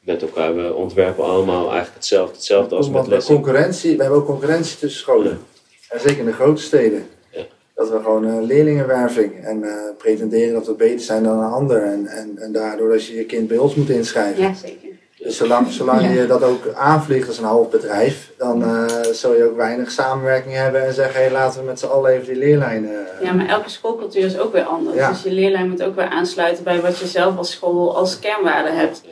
met 0.00 0.22
elkaar. 0.22 0.56
We 0.56 0.74
ontwerpen 0.74 1.24
allemaal 1.24 1.62
eigenlijk 1.64 1.94
hetzelfde, 1.94 2.34
hetzelfde 2.34 2.74
als 2.76 2.90
met 2.90 3.06
lessen. 3.06 3.34
concurrentie, 3.34 3.96
we 3.96 4.02
hebben 4.02 4.20
ook 4.20 4.26
concurrentie 4.26 4.78
tussen 4.78 5.00
scholen. 5.00 5.38
En 5.88 6.00
zeker 6.00 6.18
in 6.18 6.24
de 6.24 6.32
grote 6.32 6.62
steden. 6.62 7.06
Ja. 7.30 7.42
Dat 7.74 7.90
we 7.90 8.00
gewoon 8.02 8.26
eh, 8.26 8.46
leerlingenwerving 8.46 9.44
en 9.44 9.62
eh, 9.64 9.70
pretenderen 9.98 10.52
dat 10.54 10.66
we 10.66 10.72
beter 10.72 11.00
zijn 11.00 11.22
dan 11.22 11.38
een 11.38 11.50
ander. 11.50 11.82
En, 11.82 12.06
en, 12.06 12.38
en 12.38 12.52
daardoor 12.52 12.88
dat 12.90 13.06
je 13.06 13.14
je 13.14 13.24
kind 13.24 13.48
bij 13.48 13.58
ons 13.58 13.74
moet 13.74 13.88
inschrijven. 13.90 14.42
Ja, 14.42 14.54
zeker. 14.54 14.88
Dus 15.24 15.36
zolang, 15.36 15.72
zolang 15.78 16.00
Ja. 16.02 16.08
je 16.10 16.26
dat 16.26 16.42
ook 16.42 16.72
aanvliegt 16.74 17.28
als 17.28 17.38
een 17.38 17.44
half 17.44 17.68
bedrijf, 17.70 18.30
dan 18.38 18.62
eh 18.62 18.84
zul 19.12 19.34
je 19.34 19.44
ook 19.44 19.56
weinig 19.56 19.90
samenwerking 19.90 20.54
hebben 20.54 20.86
en 20.86 20.94
zeggen, 20.94 21.24
hé, 21.24 21.30
laten 21.30 21.60
we 21.60 21.66
met 21.66 21.78
z'n 21.78 21.86
allen 21.86 22.10
even 22.12 22.26
die 22.26 22.36
leerlijnen. 22.36 22.90
eh, 23.20 23.26
Ja, 23.26 23.32
maar 23.32 23.46
elke 23.48 23.70
schoolcultuur 23.70 24.24
is 24.24 24.38
ook 24.38 24.52
weer 24.52 24.62
anders. 24.64 24.96
Ja. 24.96 25.08
Dus 25.08 25.22
je 25.22 25.30
leerlijn 25.32 25.68
moet 25.70 25.82
ook 25.82 25.94
weer 25.96 26.08
aansluiten 26.08 26.64
bij 26.64 26.80
wat 26.80 26.98
je 26.98 27.06
zelf 27.06 27.36
als 27.36 27.50
school 27.50 27.96
als 27.96 28.18
kernwaarde 28.18 28.70
hebt. 28.70 29.02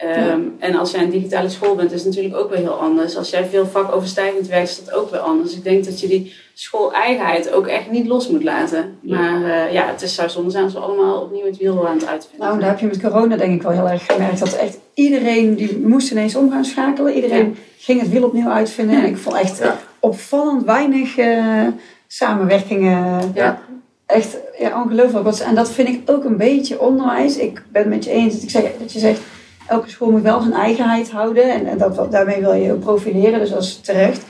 Ehm, 0.00 0.40
En 0.58 0.74
als 0.74 0.90
jij 0.90 1.02
een 1.02 1.10
digitale 1.10 1.48
school 1.48 1.74
bent, 1.74 1.92
is 1.92 1.98
het 2.04 2.08
natuurlijk 2.08 2.36
ook 2.36 2.50
weer 2.50 2.58
heel 2.58 2.80
anders. 2.80 3.16
Als 3.16 3.30
jij 3.30 3.44
veel 3.44 3.66
vakoverstijgend 3.66 4.46
werkt, 4.48 4.68
is 4.68 4.84
dat 4.84 4.94
ook 4.94 5.10
weer 5.10 5.20
anders. 5.20 5.54
Ik 5.54 5.64
denk 5.64 5.84
dat 5.84 6.00
je 6.00 6.08
die 6.08 6.34
school-eigenheid 6.54 7.52
ook 7.52 7.66
echt 7.66 7.90
niet 7.90 8.06
los 8.06 8.28
moet 8.28 8.42
laten. 8.42 8.98
Maar 9.00 9.42
eh, 9.44 9.72
ja, 9.72 9.86
het 9.86 10.02
is, 10.02 10.14
zou 10.14 10.28
zonde 10.30 10.50
zijn 10.50 10.64
als 10.64 10.72
we 10.72 10.78
allemaal 10.78 11.20
opnieuw 11.20 11.44
het 11.44 11.56
wiel 11.56 11.88
aan 11.88 11.94
het 11.98 12.06
uitvinden. 12.06 12.46
Nou, 12.48 12.60
daar 12.60 12.68
heb 12.68 12.78
je 12.78 12.86
met 12.86 13.00
corona 13.00 13.36
denk 13.36 13.54
ik 13.54 13.62
wel 13.62 13.72
heel 13.72 13.88
erg 13.88 14.06
gemerkt. 14.06 14.38
Dat 14.38 14.52
echt 14.56 14.78
iedereen, 14.94 15.54
die 15.54 15.78
moest 15.78 16.10
ineens 16.10 16.34
om 16.34 16.50
gaan 16.50 16.64
schakelen. 16.64 17.14
Iedereen 17.14 17.56
ging 17.78 18.00
het 18.00 18.10
wiel 18.10 18.24
opnieuw 18.24 18.48
uitvinden. 18.48 18.96
En 18.96 19.04
ik 19.04 19.16
vond 19.16 19.36
echt 19.36 19.58
Ja. 19.58 19.78
opvallend 19.98 20.64
weinig 20.64 21.16
eh, 21.18 21.66
samenwerkingen. 22.06 23.30
Ja. 23.34 23.60
Echt 24.06 24.36
ja, 24.58 24.82
ongelooflijk. 24.82 25.38
En 25.38 25.54
dat 25.54 25.70
vind 25.70 25.88
ik 25.88 26.10
ook 26.10 26.24
een 26.24 26.36
beetje 26.36 26.80
onderwijs. 26.80 27.36
Ik 27.36 27.62
ben 27.72 27.82
het 27.82 27.90
met 27.90 28.04
je 28.04 28.10
eens 28.10 28.34
dat, 28.34 28.42
ik 28.42 28.50
zeg, 28.50 28.62
dat 28.78 28.92
je 28.92 28.98
zegt... 28.98 29.20
elke 29.68 29.88
school 29.90 30.10
moet 30.10 30.22
wel 30.22 30.40
zijn 30.40 30.52
eigenheid 30.54 31.10
houden. 31.10 31.50
En, 31.52 31.66
en 31.66 31.78
dat, 31.78 32.12
daarmee 32.12 32.40
wil 32.40 32.52
je 32.52 32.72
ook 32.72 32.80
profileren, 32.80 33.38
dus 33.40 33.50
dat 33.50 33.62
is 33.62 33.76
terecht. 33.76 34.22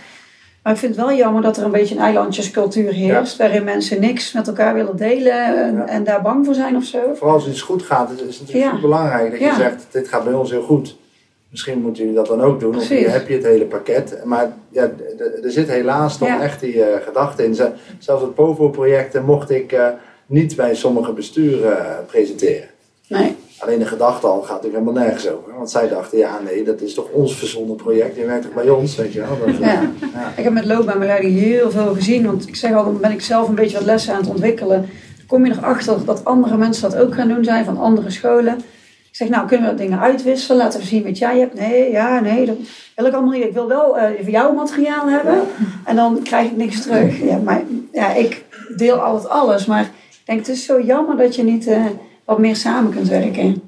Maar 0.63 0.73
ik 0.73 0.79
vind 0.79 0.97
het 0.97 1.05
wel 1.07 1.17
jammer 1.17 1.43
dat 1.43 1.57
er 1.57 1.65
een 1.65 1.71
beetje 1.71 1.95
een 1.95 2.01
eilandjescultuur 2.01 2.93
heerst. 2.93 3.37
Waarin 3.37 3.65
mensen 3.65 4.01
niks 4.01 4.33
met 4.33 4.47
elkaar 4.49 4.75
willen 4.75 4.97
delen 4.97 5.57
en, 5.65 5.75
Ja. 5.77 5.87
en 5.87 6.05
daar 6.05 6.23
bang 6.23 6.45
voor 6.45 6.55
zijn 6.55 6.77
of 6.77 6.85
zo. 6.85 6.99
Vooral 7.15 7.35
als 7.35 7.49
iets 7.49 7.61
goed 7.63 7.83
gaat, 7.83 8.11
is 8.11 8.17
het 8.21 8.27
natuurlijk 8.27 8.53
Ja. 8.59 8.65
super 8.65 8.81
belangrijk 8.81 9.31
dat 9.31 9.41
je 9.41 9.55
zegt, 9.57 9.87
dit 9.91 10.09
gaat 10.09 10.25
bij 10.25 10.33
ons 10.33 10.51
heel 10.51 10.63
goed. 10.63 10.97
Misschien 11.51 11.81
moeten 11.81 12.03
jullie 12.03 12.17
dat 12.19 12.27
dan 12.27 12.41
ook 12.41 12.61
doen, 12.61 12.77
of 12.77 12.89
hier 12.89 13.11
heb 13.13 13.29
je 13.29 13.35
het 13.35 13.45
hele 13.45 13.65
pakket. 13.65 14.21
Maar 14.25 14.53
ja, 14.69 14.83
er 15.43 15.51
zit 15.51 15.69
helaas 15.69 16.19
nog 16.19 16.41
echt 16.41 16.61
die 16.61 16.85
eh, 16.85 17.07
gedachte 17.07 17.45
in. 17.45 17.55
Ze- 17.55 17.71
Zelfs 17.99 18.23
het 18.23 18.35
POVO-project 18.35 19.23
mocht 19.23 19.51
ik 19.51 19.73
eh, 19.73 19.87
niet 20.27 20.57
bij 20.57 20.75
sommige 20.75 21.13
besturen 21.13 21.79
eh, 21.79 21.95
presenteren. 22.07 22.69
Nee. 23.19 23.37
Alleen 23.59 23.79
de 23.79 23.85
gedachte 23.85 24.27
al 24.27 24.41
gaat 24.41 24.63
natuurlijk 24.63 24.85
helemaal 24.85 25.03
nergens 25.03 25.29
over. 25.29 25.55
Want 25.57 25.71
zij 25.71 25.89
dachten, 25.89 26.19
ja 26.19 26.41
nee, 26.45 26.65
dat 26.65 26.81
is 26.81 26.95
toch 26.95 27.11
ons 27.13 27.37
verzonnen 27.37 27.77
project. 27.77 28.17
Je 28.17 28.25
werkt 28.25 28.43
toch 28.43 28.55
bij 28.55 28.69
ons, 28.71 28.97
weet 28.97 29.13
je 29.13 29.21
wel. 29.21 29.39
Dat, 29.47 29.57
Ja. 29.57 29.67
ja. 30.15 30.33
Ik 30.37 30.45
heb 30.45 30.53
met 30.53 30.65
loopbaanbegeleiding 30.65 31.39
heel 31.39 31.71
veel 31.71 31.95
gezien. 31.95 32.27
Want 32.27 32.49
ik 32.49 32.57
zeg 32.57 32.73
al, 32.75 32.85
dan 32.85 33.01
ben 33.01 33.11
ik 33.11 33.21
zelf 33.21 33.49
een 33.49 33.55
beetje 33.55 33.77
wat 33.77 33.87
lessen 33.87 34.15
aan 34.15 34.21
het 34.21 34.31
ontwikkelen. 34.31 34.81
Dan 35.17 35.27
kom 35.27 35.47
je 35.47 35.53
erachter 35.53 36.05
dat 36.05 36.25
andere 36.25 36.57
mensen 36.57 36.91
dat 36.91 37.01
ook 37.01 37.15
gaan 37.15 37.29
doen 37.29 37.45
zijn 37.45 37.65
van 37.65 37.79
andere 37.79 38.11
scholen. 38.11 38.59
Ik 39.11 39.17
zeg, 39.17 39.29
nou 39.29 39.47
kunnen 39.47 39.67
we 39.67 39.73
dat 39.73 39.81
dingen 39.83 40.01
uitwisselen? 40.01 40.57
Laten 40.63 40.81
we 40.81 40.87
zien 40.87 41.05
wat 41.05 41.19
jij 41.19 41.39
hebt. 41.39 41.55
Nee, 41.55 41.91
ja, 41.91 42.21
nee, 42.21 42.47
dat 42.47 42.57
wil 42.97 43.07
ik 43.07 43.13
allemaal 43.13 43.33
niet. 43.33 43.45
Ik 43.45 43.53
wil 43.53 43.69
wel 43.69 43.97
voor 44.21 44.31
jouw 44.31 44.53
materiaal 44.53 45.09
hebben. 45.09 45.41
En 45.85 45.97
dan 45.97 46.23
krijg 46.23 46.51
ik 46.51 46.57
niks 46.57 46.83
terug. 46.83 47.23
Ja, 47.23 47.37
maar 47.45 47.63
ja, 47.93 48.15
ik 48.15 48.45
deel 48.77 48.97
altijd 48.97 49.33
alles. 49.33 49.67
Maar 49.67 49.83
ik 49.83 49.91
denk, 50.25 50.39
het 50.39 50.49
is 50.49 50.65
zo 50.65 50.81
jammer 50.81 51.17
dat 51.17 51.35
je 51.37 51.43
niet 51.43 51.67
eh, 51.67 51.85
wat 52.31 52.39
meer 52.39 52.57
samen 52.57 52.93
kunt 52.93 53.09
werken. 53.09 53.63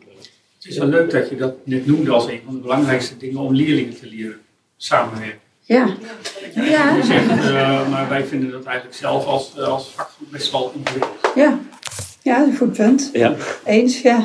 Het 0.56 0.70
is 0.70 0.78
wel 0.78 0.88
leuk 0.88 1.10
dat 1.10 1.28
je 1.28 1.36
dat 1.36 1.54
net 1.64 1.86
noemde 1.86 2.10
als 2.10 2.26
een 2.26 2.40
van 2.44 2.54
de 2.54 2.60
belangrijkste 2.60 3.16
dingen 3.16 3.40
om 3.40 3.54
leerlingen 3.54 3.94
te 4.00 4.06
leren 4.06 4.36
samenwerken. 4.76 5.38
Ja. 5.60 5.96
Ja. 6.54 7.02
Zegt, 7.02 7.28
eh, 7.28 7.90
maar 7.90 8.08
wij 8.08 8.24
vinden 8.24 8.50
dat 8.50 8.64
eigenlijk 8.64 8.96
zelf 8.96 9.26
als, 9.26 9.52
eh, 9.56 9.68
als 9.68 9.88
vakgroep 9.88 10.28
best 10.30 10.50
wel 10.50 10.72
ingewikkeld. 10.76 11.14
Ja. 11.34 11.58
Ja, 12.22 12.38
dat 12.38 12.46
is 12.46 12.52
een 12.52 12.58
goed 12.58 12.72
punt. 12.72 13.10
Ja. 13.12 13.34
Eens, 13.64 14.00
ja. 14.00 14.24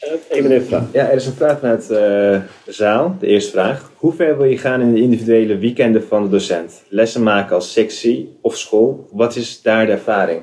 Eh, 0.00 0.10
Even 0.28 0.50
een 0.50 0.64
vraag. 0.64 0.84
Ja, 0.92 1.08
er 1.08 1.16
is 1.16 1.26
een 1.26 1.32
vraag 1.32 1.58
vanuit 1.58 1.82
eh, 1.82 1.88
de 1.88 2.72
zaal. 2.72 3.16
De 3.20 3.26
eerste 3.26 3.50
vraag. 3.50 3.90
Hoe 3.96 4.12
ver 4.12 4.36
wil 4.36 4.46
je 4.46 4.58
gaan 4.58 4.80
in 4.80 4.94
de 4.94 5.00
individuele 5.00 5.58
weekenden 5.58 6.06
van 6.06 6.22
de 6.22 6.28
docent? 6.28 6.82
Lessen 6.88 7.22
maken 7.22 7.54
als 7.54 7.72
sectie 7.72 8.36
of 8.40 8.58
school? 8.58 9.08
Wat 9.12 9.36
is 9.36 9.62
daar 9.62 9.86
de 9.86 9.92
ervaring? 9.92 10.42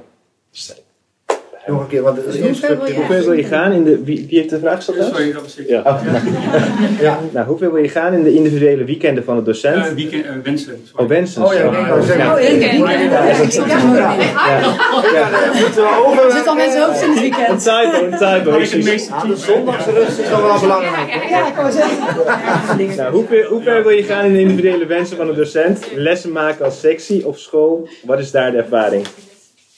Nog 1.67 1.79
een 1.81 1.87
keer, 1.87 2.01
want 2.01 2.17
het 2.17 2.25
is 2.25 2.35
een 2.35 2.43
hoe 2.43 2.55
ver 3.05 3.23
wil 3.23 3.33
je- 3.33 3.43
gaan 3.43 3.71
in 3.71 3.83
de... 3.83 4.03
Wie, 4.03 4.25
wie 4.29 4.37
heeft 4.37 4.49
de 4.49 4.59
vraag 4.59 4.75
gesteld? 4.75 4.97
Sorry, 5.15 5.33
dat 5.33 5.41
was 5.41 5.57
ik. 5.57 5.67
Ja. 5.69 5.79
Oh, 5.79 5.85
nou, 6.03 6.17
Ja. 7.01 7.19
nou, 7.31 7.47
hoe 7.47 7.57
ver 7.57 7.73
wil 7.73 7.81
je 7.81 7.89
gaan 7.89 8.13
in 8.13 8.23
de 8.23 8.33
individuele 8.33 8.83
weekenden 8.83 9.23
van 9.23 9.35
de 9.35 9.43
docent? 9.43 9.85
Eh, 9.85 9.91
weekend, 9.93 10.25
eh, 10.25 10.31
wensen. 10.43 10.81
sorry. 10.89 11.03
Oh, 11.03 11.09
wensen. 11.09 11.43
Oh 11.45 11.53
ja. 11.53 11.67
Oh. 11.67 12.07
Ja, 12.07 12.15
ja. 15.13 15.29
Moeten 15.59 15.81
we 15.83 16.03
over... 16.05 16.25
Er 16.25 16.31
zit 16.31 16.47
al 16.47 16.55
mensen 16.55 16.85
hoofd 16.85 17.01
in 17.01 17.07
het 17.09 17.17
Een 17.17 17.21
weekend. 17.23 17.59
typo, 17.63 18.05
een 18.05 18.17
typo. 18.17 18.57
Meeste 18.57 19.11
Ja, 19.13 19.25
de 19.27 19.35
zondagsrust 19.35 20.19
is 20.19 20.29
nog 20.29 20.41
wel 20.41 20.59
belangrijk. 20.59 21.25
Ja, 21.29 21.47
ik 21.47 21.55
wou 21.55 21.71
zeggen. 21.71 22.95
Nou, 22.97 23.11
hoe, 23.13 23.25
ver, 23.27 23.45
hoe 23.45 23.61
ver 23.63 23.83
wil 23.83 23.91
je 23.91 24.03
gaan 24.03 24.25
in 24.25 24.33
de 24.33 24.39
individuele 24.39 24.85
wensen 24.85 25.17
van 25.17 25.27
de 25.27 25.33
docent? 25.33 25.85
Lessen 25.95 26.31
maken 26.31 26.65
als 26.65 26.79
sectie 26.79 27.27
of 27.27 27.39
school? 27.39 27.87
Wat 28.05 28.19
is 28.19 28.31
daar 28.31 28.51
de 28.51 28.57
ervaring? 28.57 29.05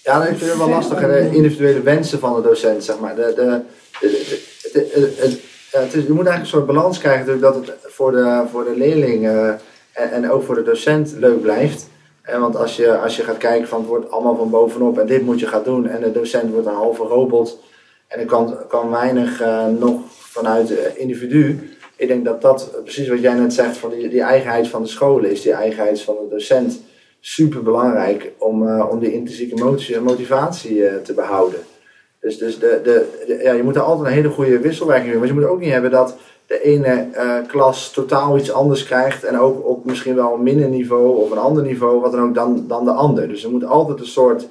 Ja, 0.03 0.25
vind 0.25 0.39
het 0.39 0.57
wel 0.57 0.69
lastig, 0.69 0.99
de 0.99 1.29
individuele 1.31 1.81
wensen 1.81 2.19
van 2.19 2.35
de 2.35 2.47
docent, 2.47 2.83
zeg 2.83 2.99
maar. 2.99 3.15
De, 3.15 3.33
de, 3.35 3.61
het- 5.21 5.39
het 5.71 5.93
is, 5.93 6.03
je 6.03 6.13
moet 6.13 6.25
eigenlijk 6.25 6.39
een 6.39 6.45
soort 6.45 6.65
balans 6.65 6.97
krijgen, 6.97 7.39
dat 7.39 7.55
het 7.55 7.71
voor 7.83 8.11
de, 8.11 8.43
voor 8.51 8.63
de 8.63 8.73
leerling 8.77 9.27
eh, 9.27 9.47
en, 9.93 10.11
en 10.11 10.31
ook 10.31 10.43
voor 10.43 10.55
de 10.55 10.63
docent 10.63 11.13
leuk 11.17 11.41
blijft. 11.41 11.87
En 12.21 12.39
want 12.39 12.55
als 12.55 12.75
je, 12.75 12.97
als 12.97 13.15
je 13.15 13.23
gaat 13.23 13.37
kijken 13.37 13.67
van 13.67 13.79
het 13.79 13.87
wordt 13.87 14.11
allemaal 14.11 14.35
van 14.35 14.49
bovenop 14.49 14.97
en 14.99 15.07
dit 15.07 15.21
moet 15.21 15.39
je 15.39 15.47
gaan 15.47 15.63
doen 15.63 15.87
en 15.87 16.01
de 16.01 16.11
docent 16.11 16.51
wordt 16.51 16.67
een 16.67 16.73
halve 16.73 17.03
robot 17.03 17.59
en 18.07 18.19
er 18.19 18.25
kan, 18.25 18.57
kan 18.67 18.89
weinig 18.89 19.41
eh, 19.41 19.67
nog 19.79 20.01
vanuit 20.09 20.67
de 20.67 20.91
individu. 20.95 21.69
Ik 21.95 22.07
denk 22.07 22.25
dat 22.25 22.41
dat, 22.41 22.71
precies 22.83 23.07
wat 23.07 23.21
jij 23.21 23.33
net 23.33 23.53
zegt, 23.53 23.77
van 23.77 23.89
die, 23.89 24.09
die 24.09 24.21
eigenheid 24.21 24.67
van 24.67 24.81
de 24.83 24.89
scholen 24.89 25.31
is, 25.31 25.41
die 25.41 25.53
eigenheid 25.53 26.01
van 26.01 26.15
de 26.15 26.27
docent 26.35 26.79
super 27.25 27.63
belangrijk 27.63 28.31
om, 28.37 28.67
eh, 28.67 28.87
om 28.91 28.99
die 28.99 29.13
intrinsieke 29.13 29.63
motie- 29.63 29.99
motivatie 29.99 30.87
eh, 30.87 30.95
te 31.01 31.13
behouden. 31.13 31.59
Dus, 32.19 32.37
dus 32.37 32.59
de, 32.59 32.79
de, 32.83 33.05
de- 33.27 33.39
ja, 33.43 33.51
je 33.53 33.63
moet 33.63 33.75
er 33.75 33.81
altijd 33.81 34.07
een 34.07 34.13
hele 34.13 34.29
goede 34.29 34.59
wisselwerking 34.59 35.09
doen. 35.11 35.19
Maar 35.19 35.27
je 35.27 35.33
moet 35.33 35.45
ook 35.45 35.59
niet 35.59 35.71
hebben 35.71 35.91
dat 35.91 36.15
de 36.47 36.61
ene 36.61 37.07
eh, 37.13 37.35
klas 37.47 37.91
totaal 37.91 38.37
iets 38.37 38.51
anders 38.51 38.83
krijgt. 38.85 39.23
En 39.23 39.39
ook 39.39 39.67
op 39.67 39.85
misschien 39.85 40.15
wel 40.15 40.33
een 40.33 40.43
minder 40.43 40.69
niveau 40.69 41.17
of 41.17 41.31
een 41.31 41.37
ander 41.37 41.63
niveau, 41.63 41.99
wat 42.01 42.11
dan 42.11 42.21
ook, 42.23 42.33
dan, 42.35 42.65
dan 42.67 42.85
de 42.85 42.91
ander. 42.91 43.27
Dus 43.27 43.43
er 43.43 43.51
moet 43.51 43.65
altijd 43.65 43.99
een 43.99 44.05
soort 44.05 44.47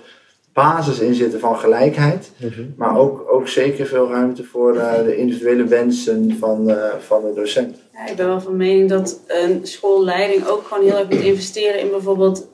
basis 0.52 0.98
in 0.98 1.14
zitten 1.14 1.40
van 1.40 1.56
gelijkheid. 1.58 2.30
Maar 2.76 2.98
ook, 2.98 3.24
ook 3.32 3.48
zeker 3.48 3.86
veel 3.86 4.08
ruimte 4.10 4.44
voor 4.44 4.76
eh, 4.76 5.04
de 5.04 5.16
individuele 5.16 5.64
wensen 5.64 6.36
van, 6.40 6.70
eh, 6.70 6.76
van 6.98 7.22
de 7.22 7.32
docent. 7.34 7.76
Ja, 7.92 8.06
ik 8.10 8.16
ben 8.16 8.26
wel 8.26 8.40
van 8.40 8.56
mening 8.56 8.88
dat 8.88 9.20
een 9.26 9.60
schoolleiding 9.62 10.46
ook 10.46 10.62
gewoon 10.66 10.84
heel 10.84 10.96
erg 10.98 11.08
moet 11.10 11.20
investeren 11.20 11.80
in 11.80 11.90
bijvoorbeeld 11.90 12.50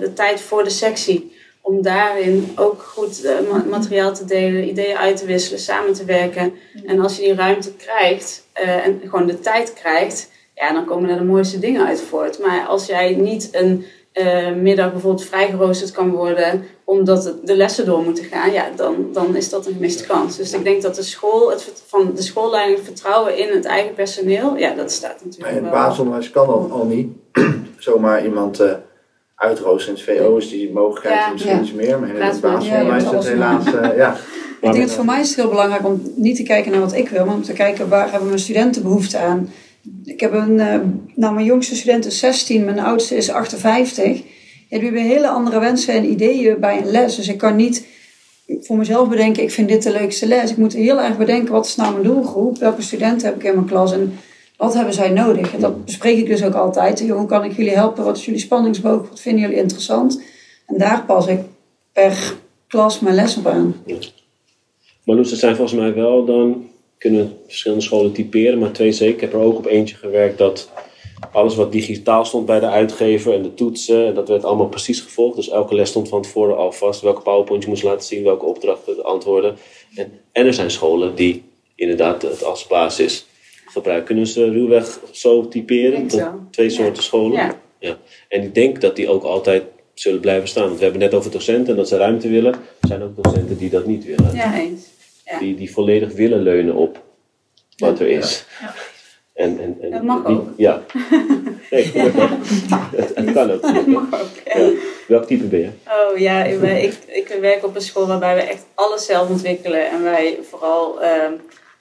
de 0.00 0.12
tijd 0.14 0.40
voor 0.40 0.64
de 0.64 0.70
sectie. 0.70 1.36
Om 1.60 1.82
daarin 1.82 2.52
ook 2.56 2.82
goed 2.82 3.24
eh, 3.24 3.32
ma- 3.50 3.64
materiaal 3.70 4.14
te 4.14 4.24
delen, 4.24 4.68
ideeën 4.68 4.96
uit 4.96 5.16
te 5.16 5.26
wisselen, 5.26 5.60
samen 5.60 5.92
te 5.92 6.04
werken. 6.04 6.52
En 6.86 7.00
als 7.00 7.16
je 7.16 7.22
die 7.22 7.34
ruimte 7.34 7.72
krijgt 7.72 8.44
eh, 8.52 8.86
en 8.86 9.00
gewoon 9.02 9.26
de 9.26 9.40
tijd 9.40 9.72
krijgt, 9.72 10.30
ja, 10.54 10.72
dan 10.72 10.84
komen 10.84 11.10
er 11.10 11.18
de 11.18 11.24
mooiste 11.24 11.58
dingen 11.58 11.86
uit 11.86 12.00
voort. 12.00 12.38
Maar 12.38 12.66
als 12.66 12.86
jij 12.86 13.14
niet 13.14 13.48
een 13.52 13.84
eh, 14.12 14.52
middag 14.52 14.92
bijvoorbeeld 14.92 15.24
vrijgeroosterd 15.26 15.90
kan 15.92 16.10
worden 16.10 16.64
omdat 16.84 17.24
het- 17.24 17.46
de 17.46 17.56
lessen 17.56 17.84
door 17.86 18.02
moeten 18.02 18.24
gaan, 18.24 18.52
ja, 18.52 18.66
dan, 18.76 19.08
dan 19.12 19.36
is 19.36 19.50
dat 19.50 19.66
een 19.66 19.72
gemiste 19.72 20.06
kans. 20.06 20.36
Dus 20.36 20.52
ik 20.52 20.64
denk 20.64 20.82
dat 20.82 20.94
de 20.94 21.02
school, 21.02 21.50
het, 21.50 21.82
van 21.86 22.12
de 22.14 22.22
schoolleiding 22.22 22.78
vertrouwen 22.84 23.38
in 23.38 23.48
het 23.54 23.64
eigen 23.64 23.94
personeel, 23.94 24.56
ja, 24.56 24.74
dat 24.74 24.90
staat 24.92 25.10
Maar 25.14 25.24
natuurlijk 25.24 25.56
in 25.56 25.62
het 25.62 25.72
basisonderwijs 25.72 26.30
kan 26.30 26.46
al, 26.46 26.68
al 26.72 26.84
niet 26.84 27.08
zomaar 27.78 28.24
iemand 28.24 28.60
eh 28.60 28.72
uitroosteren. 29.38 29.98
In 29.98 30.04
het 30.06 30.18
VO 30.18 30.36
is 30.36 30.48
die 30.48 30.72
mogelijkheid 30.72 31.20
Ja. 31.20 31.30
misschien 31.32 31.54
Ja. 31.54 31.60
iets 31.60 31.72
meer, 31.72 31.98
maar 32.00 32.08
in 32.08 32.22
het 32.22 32.40
basisonderwijs 32.40 33.02
ja, 33.02 33.08
is 33.10 33.14
het 33.14 33.28
helaas... 33.28 33.64
eh, 33.74 33.96
ja. 33.96 34.16
Ik 34.60 34.72
denk 34.72 34.86
dat 34.86 34.94
voor 34.96 35.04
mij 35.04 35.20
is 35.20 35.28
het 35.28 35.36
heel 35.36 35.48
belangrijk 35.48 35.86
om 35.86 36.02
niet 36.16 36.36
te 36.36 36.42
kijken 36.42 36.70
naar 36.72 36.80
wat 36.80 36.94
ik 36.94 37.08
wil, 37.08 37.24
maar 37.24 37.34
om 37.34 37.42
te 37.42 37.52
kijken 37.52 37.88
waar 37.88 38.10
hebben 38.10 38.28
mijn 38.28 38.40
studenten 38.40 38.82
behoefte 38.82 39.18
aan. 39.18 39.50
Ik 40.04 40.20
heb 40.20 40.32
een, 40.32 40.60
eh, 40.60 40.78
nou 41.14 41.34
mijn 41.34 41.46
jongste 41.46 41.76
student 41.76 42.06
is 42.06 42.18
16, 42.18 42.64
mijn 42.64 42.78
oudste 42.78 43.16
is 43.16 43.30
58. 43.30 44.16
Ja, 44.68 44.76
die 44.78 44.84
hebben 44.84 45.02
hele 45.02 45.28
andere 45.28 45.60
wensen 45.60 45.94
en 45.94 46.10
ideeën 46.10 46.60
bij 46.60 46.78
een 46.78 46.90
les. 46.90 47.16
Dus 47.16 47.28
ik 47.28 47.38
kan 47.38 47.56
niet 47.56 47.86
voor 48.60 48.76
mezelf 48.76 49.08
bedenken, 49.08 49.42
ik 49.42 49.50
vind 49.50 49.68
dit 49.68 49.82
de 49.82 49.90
leukste 49.92 50.26
les. 50.26 50.50
Ik 50.50 50.56
moet 50.56 50.72
heel 50.72 51.00
erg 51.00 51.16
bedenken, 51.16 51.52
wat 51.52 51.66
is 51.66 51.76
nou 51.76 51.92
mijn 51.92 52.04
doelgroep? 52.04 52.58
Welke 52.58 52.82
studenten 52.82 53.26
heb 53.26 53.36
ik 53.36 53.44
in 53.44 53.54
mijn 53.54 53.66
klas 53.66 53.92
en 53.92 54.18
wat 54.58 54.74
hebben 54.74 54.94
zij 54.94 55.10
nodig? 55.10 55.54
En 55.54 55.60
dat 55.60 55.84
bespreek 55.84 56.18
ik 56.18 56.26
dus 56.26 56.44
ook 56.44 56.54
altijd. 56.54 57.08
Hoe 57.08 57.26
kan 57.26 57.44
ik 57.44 57.56
jullie 57.56 57.74
helpen? 57.74 58.04
Wat 58.04 58.16
is 58.16 58.24
jullie 58.24 58.40
spanningsboog? 58.40 59.08
Wat 59.08 59.20
vinden 59.20 59.40
jullie 59.40 59.56
interessant? 59.56 60.22
En 60.66 60.78
daar 60.78 61.04
pas 61.04 61.26
ik 61.26 61.40
per 61.92 62.34
klas 62.66 63.00
mijn 63.00 63.14
les 63.14 63.36
op 63.36 63.46
aan. 63.46 63.82
Maar 65.04 65.16
Loes, 65.16 65.30
het 65.30 65.40
zijn 65.40 65.56
volgens 65.56 65.80
mij 65.80 65.94
wel 65.94 66.24
dan, 66.24 66.68
kunnen 66.98 67.20
we 67.20 67.30
verschillende 67.46 67.84
scholen 67.84 68.12
typeren, 68.12 68.58
maar 68.58 68.72
twee 68.72 68.92
zeker. 68.92 69.14
Ik 69.14 69.20
heb 69.20 69.32
er 69.32 69.38
ook 69.38 69.56
op 69.56 69.66
eentje 69.66 69.96
gewerkt 69.96 70.38
dat 70.38 70.70
alles 71.32 71.54
wat 71.54 71.72
digitaal 71.72 72.24
stond 72.24 72.46
bij 72.46 72.60
de 72.60 72.66
uitgever 72.68 73.34
en 73.34 73.42
de 73.42 73.54
toetsen, 73.54 74.06
en 74.06 74.14
dat 74.14 74.28
werd 74.28 74.44
allemaal 74.44 74.68
precies 74.68 75.00
gevolgd. 75.00 75.36
Dus 75.36 75.48
elke 75.48 75.74
les 75.74 75.88
stond 75.88 76.08
van 76.08 76.22
tevoren 76.22 76.56
al 76.56 76.72
vast, 76.72 77.00
welke 77.00 77.22
powerpoint 77.22 77.62
je 77.62 77.68
moest 77.68 77.82
laten 77.82 78.06
zien, 78.06 78.22
welke 78.22 78.44
opdrachten, 78.44 78.96
de 78.96 79.02
antwoorden. 79.02 79.56
En, 79.94 80.12
en 80.32 80.46
er 80.46 80.54
zijn 80.54 80.70
scholen 80.70 81.14
die 81.14 81.42
inderdaad 81.74 82.22
het 82.22 82.44
als 82.44 82.66
basis 82.66 83.26
gebruiken. 83.72 84.06
Kunnen 84.06 84.24
we 84.24 84.30
ze 84.30 84.50
ruwweg 84.50 84.98
zo 85.10 85.48
typeren? 85.48 86.10
Zo. 86.10 86.40
twee 86.50 86.70
soorten 86.70 87.02
scholen? 87.02 87.52
Ja. 87.78 87.96
En 88.28 88.42
ik 88.42 88.54
denk 88.54 88.80
dat 88.80 88.96
die 88.96 89.08
ook 89.08 89.22
altijd 89.22 89.62
zullen 89.94 90.20
blijven 90.20 90.48
staan. 90.48 90.64
Want 90.64 90.76
we 90.76 90.82
hebben 90.82 91.00
net 91.00 91.14
over 91.14 91.30
docenten 91.30 91.70
en 91.70 91.76
dat 91.76 91.88
ze 91.88 91.96
ruimte 91.96 92.28
willen. 92.28 92.52
Er 92.52 92.88
zijn 92.88 93.02
ook 93.02 93.22
docenten 93.22 93.58
die 93.58 93.70
dat 93.70 93.86
niet 93.86 94.04
willen. 94.04 94.34
Ja, 94.34 94.58
eens. 94.58 94.82
Ja. 95.24 95.38
Die, 95.38 95.54
die 95.54 95.72
volledig 95.72 96.12
willen 96.12 96.42
leunen 96.42 96.74
op 96.74 97.02
wat 97.76 98.00
er 98.00 98.08
is. 98.08 98.44
Ja. 98.60 98.74
En, 99.34 99.58
en, 99.60 99.76
en 99.80 99.90
Dat 99.90 100.02
mag 100.02 100.24
die- 100.26 100.36
ook. 100.36 100.48
Ja. 100.56 100.82
Nee, 101.70 101.84
het, 102.96 103.14
het 103.14 103.32
kan 103.32 103.50
ook. 103.50 103.62
Dat 103.62 103.86
mag 103.86 104.20
ook. 104.20 104.28
ja. 104.54 104.70
Welk 105.08 105.24
type 105.26 105.44
ben 105.44 105.60
je? 105.60 105.70
Oh 105.88 106.18
ja, 106.18 106.44
ik, 106.44 106.94
ik 107.06 107.36
werk 107.40 107.64
op 107.64 107.74
een 107.74 107.80
school 107.80 108.06
waarbij 108.06 108.34
we 108.34 108.40
echt 108.40 108.64
alles 108.74 109.06
zelf 109.06 109.28
ontwikkelen. 109.28 109.90
En 109.90 110.02
wij 110.02 110.38
vooral, 110.50 111.02
ehm, 111.02 111.32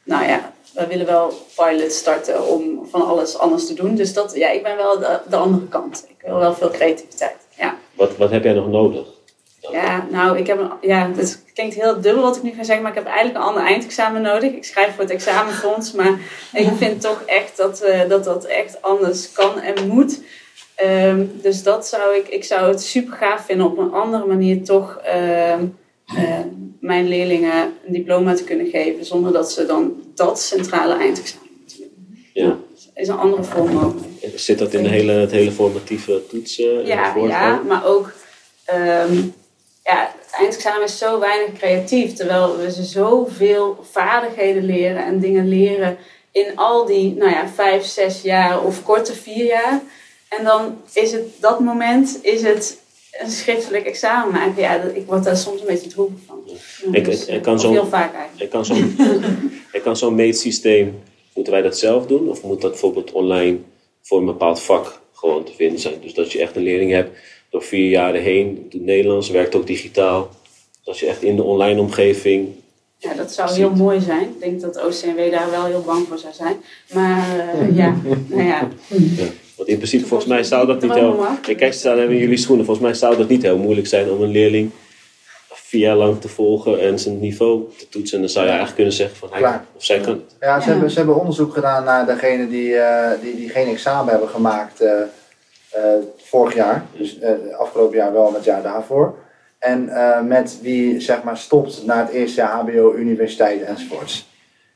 nou 0.03 0.25
ja, 0.25 0.53
wij 0.77 0.87
willen 0.87 1.05
wel 1.05 1.33
pilots 1.55 1.97
starten 1.97 2.47
om 2.47 2.87
van 2.89 3.07
alles 3.07 3.37
anders 3.37 3.67
te 3.67 3.73
doen. 3.73 3.95
Dus 3.95 4.13
dat, 4.13 4.35
ja, 4.35 4.49
ik 4.49 4.63
ben 4.63 4.77
wel 4.77 4.99
de, 4.99 5.19
de 5.29 5.35
andere 5.35 5.67
kant. 5.67 6.05
Ik 6.09 6.25
wil 6.25 6.39
wel 6.39 6.53
veel 6.53 6.69
creativiteit. 6.69 7.47
Ja. 7.57 7.77
Wat, 7.93 8.17
wat 8.17 8.31
heb 8.31 8.43
jij 8.43 8.53
nog 8.53 8.69
nodig? 8.69 9.07
Ja, 9.71 10.07
nou, 10.11 10.37
ik 10.37 10.47
heb 10.47 10.59
een, 10.59 10.71
ja, 10.81 11.11
het 11.15 11.43
klinkt 11.53 11.75
heel 11.75 12.01
dubbel 12.01 12.23
wat 12.23 12.35
ik 12.35 12.43
nu 12.43 12.51
ga 12.51 12.63
zeggen, 12.63 12.83
maar 12.83 12.91
ik 12.91 12.97
heb 12.97 13.07
eigenlijk 13.07 13.37
een 13.37 13.49
ander 13.49 13.63
eindexamen 13.63 14.21
nodig. 14.21 14.51
Ik 14.51 14.63
schrijf 14.63 14.93
voor 14.93 15.03
het 15.03 15.13
examenfonds, 15.13 15.91
maar 15.91 16.19
ik 16.53 16.69
vind 16.77 17.01
toch 17.01 17.23
echt 17.25 17.57
dat, 17.57 17.81
eh, 17.81 18.09
dat 18.09 18.23
dat 18.23 18.45
echt 18.45 18.81
anders 18.81 19.31
kan 19.31 19.59
en 19.59 19.87
moet. 19.87 20.21
Ehm, 20.75 21.25
dus 21.41 21.63
dat 21.63 21.87
zou 21.87 22.15
ik, 22.15 22.27
ik 22.27 22.43
zou 22.43 22.69
het 22.69 22.81
super 22.81 23.13
gaaf 23.13 23.45
vinden 23.45 23.65
op 23.65 23.77
een 23.77 23.93
andere 23.93 24.25
manier 24.25 24.63
toch 24.63 24.99
ehm, 25.03 25.65
ehm, 26.05 26.47
mijn 26.79 27.07
leerlingen 27.07 27.73
een 27.85 27.93
diploma 27.93 28.33
te 28.33 28.43
kunnen 28.43 28.67
geven. 28.67 29.05
Zonder 29.05 29.33
dat 29.33 29.51
ze 29.51 29.65
dan 29.65 30.06
dat 30.17 30.41
centrale 30.41 30.93
eindexamen. 30.93 31.47
Ja. 32.33 32.57
Is 32.93 33.07
een 33.07 33.17
andere 33.17 33.43
vorm 33.43 33.73
mogelijk. 33.73 34.05
Zit 34.35 34.59
dat 34.59 34.73
in 34.73 34.83
de 34.83 34.89
hele, 34.89 35.11
het 35.11 35.31
hele 35.31 35.51
formatieve 35.51 36.21
toetsen? 36.29 36.79
en 36.79 36.85
Ja, 36.85 37.15
ja, 37.15 37.61
maar 37.67 37.85
ook 37.85 38.11
ehm, 38.65 39.15
ja, 39.83 40.13
het 40.19 40.31
eindexamen 40.31 40.83
is 40.83 40.97
zo 40.97 41.19
weinig 41.19 41.59
creatief. 41.59 42.13
Terwijl 42.13 42.57
we 42.57 42.71
ze 42.71 42.83
zoveel 42.83 43.85
vaardigheden 43.91 44.65
leren 44.65 45.05
en 45.05 45.19
dingen 45.19 45.47
leren 45.47 45.97
in 46.31 46.55
al 46.55 46.85
die 46.85 47.15
nou 47.15 47.31
ja, 47.31 47.49
vijf, 47.49 47.85
zes 47.85 48.21
jaar 48.21 48.63
of 48.63 48.83
korte 48.83 49.13
vier 49.13 49.45
jaar. 49.45 49.81
En 50.29 50.43
dan 50.43 50.81
is 50.93 51.11
het 51.11 51.25
dat 51.39 51.59
moment 51.59 52.19
is 52.21 52.41
het 52.41 52.77
een 53.19 53.31
schriftelijk 53.31 53.85
examen 53.85 54.31
maken. 54.33 54.61
Ja, 54.61 54.77
dat, 54.77 54.95
ik 54.95 55.05
word 55.05 55.23
daar 55.23 55.37
soms 55.37 55.59
een 55.61 55.67
beetje 55.67 55.89
droevig 55.89 56.17
van. 56.25 56.37
Ik- 56.91 57.05
dus, 57.05 57.25
ik- 57.25 57.35
ik 57.35 57.41
kan 57.41 57.59
zo- 57.59 57.71
heel 57.71 57.85
vaak 57.87 58.13
eigenlijk. 58.13 58.43
Ik 58.43 58.49
kan 58.49 58.65
zo'n 58.65 58.95
ik 59.77 59.81
kan 59.83 59.97
zo'n 59.97 60.15
meetsysteem, 60.15 60.99
moeten 61.33 61.53
wij 61.53 61.61
dat 61.61 61.77
zelf 61.77 62.05
doen? 62.05 62.29
Of 62.29 62.43
moet 62.43 62.61
dat 62.61 62.71
bijvoorbeeld 62.71 63.11
online 63.11 63.57
voor 64.01 64.19
een 64.19 64.25
bepaald 64.25 64.61
vak 64.61 65.01
gewoon 65.13 65.43
te 65.43 65.51
vinden 65.55 65.79
zijn? 65.79 65.95
Dus 66.01 66.13
dat 66.13 66.31
je 66.31 66.41
echt 66.41 66.55
een 66.55 66.63
leerling 66.63 66.91
hebt 66.91 67.17
door 67.49 67.63
vier 67.63 67.89
jaren 67.89 68.21
heen, 68.21 68.65
doet 68.69 68.81
Nederlands, 68.85 69.29
werkt 69.29 69.55
ook 69.55 69.67
digitaal. 69.67 70.29
Dat 70.83 70.97
je 70.99 71.05
echt 71.07 71.23
in 71.23 71.35
de 71.35 71.43
online 71.43 71.79
omgeving. 71.79 72.47
Ja, 72.97 73.13
dat 73.13 73.31
zou 73.33 73.53
heel 73.53 73.69
mooi 73.75 74.01
zijn. 74.01 74.21
Ik 74.23 74.39
denk 74.39 74.61
dat 74.61 74.85
OCMW 74.85 75.31
daar 75.31 75.49
wel 75.51 75.65
heel 75.65 75.81
bang 75.81 76.07
voor 76.07 76.17
zou 76.17 76.33
zijn. 76.33 76.55
Maar 76.93 77.39
eh, 77.39 77.75
ja, 77.75 77.95
nou 78.29 78.43
ja. 78.43 78.67
Want 79.57 79.69
in 79.69 79.77
principe, 79.77 80.05
volgens 80.05 80.29
mij 80.29 80.43
zou 80.43 80.67
dat 80.67 80.81
niet 80.81 80.93
heel. 80.93 81.25
Ik 81.47 81.57
kijk, 81.57 81.73
ze 81.73 81.79
staan 81.79 81.99
in 81.99 82.17
jullie 82.17 82.37
schoenen. 82.37 82.65
Volgens 82.65 82.85
mij 82.85 82.95
zou 82.95 83.17
dat 83.17 83.29
niet 83.29 83.41
heel 83.41 83.57
moeilijk 83.57 83.87
zijn 83.87 84.11
om 84.11 84.21
een 84.21 84.31
leerling 84.31 84.71
vier 85.67 85.81
jaar 85.81 85.95
lang 85.95 86.21
te 86.21 86.27
volgen 86.29 86.79
en 86.79 86.99
zijn 86.99 87.19
niveau 87.19 87.63
te 87.77 87.89
toetsen. 87.89 88.15
En 88.15 88.21
dan 88.21 88.31
zou 88.31 88.43
je 88.45 88.51
eigenlijk 88.51 88.75
kunnen 88.75 88.93
zeggen 88.95 89.17
van 89.17 89.29
hij 89.31 89.39
Klaar. 89.39 89.65
of 89.75 89.83
zij 89.83 89.99
kan 89.99 90.13
het. 90.13 90.35
Ja, 90.39 90.59
ze, 90.59 90.65
Ja. 90.65 90.71
Hebben, 90.71 90.89
ze 90.91 90.97
hebben 90.97 91.19
onderzoek 91.19 91.53
gedaan 91.53 91.83
naar 91.83 92.05
degenen 92.05 92.49
die, 92.49 92.75
eh, 92.77 93.21
die, 93.21 93.35
die 93.35 93.49
geen 93.49 93.67
examen 93.67 94.11
hebben 94.11 94.29
gemaakt 94.29 94.81
eh, 94.81 94.91
eh, 95.69 95.83
vorig 96.17 96.53
jaar. 96.53 96.85
Dus 96.97 97.19
eh, 97.19 97.31
afgelopen 97.57 97.97
jaar 97.97 98.13
wel, 98.13 98.27
en 98.27 98.33
het 98.33 98.43
jaar 98.43 98.61
daarvoor. 98.61 99.15
En 99.59 99.89
eh, 99.89 100.21
met 100.21 100.59
wie 100.61 100.99
zeg 100.99 101.23
maar 101.23 101.37
stopt 101.37 101.85
na 101.85 101.99
het 102.05 102.09
eerste 102.09 102.41
jaar 102.41 102.49
HBO, 102.51 102.93
universiteit 102.95 103.61
enzovoorts. 103.61 104.29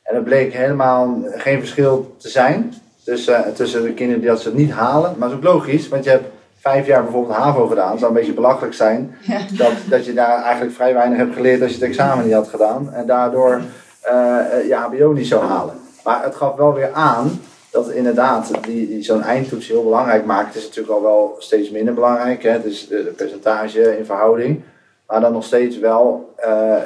En 0.03 0.15
er 0.15 0.23
bleek 0.23 0.53
helemaal 0.53 1.23
geen 1.35 1.59
verschil 1.59 2.15
te 2.17 2.29
zijn 2.29 2.73
tussen, 3.03 3.45
eh, 3.45 3.51
tussen 3.51 3.83
de 3.83 3.93
kinderen 3.93 4.21
die 4.21 4.29
dat 4.29 4.41
ze 4.41 4.47
het 4.47 4.57
niet 4.57 4.71
halen. 4.71 5.15
Maar 5.17 5.29
dat 5.29 5.39
is 5.39 5.45
ook 5.45 5.53
logisch, 5.53 5.87
want 5.87 6.03
je 6.03 6.09
hebt 6.09 6.25
vijf 6.57 6.85
jaar 6.87 7.03
bijvoorbeeld 7.03 7.35
HAVO 7.35 7.67
gedaan. 7.67 7.89
Het 7.89 7.99
zou 7.99 8.11
een 8.11 8.17
beetje 8.17 8.33
belachelijk 8.33 8.73
zijn 8.73 9.15
Ja. 9.21 9.39
dat, 9.51 9.71
dat 9.89 10.05
je 10.05 10.13
daar 10.13 10.43
eigenlijk 10.43 10.75
vrij 10.75 10.93
weinig 10.93 11.17
hebt 11.17 11.35
geleerd 11.35 11.61
als 11.61 11.71
je 11.71 11.77
het 11.77 11.87
examen 11.87 12.25
niet 12.25 12.33
had 12.33 12.47
gedaan. 12.47 12.93
En 12.93 13.05
daardoor 13.05 13.61
eh, 14.01 14.39
eh, 14.39 14.67
je 14.67 14.75
HBO 14.75 15.11
niet 15.11 15.27
zou 15.27 15.45
halen. 15.45 15.75
Maar 16.03 16.23
het 16.23 16.35
gaf 16.35 16.55
wel 16.55 16.73
weer 16.73 16.91
aan 16.93 17.41
dat 17.71 17.89
inderdaad 17.89 18.51
die, 18.61 18.87
die 18.87 19.03
zo'n 19.03 19.23
eindtoets 19.23 19.67
heel 19.67 19.83
belangrijk 19.83 20.25
maakt. 20.25 20.47
Het 20.47 20.55
is 20.55 20.67
natuurlijk 20.67 20.93
al 20.93 21.01
wel 21.01 21.35
steeds 21.39 21.69
minder 21.69 21.93
belangrijk. 21.93 22.43
Hè? 22.43 22.61
Dus 22.61 22.87
de, 22.87 23.03
de 23.03 23.09
percentage 23.09 23.97
in 23.97 24.05
verhouding. 24.05 24.61
Maar 25.07 25.21
dan 25.21 25.33
nog 25.33 25.43
steeds 25.43 25.77
wel 25.79 26.33
eh, 26.35 26.77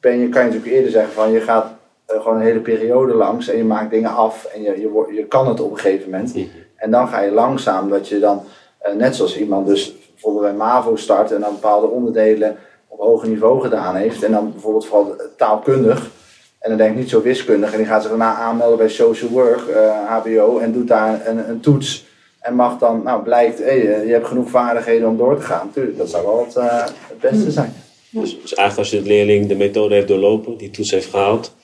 ben 0.00 0.18
je, 0.18 0.28
kan 0.28 0.40
je 0.40 0.46
natuurlijk 0.46 0.74
eerder 0.74 0.90
zeggen 0.90 1.12
van 1.12 1.30
je 1.30 1.40
gaat 1.40 1.64
eh, 1.64 1.70
gewoon 2.06 2.36
een 2.36 2.46
hele 2.46 2.60
periode 2.60 3.14
langs 3.14 3.48
en 3.48 3.56
je 3.56 3.64
maakt 3.64 3.90
dingen 3.90 4.10
af 4.10 4.44
en 4.44 4.62
je, 4.62 4.80
je, 4.80 5.14
je 5.14 5.26
kan 5.26 5.48
het 5.48 5.60
op 5.60 5.70
een 5.70 5.78
gegeven 5.78 6.10
moment. 6.10 6.34
En 6.76 6.90
dan 6.90 7.08
ga 7.08 7.20
je 7.20 7.30
langzaam 7.30 7.88
dat 7.88 8.08
je 8.08 8.18
dan, 8.18 8.42
eh, 8.78 8.94
net 8.94 9.16
zoals 9.16 9.38
iemand 9.38 9.66
dus 9.66 9.94
bijvoorbeeld 10.12 10.44
bij 10.44 10.66
MAVO 10.66 10.96
start 10.96 11.32
en 11.32 11.40
dan 11.40 11.52
bepaalde 11.52 11.86
onderdelen 11.86 12.56
op 12.88 12.98
hoger 12.98 13.28
niveau 13.28 13.60
gedaan 13.60 13.96
heeft. 13.96 14.22
En 14.22 14.32
dan 14.32 14.52
bijvoorbeeld 14.52 14.86
vooral 14.86 15.16
taalkundig. 15.36 16.10
En 16.58 16.68
dan 16.68 16.78
denk 16.78 16.90
ik 16.90 16.98
niet 16.98 17.10
zo 17.10 17.22
wiskundig. 17.22 17.72
En 17.72 17.78
die 17.78 17.86
gaat 17.86 18.00
zich 18.00 18.10
daarna 18.10 18.34
aanmelden 18.34 18.78
bij 18.78 18.88
social 18.88 19.30
work, 19.30 19.68
eh, 19.68 20.06
HBO, 20.06 20.58
en 20.58 20.72
doet 20.72 20.88
daar 20.88 21.26
een, 21.26 21.48
een 21.48 21.60
toets. 21.60 22.04
En 22.40 22.54
mag 22.54 22.78
dan, 22.78 23.02
nou 23.02 23.22
blijkt, 23.22 23.58
hey, 23.58 23.94
eh, 23.94 24.06
je 24.06 24.12
hebt 24.12 24.26
genoeg 24.26 24.50
vaardigheden 24.50 25.08
om 25.08 25.16
door 25.16 25.36
te 25.36 25.42
gaan. 25.42 25.70
Tuurlijk, 25.72 25.98
dat 25.98 26.10
zou 26.10 26.24
wel 26.24 26.44
het, 26.44 26.56
eh, 26.56 26.84
het 26.84 27.20
beste 27.20 27.50
zijn. 27.50 27.74
Dus, 28.10 28.40
dus 28.40 28.54
eigenlijk 28.54 28.78
als 28.78 28.90
je 28.90 29.02
de 29.02 29.08
leerling 29.08 29.46
de 29.46 29.54
methode 29.54 29.94
heeft 29.94 30.08
doorlopen, 30.08 30.56
die 30.56 30.70
toets 30.70 30.90
heeft 30.90 31.10
gehaald, 31.10 31.54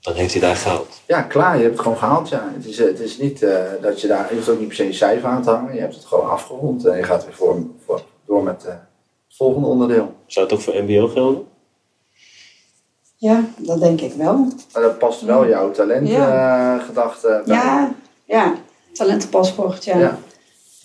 dan 0.00 0.14
heeft 0.14 0.32
hij 0.32 0.42
daar 0.42 0.56
gehaald. 0.56 1.00
Ja, 1.06 1.22
klaar, 1.22 1.56
je 1.56 1.62
hebt 1.62 1.74
het 1.74 1.82
gewoon 1.82 1.98
gehaald. 1.98 2.28
Ja. 2.28 2.50
Het, 2.54 2.66
is, 2.66 2.78
eh, 2.78 2.86
het 2.86 3.00
is 3.00 3.18
niet 3.18 3.42
eh, 3.42 3.62
dat 3.80 4.00
je 4.00 4.06
daar, 4.06 4.26
je 4.28 4.34
hoeft 4.34 4.48
ook 4.48 4.58
niet 4.58 4.68
per 4.68 4.76
se 4.76 4.84
een 4.84 4.94
cijfer 4.94 5.28
aan 5.28 5.42
te 5.42 5.50
hangen. 5.50 5.74
Je 5.74 5.80
hebt 5.80 5.94
het 5.94 6.04
gewoon 6.04 6.30
afgerond 6.30 6.84
en 6.84 6.96
je 6.96 7.02
gaat 7.02 7.24
weer 7.24 7.34
voor, 7.34 7.62
voor, 7.84 8.02
door 8.26 8.42
met 8.42 8.64
eh, 8.64 8.72
het 8.72 9.36
volgende 9.36 9.66
onderdeel. 9.66 10.14
Zou 10.26 10.46
het 10.46 10.54
ook 10.54 10.60
voor 10.60 10.82
MBO 10.82 11.08
gelden? 11.08 11.44
Ja, 13.16 13.44
dat 13.56 13.80
denk 13.80 14.00
ik 14.00 14.12
wel. 14.12 14.36
Maar 14.72 14.82
dat 14.82 14.98
past 14.98 15.20
wel 15.20 15.48
jouw 15.48 15.70
talentgedachte 15.70 17.42
bij. 17.46 17.56
Ja, 17.56 17.94
ja, 18.24 18.54
talentenpaspoort, 18.92 19.84
ja. 19.84 19.98
Ja. 19.98 20.18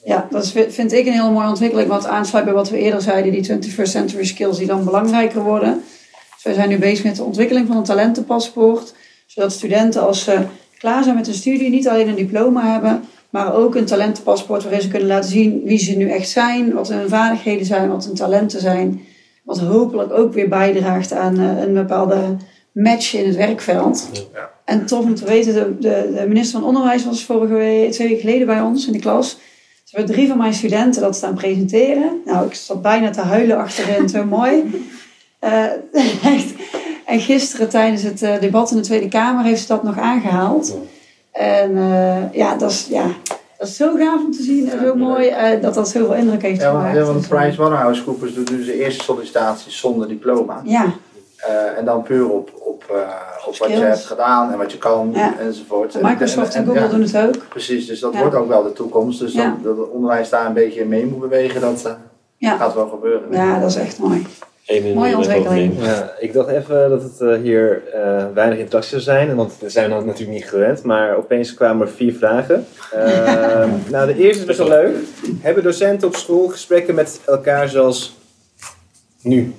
ja. 0.04 0.28
dat 0.30 0.44
is, 0.44 0.52
vind 0.52 0.92
ik 0.92 1.06
een 1.06 1.14
heel 1.14 1.32
mooie 1.32 1.48
ontwikkeling, 1.48 1.90
wat 1.90 2.06
aansluit 2.06 2.46
bij 2.46 2.54
wat 2.54 2.70
we 2.70 2.78
eerder 2.78 3.02
zeiden, 3.02 3.32
die 3.32 3.60
21st 3.60 3.82
century 3.82 4.26
skills 4.26 4.58
die 4.58 4.68
dan 4.68 4.86
belangrijker 4.86 5.42
worden. 5.42 5.84
Dus 6.34 6.44
wij 6.44 6.54
zijn 6.54 6.70
nu 6.70 6.78
bezig 6.78 7.06
met 7.06 7.16
de 7.16 7.24
ontwikkeling 7.24 7.68
van 7.68 7.78
een 7.78 7.84
talentenpaspoort, 7.84 8.94
zodat 9.26 9.52
studenten 9.52 10.02
als 10.02 10.24
ze 10.24 10.40
klaar 10.78 11.04
zijn 11.04 11.16
met 11.16 11.26
hun 11.26 11.36
studie 11.36 11.70
niet 11.70 11.88
alleen 11.88 12.08
een 12.08 12.16
diploma 12.16 12.72
hebben, 12.72 13.04
maar 13.30 13.54
ook 13.54 13.76
een 13.76 13.86
talentenpaspoort 13.86 14.64
waarin 14.64 14.82
ze 14.82 14.88
kunnen 14.88 15.08
laten 15.08 15.30
zien 15.30 15.62
wie 15.64 15.78
ze 15.78 15.96
nu 15.96 16.10
echt 16.10 16.30
zijn, 16.30 16.74
wat 16.74 16.90
hun 16.90 17.10
vaardigheden 17.10 17.66
zijn, 17.66 17.90
wat 17.90 18.06
hun 18.06 18.16
talenten 18.16 18.60
zijn. 18.60 19.02
Wat 19.44 19.60
hopelijk 19.60 20.14
ook 20.14 20.34
weer 20.34 20.50
bijdraagt 20.50 21.14
aan 21.14 21.40
eh, 21.40 21.62
een 21.62 21.74
bepaalde 21.74 22.38
match 22.72 23.14
in 23.14 23.26
het 23.26 23.36
werkveld. 23.36 24.10
Ja. 24.34 24.52
En 24.66 24.86
tof 24.86 25.04
om 25.04 25.16
te 25.16 25.26
weten, 25.26 25.54
de, 25.54 25.78
de, 25.80 26.12
de 26.16 26.28
minister 26.28 26.60
van 26.60 26.68
Onderwijs 26.68 27.06
was 27.06 27.24
vorige 27.24 27.54
week, 27.54 27.92
twee 27.92 28.08
weken 28.08 28.22
geleden 28.22 28.48
bij 28.48 28.62
ons 28.62 28.88
in 28.88 28.94
de 28.94 29.00
klas. 29.00 29.38
Ze 29.84 29.96
hebben 29.96 30.16
drie 30.16 30.28
van 30.28 30.38
mijn 30.38 30.54
studenten 30.54 31.02
dat 31.02 31.16
staan 31.16 31.36
presenteren. 31.36 32.22
Nou, 32.26 32.48
ik 32.48 32.54
zat 32.54 32.82
bijna 32.82 33.10
te 33.10 33.22
huilen 33.22 33.58
achterin, 33.58 34.10
zo 34.10 34.26
mooi. 34.26 34.64
Eh, 35.40 35.64
echt. 36.36 36.54
En 37.06 37.20
gisteren 37.20 37.70
tijdens 37.70 38.04
het 38.04 38.22
eh, 38.22 38.40
debat 38.40 38.72
in 38.72 38.78
de 38.78 38.84
Tweede 38.84 39.08
Kamer 39.08 39.44
heeft 39.44 39.62
ze 39.62 39.68
dat 39.68 39.84
nog 39.84 39.98
aangehaald. 40.00 40.78
En 41.32 41.78
eh, 41.78 42.34
ja, 42.34 42.56
dat 42.56 42.72
is, 42.72 42.88
ja, 42.90 43.06
dat 43.58 43.68
is 43.68 43.76
zo 43.76 43.96
gaaf 43.96 44.24
om 44.26 44.32
te 44.32 44.44
zien 44.44 44.70
en 44.70 44.80
zo 44.86 44.96
mooi 44.96 45.28
eh, 45.28 45.62
dat 45.62 45.74
dat 45.74 45.90
zoveel 45.90 46.14
indruk 46.14 46.42
heeft 46.42 46.62
Ja, 46.62 46.70
gemaakt. 46.70 46.96
ja, 46.96 47.04
want 47.04 47.28
PricewaterhouseCoopers 47.28 48.34
doet 48.34 48.48
dus 48.48 48.66
de 48.66 48.84
eerste 48.84 49.04
sollicitatie 49.04 49.72
zonder 49.72 50.08
diploma. 50.08 50.62
ja, 50.66 50.86
en 51.78 51.86
dan 51.86 52.04
puur 52.04 52.30
op, 52.30 52.50
op, 52.66 52.84
op 53.46 53.58
wat 53.58 53.70
je 53.70 53.76
hebt 53.76 54.06
gedaan 54.06 54.52
en 54.52 54.58
wat 54.58 54.72
je 54.72 54.78
kan 54.78 55.12
Ja. 55.14 55.34
enzovoort. 55.40 56.02
Microsoft 56.02 56.54
en, 56.54 56.60
en- 56.62 56.66
Google 56.68 56.82
ja, 56.82 56.88
doen 56.88 57.02
het 57.02 57.18
ook. 57.18 57.48
Precies, 57.50 57.88
dus 57.88 58.00
dat 58.00 58.14
Ja. 58.14 58.20
wordt 58.20 58.36
ook 58.36 58.48
wel 58.48 58.64
de 58.64 58.74
toekomst. 58.74 59.20
Dus 59.20 59.34
dan, 59.34 59.60
dat 59.64 59.78
het 59.78 59.90
onderwijs 59.90 60.30
daar 60.30 60.46
een 60.46 60.54
beetje 60.54 60.86
mee 60.86 61.06
moet 61.06 61.20
bewegen, 61.20 61.62
dat 61.62 61.96
gaat 62.40 62.74
wel 62.74 62.88
gebeuren. 62.88 63.28
Ja, 63.32 63.60
dat 63.60 63.70
is 63.70 63.76
echt 63.76 64.00
mooi. 64.00 64.26
Mooie 64.68 65.12
in 65.12 65.18
ontwikkeling. 65.18 65.84
Ja, 65.84 66.14
ik 66.20 66.34
dacht 66.34 66.50
even 66.50 66.90
dat 66.90 67.04
het 67.04 67.22
eh, 67.22 67.42
hier 67.42 67.84
eh, 67.94 68.26
weinig 68.34 68.58
interactie 68.60 69.00
zou 69.00 69.02
zijn, 69.02 69.36
want 69.36 69.58
we 69.60 69.70
zijn 69.70 69.90
dat 69.90 70.06
natuurlijk 70.06 70.38
niet 70.38 70.50
gewend, 70.50 70.84
maar 70.84 71.18
opeens 71.18 71.54
kwamen 71.54 71.88
er 71.88 71.94
vier 71.94 72.14
vragen. 72.14 72.66
Ehm, 72.92 73.70
nou, 73.92 74.14
de 74.14 74.18
eerste 74.18 74.40
is 74.40 74.46
best 74.46 74.60
wel 74.60 74.68
leuk. 74.68 74.96
Hebben 75.42 75.64
docenten 75.64 76.08
op 76.08 76.16
school 76.16 76.48
gesprekken 76.48 76.96
met 76.96 77.22
elkaar 77.26 77.70
zoals 77.70 78.18
nu? 79.22 79.54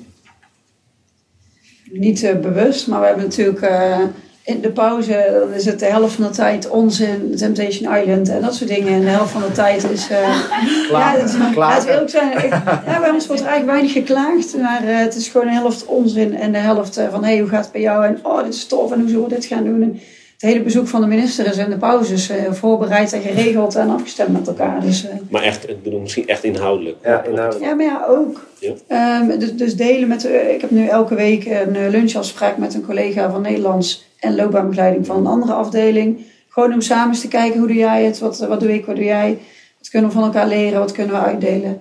Niet 1.90 2.22
eh, 2.22 2.36
bewust, 2.36 2.86
maar 2.86 3.00
we 3.00 3.06
hebben 3.06 3.24
natuurlijk 3.24 3.60
eh, 3.60 4.00
in 4.46 4.60
de 4.60 4.70
pauze, 4.70 5.38
dan 5.40 5.52
is 5.54 5.64
het 5.64 5.78
de 5.78 5.84
helft 5.84 6.14
van 6.14 6.24
de 6.24 6.30
tijd 6.30 6.68
onzin, 6.68 7.34
Temptation 7.36 7.94
Island 7.96 8.28
en 8.28 8.40
dat 8.40 8.54
soort 8.54 8.70
dingen. 8.70 8.92
En 8.92 9.00
de 9.00 9.06
helft 9.08 9.30
van 9.30 9.42
de 9.42 9.52
tijd 9.52 9.90
is. 9.90 10.10
eh 10.10 10.18
ja, 10.90 11.14
het, 11.16 11.36
Klagen. 11.52 11.90
eerlijk 11.90 12.10
zijn. 12.10 12.32
Ik, 12.32 12.50
ja, 12.86 13.00
bij 13.00 13.10
ons 13.10 13.26
wordt 13.26 13.42
er 13.42 13.48
eigenlijk 13.48 13.66
weinig 13.66 13.92
geklaagd, 13.92 14.56
maar 14.56 14.82
eh, 14.88 14.98
het 14.98 15.14
is 15.14 15.28
gewoon 15.28 15.46
een 15.46 15.52
helft 15.52 15.84
onzin 15.86 16.36
en 16.36 16.52
de 16.52 16.58
helft 16.58 16.96
eh, 16.96 17.08
van 17.10 17.24
hé, 17.24 17.30
hey, 17.30 17.38
hoe 17.38 17.48
gaat 17.48 17.62
het 17.62 17.72
bij 17.72 17.80
jou? 17.80 18.04
En 18.04 18.18
oh, 18.22 18.44
dit 18.44 18.54
is 18.54 18.66
tof 18.66 18.92
en 18.92 19.00
hoe 19.00 19.08
zullen 19.08 19.28
we 19.28 19.34
dit 19.34 19.44
gaan 19.44 19.64
doen? 19.64 19.82
En 19.82 20.00
het 20.32 20.50
hele 20.50 20.62
bezoek 20.62 20.88
van 20.88 21.00
de 21.00 21.06
minister 21.06 21.46
is 21.46 21.56
in 21.56 21.70
de 21.70 21.76
pauzes 21.76 22.28
eh, 22.28 22.52
voorbereid 22.52 23.12
en 23.12 23.20
geregeld 23.22 23.74
en 23.74 23.90
afgestemd 23.90 24.32
met 24.32 24.46
elkaar. 24.46 24.80
Dus, 24.80 25.08
eh, 25.08 25.14
Maar 25.30 25.42
echt, 25.42 25.68
ik 25.68 25.82
bedoel 25.82 26.00
misschien 26.00 26.28
echt 26.28 26.44
inhoudelijk. 26.44 26.96
Ja, 27.02 27.24
inhoudelijk. 27.24 27.64
ja, 27.64 27.74
maar 27.74 27.84
ja, 27.84 28.04
ook. 28.08 28.46
Ja. 28.58 28.72
Ehm, 28.86 29.38
dus, 29.38 29.54
dus 29.56 29.76
delen 29.76 30.08
met... 30.08 30.24
ik 30.54 30.60
heb 30.60 30.70
nu 30.70 30.86
elke 30.86 31.14
week 31.14 31.46
een 31.46 31.90
lunchafspraak 31.90 32.56
met 32.56 32.74
een 32.74 32.84
collega 32.84 33.30
van 33.30 33.42
Nederlands 33.42 34.05
en 34.26 34.34
loopbaanbegeleiding 34.36 35.06
van 35.06 35.16
een 35.16 35.26
andere 35.26 35.52
afdeling. 35.52 36.24
Gewoon 36.48 36.72
om 36.72 36.80
samen 36.80 37.08
eens 37.08 37.20
te 37.20 37.28
kijken, 37.28 37.58
hoe 37.58 37.68
doe 37.68 37.76
jij 37.76 38.04
het? 38.04 38.18
Wat, 38.18 38.38
wat 38.38 38.60
doe 38.60 38.74
ik, 38.74 38.86
wat 38.86 38.96
doe 38.96 39.04
jij? 39.04 39.38
Wat 39.78 39.88
kunnen 39.88 40.08
we 40.10 40.14
van 40.16 40.24
elkaar 40.24 40.46
leren? 40.48 40.78
Wat 40.80 40.92
kunnen 40.92 41.14
we 41.14 41.20
uitdelen? 41.20 41.80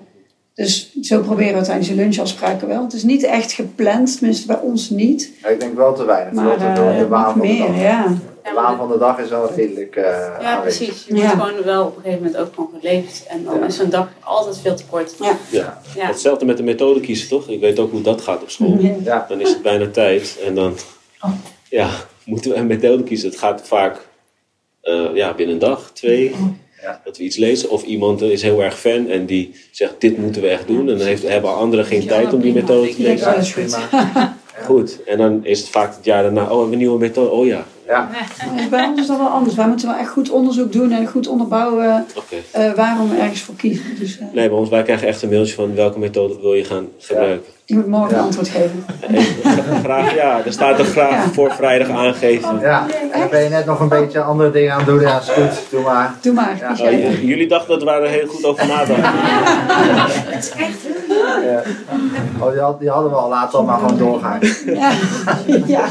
Dus 0.54 0.94
zo 1.02 1.22
proberen 1.22 1.60
we 1.60 1.66
tijdens 1.66 1.88
de 1.88 1.96
lunchafspraken 1.96 2.68
wel. 2.68 2.84
Het 2.84 2.94
is 2.94 3.04
niet 3.04 3.24
echt 3.24 3.52
gepland, 3.52 4.18
tenminste 4.18 4.48
bij 4.48 4.60
ons 4.60 4.90
niet. 4.90 5.32
Ja, 5.42 5.48
ik 5.50 5.60
denk 5.60 5.76
wel 5.78 5.94
te 5.94 6.06
weinig. 6.06 6.34
Maar 6.34 6.58
eh, 6.58 6.98
de 7.00 7.08
waan 7.08 7.32
van 7.32 7.42
de 7.42 7.48
meer, 7.48 7.68
dag. 7.68 7.80
ja. 7.82 8.08
De 8.44 8.52
waan 8.56 8.78
van 8.78 8.88
de 8.92 8.98
dag 8.98 9.20
is 9.20 9.30
wel 9.30 9.52
redelijk 9.56 9.96
eh 9.96 10.04
Ja, 10.04 10.38
aanwezig. 10.56 10.86
precies. 10.88 11.06
Je 11.08 11.14
moet 11.14 11.24
Ja. 11.24 11.30
gewoon 11.30 11.64
wel 11.64 11.86
op 11.86 11.96
een 11.96 12.02
gegeven 12.04 12.24
moment 12.26 12.42
ook 12.42 12.54
gewoon 12.54 12.70
geleefd. 12.80 13.26
En 13.28 13.44
dan 13.44 13.60
Ja. 13.60 13.66
is 13.66 13.76
zo'n 13.76 13.90
dag 13.90 14.10
altijd 14.20 14.58
veel 14.58 14.76
te 14.76 14.84
kort. 14.90 15.14
Ja. 15.20 15.38
Ja. 15.50 15.82
Ja. 15.96 16.06
Hetzelfde 16.08 16.46
met 16.46 16.58
de 16.58 16.64
methode 16.64 17.00
kiezen, 17.00 17.28
toch? 17.28 17.48
Ik 17.50 17.60
weet 17.60 17.80
ook 17.80 17.92
hoe 17.92 18.02
dat 18.02 18.22
gaat 18.22 18.42
op 18.42 18.50
school. 18.50 18.78
Ja. 19.04 19.26
Dan 19.30 19.42
is 19.42 19.50
het 19.50 19.62
bijna 19.62 19.88
tijd 19.90 20.38
en 20.46 20.56
dan 20.56 20.74
ja, 21.70 21.90
moeten 22.26 22.52
we 22.52 22.58
een 22.58 22.68
methode 22.68 23.04
kiezen. 23.04 23.30
Het 23.30 23.38
gaat 23.40 23.62
vaak 23.68 24.08
eh, 24.82 25.06
ja, 25.14 25.34
binnen 25.34 25.56
een 25.56 25.62
dag, 25.62 25.92
twee, 25.94 26.32
Ja. 26.82 27.02
dat 27.04 27.18
we 27.18 27.24
iets 27.24 27.38
lezen. 27.38 27.70
Of 27.70 27.84
iemand 27.84 28.22
is 28.22 28.42
heel 28.42 28.64
erg 28.64 28.80
fan 28.80 29.08
en 29.10 29.26
die 29.26 29.56
zegt 29.72 29.94
dit 30.00 30.18
moeten 30.18 30.42
we 30.42 30.48
echt 30.48 30.68
doen. 30.68 30.90
En 30.90 30.98
dan 30.98 31.08
heeft, 31.08 31.24
hebben 31.28 31.56
anderen 31.56 31.86
geen 31.86 32.02
Ja, 32.02 32.08
tijd 32.08 32.34
om 32.34 32.42
die 32.42 32.52
prima. 32.52 32.68
methode 32.68 32.96
te 32.96 33.02
Ja, 33.02 33.08
lezen. 33.10 33.26
dat 33.34 33.38
is 33.42 33.54
goed. 33.54 33.66
prima. 33.90 34.38
Goed, 34.64 35.04
en 35.04 35.18
dan 35.18 35.46
is 35.46 35.60
het 35.60 35.70
vaak 35.70 35.96
het 35.96 36.06
jaar 36.06 36.24
daarna, 36.24 36.52
oh, 36.52 36.66
we 36.66 36.72
een 36.72 36.78
nieuwe 36.78 37.00
methode. 37.00 37.30
Oh 37.30 37.46
ja, 37.46 37.66
Ja, 37.88 38.10
bij 38.70 38.86
ons 38.86 39.00
is 39.00 39.08
dat 39.08 39.18
wel 39.18 39.28
anders. 39.28 39.56
Wij 39.56 39.68
moeten 39.68 39.88
wel 39.88 39.98
echt 39.98 40.10
goed 40.10 40.30
onderzoek 40.30 40.72
doen 40.72 40.92
en 40.92 41.08
goed 41.08 41.28
onderbouwen 41.28 42.06
eh, 42.52 42.74
waarom 42.74 43.10
we 43.10 43.16
ergens 43.18 43.42
voor 43.42 43.56
kiezen. 43.56 43.84
Dus 44.00 44.18
eh, 44.20 44.26
Nee, 44.34 44.50
bij 44.50 44.58
ons, 44.58 44.70
wij 44.70 44.84
krijgen 44.84 45.08
echt 45.08 45.22
een 45.22 45.30
mailtje 45.30 45.56
van 45.56 45.76
welke 45.76 46.00
methode 46.00 46.40
wil 46.42 46.54
je 46.54 46.64
gaan 46.64 46.88
gebruiken. 46.98 47.54
Je 47.66 47.76
moet 47.76 47.88
morgen 47.88 48.10
Ja. 48.10 48.18
een 48.18 48.24
antwoord 48.24 48.48
geven. 48.50 48.86
Graag, 49.84 50.16
ja, 50.16 50.42
er 50.46 50.52
staat 50.52 50.80
er 50.80 50.86
graag 50.86 51.10
Ja. 51.10 51.30
voor 51.34 51.52
vrijdag 51.52 51.90
aangeven. 51.90 52.60
ja. 52.60 52.86
En 53.12 53.20
dan 53.20 53.30
ben 53.30 53.44
je 53.44 53.50
net 53.50 53.66
nog 53.66 53.80
een 53.80 53.90
beetje 53.90 54.22
andere 54.22 54.52
dingen 54.52 54.72
aan 54.72 54.78
het 54.78 54.88
doen. 54.88 55.00
Ja, 55.00 55.20
is 55.20 55.30
goed. 55.30 55.62
Doe 55.72 55.82
maar. 55.82 56.14
Doe 56.22 56.34
maar. 56.34 56.58
Ja. 56.60 56.86
Oh, 56.86 57.22
jullie 57.24 57.48
dachten 57.48 57.80
dat 57.80 57.84
we 57.84 57.90
er 58.06 58.10
heel 58.10 58.28
goed 58.28 58.46
over 58.46 58.68
nadachten. 58.68 59.04
Ja. 61.46 61.62
Oh, 62.40 62.52
die, 62.52 62.60
had- 62.62 62.80
die 62.80 62.90
hadden 62.90 63.12
we 63.12 63.18
al. 63.18 63.30
Laten 63.30 63.60
we 63.60 63.66
maar 63.66 63.80
gewoon 63.80 63.98
doorgaan. 63.98 64.40
Ja, 64.66 64.92
ja. 65.66 65.86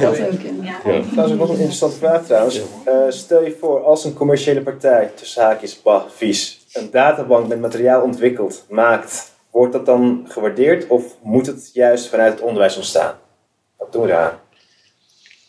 dat 0.00 0.08
ook. 0.20 0.40
Ja. 0.62 0.74
Ja. 0.84 1.00
Dat 1.14 1.26
is 1.26 1.32
ook 1.32 1.38
wel 1.38 1.48
een 1.48 1.52
interessante 1.56 1.96
vraag 1.96 2.22
trouwens. 2.22 2.60
Eh, 2.84 2.92
stel 3.08 3.44
je 3.44 3.56
voor, 3.60 3.84
als 3.84 4.04
een 4.04 4.14
commerciële 4.14 4.60
partij, 4.60 5.10
tussen 5.14 5.42
haakjes, 5.42 5.82
bah, 5.82 6.02
vies, 6.16 6.66
een 6.72 6.88
databank 6.92 7.46
met 7.48 7.60
materiaal 7.60 8.00
ontwikkelt, 8.02 8.64
maakt, 8.68 9.30
wordt 9.56 9.72
dat 9.72 9.86
dan 9.86 10.24
gewaardeerd 10.28 10.86
of 10.86 11.16
moet 11.22 11.46
het 11.46 11.70
juist 11.72 12.08
vanuit 12.08 12.32
het 12.32 12.42
onderwijs 12.42 12.76
ontstaan? 12.76 13.14
Wat 13.76 13.92
doen 13.92 14.02
we 14.02 14.08
daar? 14.08 14.38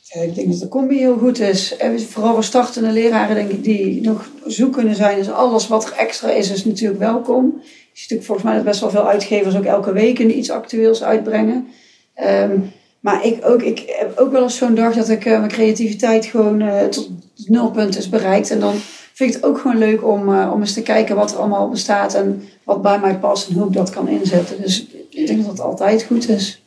Ik 0.10 0.36
denk 0.36 0.52
dat 0.52 0.60
de 0.60 0.68
combi 0.68 0.98
heel 0.98 1.18
goed 1.18 1.40
is. 1.40 1.76
Vooral 2.10 2.34
voor 2.34 2.44
startende 2.44 2.90
leraren 2.92 3.36
denk 3.36 3.52
ik 3.52 3.64
die 3.64 4.02
nog 4.02 4.30
zoek 4.46 4.74
kunnen 4.74 4.96
zijn. 4.96 5.18
Dus 5.18 5.32
alles 5.32 5.68
wat 5.68 5.86
er 5.86 5.94
extra 5.94 6.30
is, 6.30 6.52
is 6.52 6.66
natuurlijk 6.66 7.00
welkom. 7.00 7.62
Je 7.94 8.02
ziet 8.02 8.26
volgens 8.26 8.48
mij 8.48 8.56
dat 8.56 8.64
best 8.64 8.80
wel 8.80 8.90
veel 8.90 9.08
uitgevers 9.08 9.58
ook 9.58 9.66
elke 9.66 9.92
week 9.92 10.20
iets 10.20 10.50
actueels 10.50 11.04
uitbrengen. 11.04 11.68
Ehm, 12.14 12.60
maar 13.00 13.26
ik, 13.26 13.46
ook, 13.46 13.62
ik 13.62 13.84
heb 13.88 14.18
ook 14.18 14.32
wel 14.32 14.44
eens 14.44 14.58
zo'n 14.58 14.76
dag 14.76 14.94
dat 14.94 15.10
ik 15.10 15.26
eh, 15.26 15.38
mijn 15.38 15.52
creativiteit 15.52 16.26
gewoon 16.26 16.62
eh, 16.62 16.86
tot 16.86 17.10
nulpunt 17.46 17.98
is 17.98 18.10
bereikt. 18.10 18.52
En 18.52 18.60
dan 18.60 18.76
vind 19.18 19.36
ik 19.36 19.36
het 19.36 19.46
ook 19.46 19.60
gewoon 19.60 19.78
leuk 19.78 20.04
om, 20.04 20.34
eh, 20.34 20.52
om 20.54 20.60
eens 20.60 20.74
te 20.74 20.82
kijken 20.82 21.16
wat 21.16 21.32
er 21.32 21.38
allemaal 21.38 21.70
bestaat 21.70 22.14
en 22.14 22.50
wat 22.64 22.82
bij 22.82 23.00
mij 23.00 23.18
past 23.18 23.50
en 23.50 23.56
hoe 23.56 23.68
ik 23.68 23.74
dat 23.74 23.90
kan 23.90 24.08
inzetten. 24.08 24.62
Dus 24.62 24.86
ik 25.10 25.28
denk 25.28 25.42
dat 25.42 25.52
het 25.52 25.62
altijd 25.62 26.04
goed 26.04 26.30
is. 26.30 26.64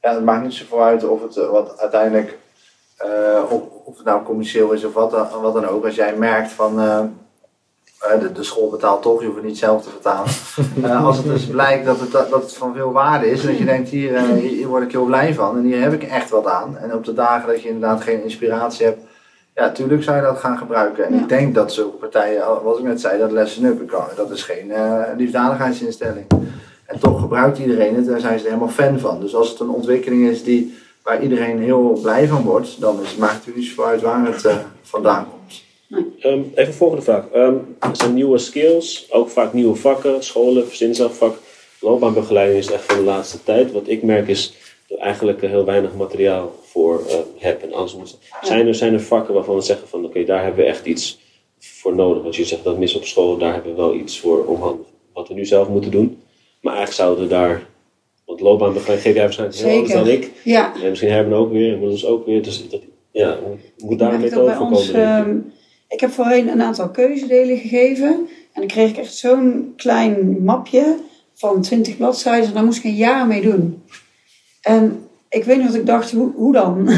Ja, 0.00 0.14
het 0.14 0.24
maakt 0.24 0.42
niet 0.42 0.52
zoveel 0.52 0.82
uit 0.82 1.04
of 1.04 1.22
het 1.22 1.36
eh, 1.36 1.50
wat 1.50 1.78
uiteindelijk, 1.78 2.38
eh, 2.96 3.42
of, 3.50 3.62
of 3.84 3.96
het 3.96 4.06
nou 4.06 4.22
commercieel 4.22 4.72
is 4.72 4.84
of 4.84 4.92
wat 4.92 5.10
dan, 5.10 5.28
wat 5.42 5.54
dan 5.54 5.66
ook. 5.66 5.84
Als 5.84 5.94
jij 5.94 6.16
merkt 6.16 6.52
van, 6.52 6.78
de, 8.00 8.32
de 8.32 8.42
school 8.42 8.70
betaalt 8.70 9.02
toch, 9.02 9.20
je 9.20 9.26
hoeft 9.26 9.38
het 9.38 9.46
niet 9.46 9.58
zelf 9.58 9.82
te 9.82 9.90
betalen. 9.94 10.30
Eh, 10.82 11.04
als 11.04 11.16
het 11.16 11.26
dus 11.26 11.46
blijkt 11.46 11.84
dat 11.84 12.00
het, 12.00 12.12
dat 12.12 12.30
het 12.30 12.56
van 12.56 12.74
veel 12.74 12.92
waarde 12.92 13.30
is 13.30 13.40
en 13.40 13.46
dat 13.46 13.58
je 13.58 13.64
denkt, 13.64 13.88
hier, 13.88 14.14
eh, 14.14 14.22
hier, 14.22 14.50
hier 14.50 14.66
word 14.66 14.82
ik 14.82 14.90
heel 14.90 15.04
blij 15.04 15.34
van 15.34 15.56
en 15.56 15.64
hier 15.64 15.80
heb 15.80 15.92
ik 15.92 16.02
echt 16.02 16.30
wat 16.30 16.46
aan. 16.46 16.76
En 16.76 16.94
op 16.94 17.04
de 17.04 17.12
dagen 17.12 17.48
dat 17.48 17.62
je 17.62 17.68
inderdaad 17.68 18.02
geen 18.02 18.22
inspiratie 18.22 18.86
hebt, 18.86 19.02
ja, 19.60 19.70
tuurlijk 19.70 20.02
zou 20.02 20.16
je 20.16 20.22
dat 20.22 20.38
gaan 20.38 20.58
gebruiken. 20.58 21.04
En 21.04 21.14
Ja. 21.14 21.20
ik 21.20 21.28
denk 21.28 21.54
dat 21.54 21.72
zulke 21.72 21.96
partijen, 21.96 22.62
wat 22.62 22.78
ik 22.78 22.84
net 22.84 23.00
zei, 23.00 23.18
dat 23.18 23.32
Lesson 23.32 23.64
Up, 23.64 23.90
dat 24.16 24.30
is 24.30 24.42
geen 24.42 24.70
eh 24.70 25.02
liefdadigheidsinstelling. 25.16 26.26
En 26.86 26.98
toch 26.98 27.20
gebruikt 27.20 27.58
iedereen 27.58 27.94
het 27.94 28.08
en 28.08 28.20
zijn 28.20 28.38
ze 28.38 28.44
er 28.44 28.50
helemaal 28.50 28.74
fan 28.74 28.98
van. 28.98 29.20
Dus 29.20 29.34
als 29.34 29.48
het 29.50 29.60
een 29.60 29.70
ontwikkeling 29.70 30.28
is 30.28 30.42
die, 30.42 30.74
waar 31.02 31.22
iedereen 31.22 31.58
heel 31.62 31.98
blij 32.02 32.28
van 32.28 32.42
wordt, 32.42 32.80
dan 32.80 33.02
is, 33.02 33.16
maakt 33.16 33.44
het 33.44 33.56
niet 33.56 33.64
zoveel 33.64 33.84
uit 33.84 34.00
waar 34.00 34.26
het 34.26 34.44
eh, 34.44 34.56
vandaan 34.82 35.26
komt. 35.30 35.62
Ehm, 36.20 36.38
even 36.54 36.66
een 36.66 36.72
volgende 36.72 37.02
vraag. 37.02 37.24
Ehm, 37.32 37.54
er 37.78 37.88
zijn 37.96 38.14
nieuwe 38.14 38.38
skills, 38.38 39.06
ook 39.10 39.28
vaak 39.28 39.52
nieuwe 39.52 39.74
vakken, 39.76 40.24
scholen, 40.24 40.66
verzinsafvak. 40.66 41.36
Loopbaanbegeleiding 41.80 42.58
is 42.58 42.70
echt 42.72 42.84
van 42.84 42.96
de 42.96 43.02
laatste 43.02 43.42
tijd. 43.42 43.72
Wat 43.72 43.88
ik 43.88 44.02
merk 44.02 44.28
is 44.28 44.54
eigenlijk 44.98 45.40
heel 45.40 45.64
weinig 45.64 45.94
materiaal 45.94 46.54
voor 46.62 47.04
eh, 47.08 47.14
heb. 47.38 47.62
En 47.62 47.72
anders 47.72 47.94
moet, 47.96 48.18
zijn, 48.42 48.66
er, 48.66 48.74
zijn 48.74 48.92
er 48.92 49.00
vakken 49.00 49.34
waarvan 49.34 49.54
we 49.54 49.60
zeggen 49.60 49.88
van 49.88 50.04
oké, 50.04 50.24
daar 50.24 50.42
hebben 50.42 50.64
we 50.64 50.70
echt 50.70 50.86
iets 50.86 51.20
voor 51.58 51.94
nodig. 51.94 52.22
Want 52.22 52.36
je 52.36 52.44
zegt 52.44 52.64
dat 52.64 52.78
mis 52.78 52.94
op 52.94 53.04
school, 53.04 53.36
daar 53.38 53.52
hebben 53.52 53.70
we 53.74 53.80
wel 53.80 53.94
iets 53.94 54.20
voor 54.20 54.44
om 54.44 54.86
wat 55.12 55.28
we 55.28 55.34
nu 55.34 55.44
zelf 55.46 55.68
moeten 55.68 55.90
doen. 55.90 56.18
Maar 56.60 56.74
eigenlijk 56.76 57.02
zouden 57.02 57.24
we 57.24 57.30
daar, 57.34 57.66
want 58.26 58.40
loopbaanbegeleiding 58.40 59.06
geef 59.06 59.14
jij 59.14 59.24
waarschijnlijk 59.24 59.58
heel 59.60 59.76
anders 59.76 59.92
dan 59.92 60.08
ik. 60.08 60.30
Ja, 60.44 60.74
En 60.82 60.88
misschien 60.88 61.10
hebben 61.10 61.32
we 61.32 61.38
ook 61.38 61.52
weer, 61.52 61.80
dat 61.80 61.92
is 61.92 62.06
ook 62.06 62.26
weer. 62.26 62.42
Dus 62.42 62.68
dat, 62.68 62.80
ja, 63.10 63.38
moet 63.78 63.98
daar 63.98 64.14
een 64.14 64.20
methode 64.20 64.54
voor 64.54 64.66
ons, 64.66 64.90
komen. 64.90 65.06
ehm, 65.06 65.36
ik 65.88 66.00
heb 66.00 66.10
voorheen 66.10 66.48
een 66.48 66.62
aantal 66.62 66.90
keuzedelen 66.90 67.58
gegeven. 67.58 68.28
En 68.52 68.60
dan 68.60 68.66
kreeg 68.66 68.90
ik 68.90 68.96
echt 68.96 69.14
zo'n 69.14 69.72
klein 69.76 70.44
mapje 70.44 70.96
van 71.34 71.62
20 71.62 71.96
bladzijden. 71.96 72.48
En 72.48 72.54
daar 72.54 72.64
moest 72.64 72.78
ik 72.78 72.84
een 72.84 72.94
jaar 72.94 73.26
mee 73.26 73.40
doen. 73.40 73.82
En 74.60 75.08
ik 75.28 75.44
weet 75.44 75.56
niet 75.56 75.66
wat 75.66 75.74
ik 75.74 75.86
dacht, 75.86 76.10
hoe, 76.10 76.32
hoe 76.34 76.52
dan? 76.52 76.88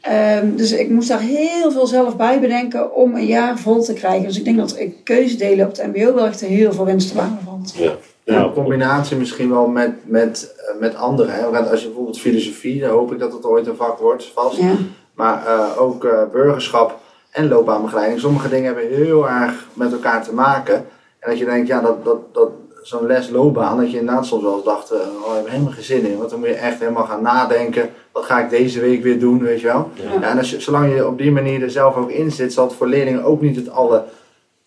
Ehm, 0.00 0.56
dus 0.56 0.72
ik 0.72 0.90
moest 0.90 1.08
daar 1.08 1.20
heel 1.20 1.72
veel 1.72 1.86
zelf 1.86 2.16
bij 2.16 2.40
bedenken 2.40 2.94
om 2.94 3.14
een 3.14 3.26
jaar 3.26 3.58
vol 3.58 3.82
te 3.82 3.92
krijgen. 3.92 4.26
Dus 4.26 4.38
ik 4.38 4.44
denk 4.44 4.56
dat 4.56 4.78
ik 4.78 5.04
keuzedelen 5.04 5.66
op 5.66 5.76
het 5.76 5.86
mbo 5.86 6.14
wel 6.14 6.26
echt 6.26 6.40
heel 6.40 6.72
veel 6.72 6.84
winst 6.84 7.08
te 7.08 7.14
valt. 7.44 7.74
Ja. 7.76 7.92
Ja, 8.26 8.44
in 8.44 8.52
combinatie 8.52 9.16
misschien 9.16 9.50
wel 9.50 9.66
met, 9.66 9.92
met, 10.04 10.54
eh, 10.56 10.80
met 10.80 10.94
anderen. 10.94 11.34
Hè. 11.34 11.50
Want 11.50 11.70
Als 11.70 11.80
je 11.80 11.86
bijvoorbeeld 11.86 12.18
filosofie, 12.18 12.80
dan 12.80 12.90
hoop 12.90 13.12
ik 13.12 13.18
dat 13.18 13.32
het 13.32 13.44
ooit 13.44 13.66
een 13.66 13.76
vak 13.76 13.98
wordt, 13.98 14.30
vast. 14.34 14.56
Ja, 14.56 14.74
Maar 15.14 15.46
eh, 15.46 15.80
ook 15.80 16.04
eh, 16.04 16.22
burgerschap 16.32 17.00
en 17.30 17.48
loopbaanbegeleiding. 17.48 18.20
Sommige 18.20 18.48
dingen 18.48 18.64
hebben 18.64 18.96
heel 18.96 19.28
erg 19.28 19.66
met 19.72 19.92
elkaar 19.92 20.22
te 20.24 20.34
maken. 20.34 20.74
En 21.18 21.30
dat 21.30 21.38
je 21.38 21.44
denkt, 21.44 21.68
ja, 21.68 21.80
dat, 21.80 22.04
dat, 22.04 22.34
dat, 22.34 22.50
zo'n 22.86 23.06
les 23.06 23.30
loopbaan, 23.30 23.78
dat 23.78 23.90
je 23.90 23.98
inderdaad 23.98 24.26
soms 24.26 24.42
wel 24.42 24.54
eens 24.54 24.64
dacht, 24.64 24.90
eh, 24.90 24.98
oh, 24.98 25.30
ik 25.30 25.36
heb 25.36 25.48
helemaal 25.48 25.72
geen 25.72 25.84
zin 25.84 26.06
in. 26.06 26.18
Want 26.18 26.30
dan 26.30 26.38
moet 26.38 26.48
je 26.48 26.54
echt 26.54 26.78
helemaal 26.78 27.04
gaan 27.04 27.22
nadenken, 27.22 27.90
wat 28.12 28.24
ga 28.24 28.40
ik 28.40 28.50
deze 28.50 28.80
week 28.80 29.02
weer 29.02 29.18
doen, 29.18 29.42
weet 29.42 29.60
je 29.60 29.66
wel. 29.66 29.90
Ja. 29.94 30.20
Ja, 30.20 30.30
en 30.30 30.38
als 30.38 30.50
je, 30.50 30.60
zolang 30.60 30.94
je 30.94 31.06
op 31.06 31.18
die 31.18 31.30
manier 31.30 31.62
er 31.62 31.70
zelf 31.70 31.96
ook 31.96 32.10
in 32.10 32.30
zit, 32.30 32.52
zal 32.52 32.66
het 32.66 32.76
voor 32.76 32.86
leerlingen 32.86 33.24
ook 33.24 33.40
niet 33.40 33.56
het 33.56 33.70
alle, 33.70 34.04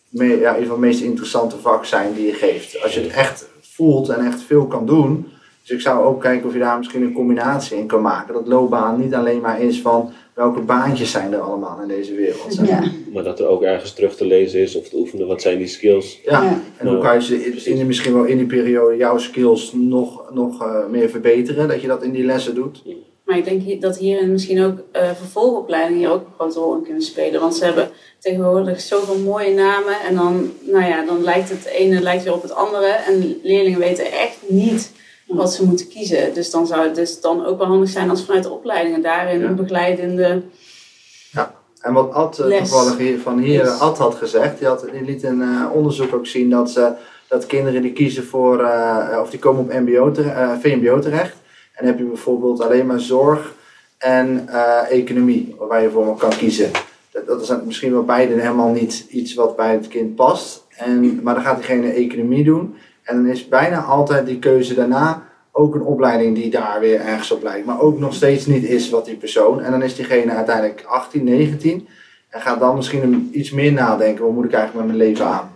ja, 0.10 0.24
in 0.24 0.32
ieder 0.32 0.56
geval 0.56 0.78
meest 0.78 1.02
interessante 1.02 1.58
vak 1.58 1.86
zijn 1.86 2.14
die 2.14 2.26
je 2.26 2.34
geeft. 2.34 2.84
Als 2.84 2.94
je 2.94 3.02
het 3.02 3.12
echt 3.12 3.48
voelt 3.62 4.10
en 4.10 4.26
echt 4.26 4.42
veel 4.42 4.66
kan 4.66 4.86
doen. 4.86 5.32
Dus 5.62 5.72
ik 5.72 5.82
zou 5.82 6.06
ook 6.06 6.22
kijken 6.22 6.48
of 6.48 6.54
je 6.54 6.60
daar 6.60 6.78
misschien 6.78 7.02
een 7.02 7.14
combinatie 7.14 7.78
in 7.78 7.88
kan 7.88 8.02
maken. 8.02 8.34
Dat 8.34 8.48
loopbaan 8.48 9.00
niet 9.00 9.14
alleen 9.14 9.42
maar 9.42 9.62
is 9.62 9.82
van 9.82 10.12
welke 10.40 10.62
baantjes 10.62 11.12
zijn 11.12 11.34
er 11.34 11.40
allemaal 11.40 11.82
in 11.82 11.88
deze 11.88 12.14
wereld. 12.16 12.60
ja, 12.66 12.84
Maar 13.14 13.24
dat 13.24 13.40
er 13.40 13.48
ook 13.48 13.64
ergens 13.64 13.94
terug 13.94 14.16
te 14.16 14.26
lezen 14.26 14.60
is 14.60 14.76
of 14.76 14.90
te 14.90 14.96
oefenen, 14.96 15.28
wat 15.28 15.42
zijn 15.42 15.58
die 15.58 15.68
skills? 15.68 16.20
Ja, 16.24 16.44
Ja. 16.44 16.62
en 16.78 16.88
hoe 16.88 16.98
kan 16.98 17.14
je 17.14 17.22
ze 17.22 17.46
in, 17.46 17.78
in, 17.78 17.88
misschien 17.88 18.14
wel 18.14 18.24
in 18.24 18.38
die 18.38 18.46
periode 18.46 18.98
jouw 18.98 19.18
skills 19.18 19.72
nog, 19.74 20.34
nog 20.34 20.62
eh, 20.64 20.86
meer 20.90 21.10
verbeteren? 21.10 21.68
Dat 21.68 21.82
je 21.82 21.88
dat 21.88 22.04
in 22.04 22.12
die 22.12 22.24
lessen 22.26 22.56
doet. 22.56 22.84
Maar 23.26 23.38
ik 23.38 23.46
denk 23.46 23.82
dat 23.82 23.98
hierin 23.98 24.32
misschien 24.32 24.64
ook 24.64 24.78
eh, 24.92 25.10
vervolgopleidingen 25.16 26.00
hier 26.00 26.12
ook 26.12 26.26
een 26.26 26.34
grote 26.38 26.60
rol 26.60 26.76
in 26.76 26.84
kunnen 26.84 27.02
spelen. 27.02 27.40
Want 27.42 27.56
ze 27.56 27.66
hebben 27.66 27.90
tegenwoordig 28.20 28.80
zoveel 28.80 29.18
mooie 29.18 29.54
namen. 29.54 29.96
En 30.08 30.16
dan, 30.16 30.52
nou 30.62 30.86
ja, 30.86 31.06
dan 31.06 31.24
lijkt 31.24 31.50
het 31.50 31.66
ene 31.66 32.02
lijkt 32.02 32.24
weer 32.24 32.34
op 32.34 32.42
het 32.42 32.54
andere. 32.56 32.88
En 32.88 33.40
leerlingen 33.44 33.80
weten 33.80 34.12
echt 34.12 34.38
niet 34.48 34.92
wat 35.38 35.54
ze 35.54 35.66
moeten 35.66 35.88
kiezen. 35.88 36.34
Dus 36.34 36.52
dan 36.52 36.68
zou 36.68 36.84
het 36.84 36.96
dus 36.96 37.22
dan 37.22 37.46
ook 37.46 37.58
wel 37.58 37.68
handig 37.68 37.90
zijn 37.90 38.10
als 38.10 38.26
vanuit 38.26 38.44
de 38.44 38.52
opleidingen 38.52 39.02
daarin 39.02 39.40
Ja. 39.40 39.48
een 39.48 39.56
begeleidende... 39.56 40.42
En 41.82 41.94
wat 41.94 42.14
Ad 42.14 42.40
eh, 42.40 42.46
Les. 42.46 42.58
toevallig 42.58 42.98
hier, 42.98 43.20
van 43.20 43.40
hier. 43.40 43.68
Ad 43.68 43.98
had 43.98 44.16
gezegd, 44.16 44.58
die, 44.58 44.68
had, 44.68 44.86
die 44.92 45.04
liet 45.04 45.24
een 45.24 45.42
eh, 45.42 45.66
onderzoek 45.74 46.16
ook 46.16 46.28
zien 46.28 46.50
dat, 46.50 46.72
ze, 46.72 46.92
dat 47.28 47.46
kinderen 47.46 47.82
die 47.82 47.94
kiezen 47.94 48.26
voor, 48.26 48.64
eh, 48.64 49.20
of 49.22 49.30
die 49.30 49.40
komen 49.40 49.62
op 49.62 49.74
MBO 49.74 50.12
VMBO 50.62 51.00
terecht. 51.00 51.36
En 51.74 51.86
heb 51.86 51.98
je 51.98 52.04
bijvoorbeeld 52.04 52.62
alleen 52.62 52.86
maar 52.86 53.00
zorg 53.00 53.54
en 53.98 54.50
economie, 54.90 55.56
waar 55.58 55.82
je 55.82 55.90
voor 55.90 56.18
kan 56.18 56.30
kiezen. 56.30 56.72
Dat, 57.12 57.28
dat 57.28 57.42
is 57.42 57.52
misschien 57.66 57.92
wel 57.92 58.04
beide 58.04 58.34
helemaal 58.34 58.70
niet 58.72 59.06
iets 59.10 59.34
wat 59.34 59.56
bij 59.56 59.72
het 59.72 59.88
kind 59.88 60.16
past. 60.16 60.66
En, 60.70 61.24
maar 61.24 61.34
dan 61.34 61.44
gaat 61.44 61.56
diegene 61.56 61.92
economie 61.92 62.44
doen. 62.44 62.76
En 63.10 63.16
dan 63.16 63.26
is 63.32 63.48
bijna 63.48 63.82
altijd 63.82 64.26
die 64.26 64.40
keuze 64.40 64.74
daarna 64.74 65.22
ook 65.52 65.76
een 65.76 65.82
opleiding 65.82 66.36
die 66.36 66.50
daar 66.50 66.78
weer 66.80 67.00
ergens 67.00 67.32
op 67.32 67.44
lijkt. 67.44 67.66
Maar 67.66 67.80
ook 67.82 68.00
nog 68.00 68.14
steeds 68.14 68.46
niet 68.46 68.64
is 68.64 68.90
wat 68.90 69.06
die 69.06 69.16
persoon. 69.16 69.62
En 69.62 69.72
dan 69.72 69.84
is 69.84 69.96
diegene 69.96 70.32
uiteindelijk 70.32 70.84
18, 70.88 71.24
19. 71.24 71.88
En 72.30 72.42
gaat 72.42 72.60
dan 72.60 72.76
misschien 72.76 73.30
iets 73.34 73.52
meer 73.52 73.72
nadenken. 73.72 74.26
Wat 74.26 74.34
moet 74.34 74.46
ik 74.46 74.54
eigenlijk 74.54 74.88
met 74.88 74.98
mijn 74.98 75.08
leven 75.10 75.26
aan? 75.26 75.50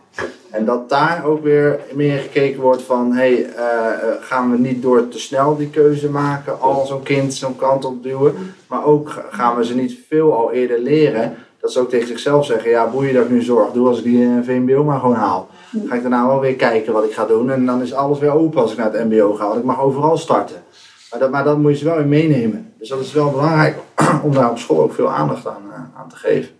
En 0.52 0.66
dat 0.66 0.90
daar 0.90 1.26
ook 1.26 1.44
weer 1.44 1.80
meer 1.94 2.20
gekeken 2.20 2.62
wordt 2.62 2.82
van, 2.82 3.12
hey, 3.14 3.46
eh, 3.46 3.66
eh, 3.66 3.94
gaan 4.20 4.52
we 4.52 4.58
niet 4.58 4.82
door 4.82 5.08
te 5.08 5.20
snel 5.20 5.58
die 5.58 5.70
keuze 5.70 6.10
maken, 6.10 6.62
al 6.62 6.86
zo'n 6.86 7.04
kind 7.04 7.34
zo'n 7.34 7.56
kant 7.56 7.86
op 7.86 8.04
duwen, 8.04 8.34
maar 8.68 8.86
ook 8.86 9.10
ga- 9.10 9.26
gaan 9.30 9.56
we 9.58 9.66
ze 9.66 9.76
niet 9.76 9.98
veel 10.08 10.34
al 10.34 10.52
eerder 10.52 10.80
leren, 10.80 11.36
dat 11.64 11.72
ze 11.72 11.80
ook 11.80 11.90
tegen 11.90 12.08
zichzelf 12.08 12.46
zeggen, 12.46 12.70
ja, 12.70 12.90
boeien 12.90 13.14
dat 13.14 13.24
ik 13.24 13.30
nu 13.30 13.42
zorg 13.42 13.72
doe 13.72 13.88
als 13.88 13.98
ik 13.98 14.04
die 14.04 14.24
eh, 14.24 14.32
VMBO 14.44 14.84
maar 14.84 15.00
gewoon 15.00 15.16
haal. 15.16 15.48
Ga 15.86 15.96
ik 15.96 16.02
daarna 16.02 16.28
wel 16.28 16.40
weer 16.40 16.56
kijken 16.56 16.94
wat 16.94 17.04
ik 17.04 17.12
ga 17.14 17.26
doen 17.26 17.52
en 17.52 17.66
dan 17.66 17.82
is 17.82 17.94
alles 17.94 18.20
weer 18.20 18.32
open 18.34 18.62
als 18.62 18.72
ik 18.72 18.78
naar 18.78 18.94
het 18.94 19.10
MBO 19.10 19.34
ga, 19.34 19.48
want 19.48 19.60
ik 19.60 19.66
mag 19.66 19.82
overal 19.82 20.18
starten. 20.18 20.64
Maar 21.12 21.20
dat, 21.20 21.32
maar 21.32 21.44
dat 21.44 21.58
moet 21.58 21.72
je 21.72 21.78
ze 21.78 21.86
wel 21.86 21.98
in 22.00 22.10
meenemen. 22.10 22.74
Dus 22.80 22.90
dat 22.90 23.00
is 23.00 23.14
wel 23.14 23.32
belangrijk 23.32 23.78
om 24.24 24.34
daar 24.34 24.50
op 24.52 24.58
school 24.58 24.82
ook 24.82 24.94
veel 24.94 25.10
aandacht 25.10 25.48
aan, 25.48 25.64
eh, 25.72 26.00
aan 26.00 26.10
te 26.10 26.16
geven. 26.16 26.52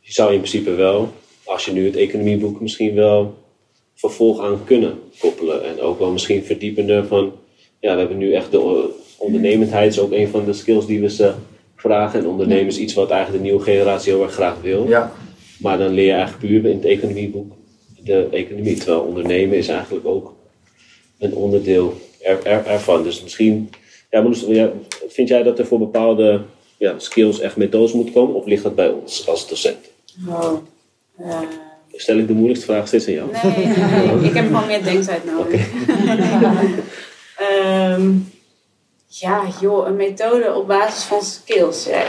Je 0.00 0.12
zou 0.12 0.32
in 0.32 0.38
principe 0.38 0.74
wel, 0.74 1.08
als 1.44 1.64
je 1.64 1.72
nu 1.72 1.86
het 1.86 1.96
economieboek 1.96 2.60
misschien 2.60 2.94
wel 2.94 3.34
vervolg 3.94 4.40
aan 4.40 4.60
kunnen 4.64 4.98
koppelen. 5.18 5.64
En 5.64 5.80
ook 5.80 5.98
wel 5.98 6.10
misschien 6.10 6.44
verdiepender 6.44 7.06
van, 7.06 7.32
ja, 7.80 7.92
we 7.92 7.98
hebben 7.98 8.18
nu 8.18 8.32
echt 8.32 8.50
de 8.50 8.60
o- 8.60 8.90
ondernemendheid 9.18 9.92
is 9.92 10.00
ook 10.00 10.12
een 10.12 10.28
van 10.28 10.44
de 10.44 10.52
skills 10.52 10.86
die 10.86 11.00
we 11.00 11.10
ze 11.10 11.32
vragen. 11.82 12.18
En 12.20 12.26
ondernemen 12.26 12.66
is 12.66 12.78
iets 12.78 12.94
wat 12.94 13.10
eigenlijk 13.10 13.42
de 13.42 13.48
nieuwe 13.50 13.64
generatie 13.64 14.12
heel 14.12 14.22
erg 14.22 14.32
graag 14.32 14.56
wil. 14.62 14.88
Ja, 14.88 15.12
Maar 15.58 15.78
dan 15.78 15.88
leer 15.92 16.04
je 16.06 16.12
eigenlijk 16.12 16.46
puur 16.46 16.70
in 16.70 16.76
het 16.76 16.84
economieboek 16.84 17.52
de 18.04 18.28
economie. 18.32 18.76
Terwijl 18.76 19.00
ondernemen 19.00 19.56
is 19.56 19.68
eigenlijk 19.68 20.06
ook 20.06 20.34
een 21.18 21.34
onderdeel 21.34 21.94
er, 22.20 22.46
er- 22.46 22.66
ervan. 22.66 23.02
Dus 23.02 23.22
misschien, 23.22 23.70
ja, 24.10 24.20
Marloes, 24.20 24.44
vind 25.08 25.28
jij 25.28 25.42
dat 25.42 25.58
er 25.58 25.66
voor 25.66 25.78
bepaalde 25.78 26.40
ja, 26.76 26.94
skills 26.98 27.40
echt 27.40 27.56
methodes 27.56 27.92
moeten 27.92 28.14
komen? 28.14 28.34
Of 28.34 28.46
ligt 28.46 28.62
dat 28.62 28.74
bij 28.74 28.88
ons 28.88 29.28
als 29.28 29.48
docent? 29.48 29.90
Oh. 30.28 30.52
Eh, 31.18 31.38
Stel 31.94 32.18
ik 32.18 32.26
de 32.26 32.32
moeilijkste 32.32 32.66
vraag 32.66 32.86
steeds 32.86 33.06
aan 33.06 33.12
jou? 33.12 33.28
nee, 33.32 33.66
nee, 33.66 34.28
ik 34.28 34.34
heb 34.34 34.46
gewoon 34.46 34.66
meer 34.66 34.84
denktijd 34.84 35.24
nodig. 35.24 35.68
Ehm, 37.38 38.10
ja, 39.20 39.42
joh, 39.60 39.86
een 39.86 39.96
methode 39.96 40.54
op 40.54 40.66
basis 40.66 41.02
van 41.04 41.22
skills. 41.22 41.86
Ja, 41.86 42.02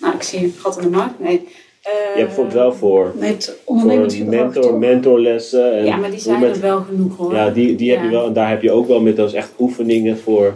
nou, 0.00 0.14
ik 0.14 0.22
zie 0.22 0.38
een 0.44 0.54
gat 0.58 0.76
in 0.76 0.82
de 0.82 0.88
markt. 0.96 1.18
Nee. 1.20 1.48
Eh, 1.82 1.92
Je 1.92 1.98
hebt 2.14 2.26
bijvoorbeeld 2.26 2.54
wel 2.54 2.72
voor, 2.74 3.12
Met 3.18 3.44
voor 3.44 3.74
ondernemingsgedrag, 3.74 4.30
mentor, 4.52 4.78
mentorlessen. 4.78 5.72
En 5.78 5.84
Ja, 5.84 5.96
maar 5.96 6.10
die 6.10 6.20
zijn 6.20 6.40
met- 6.40 6.54
er 6.56 6.62
wel 6.62 6.80
genoeg 6.80 7.16
hoor. 7.16 7.34
Ja, 7.34 7.50
die, 7.50 7.74
die 7.76 7.90
heb 7.90 8.02
je 8.02 8.08
wel. 8.10 8.26
En 8.26 8.32
daar 8.32 8.48
heb 8.48 8.62
je 8.62 8.70
ook 8.72 8.86
wel 8.88 9.00
met 9.00 9.18
als 9.18 9.32
echt 9.32 9.50
oefeningen 9.58 10.18
voor. 10.18 10.54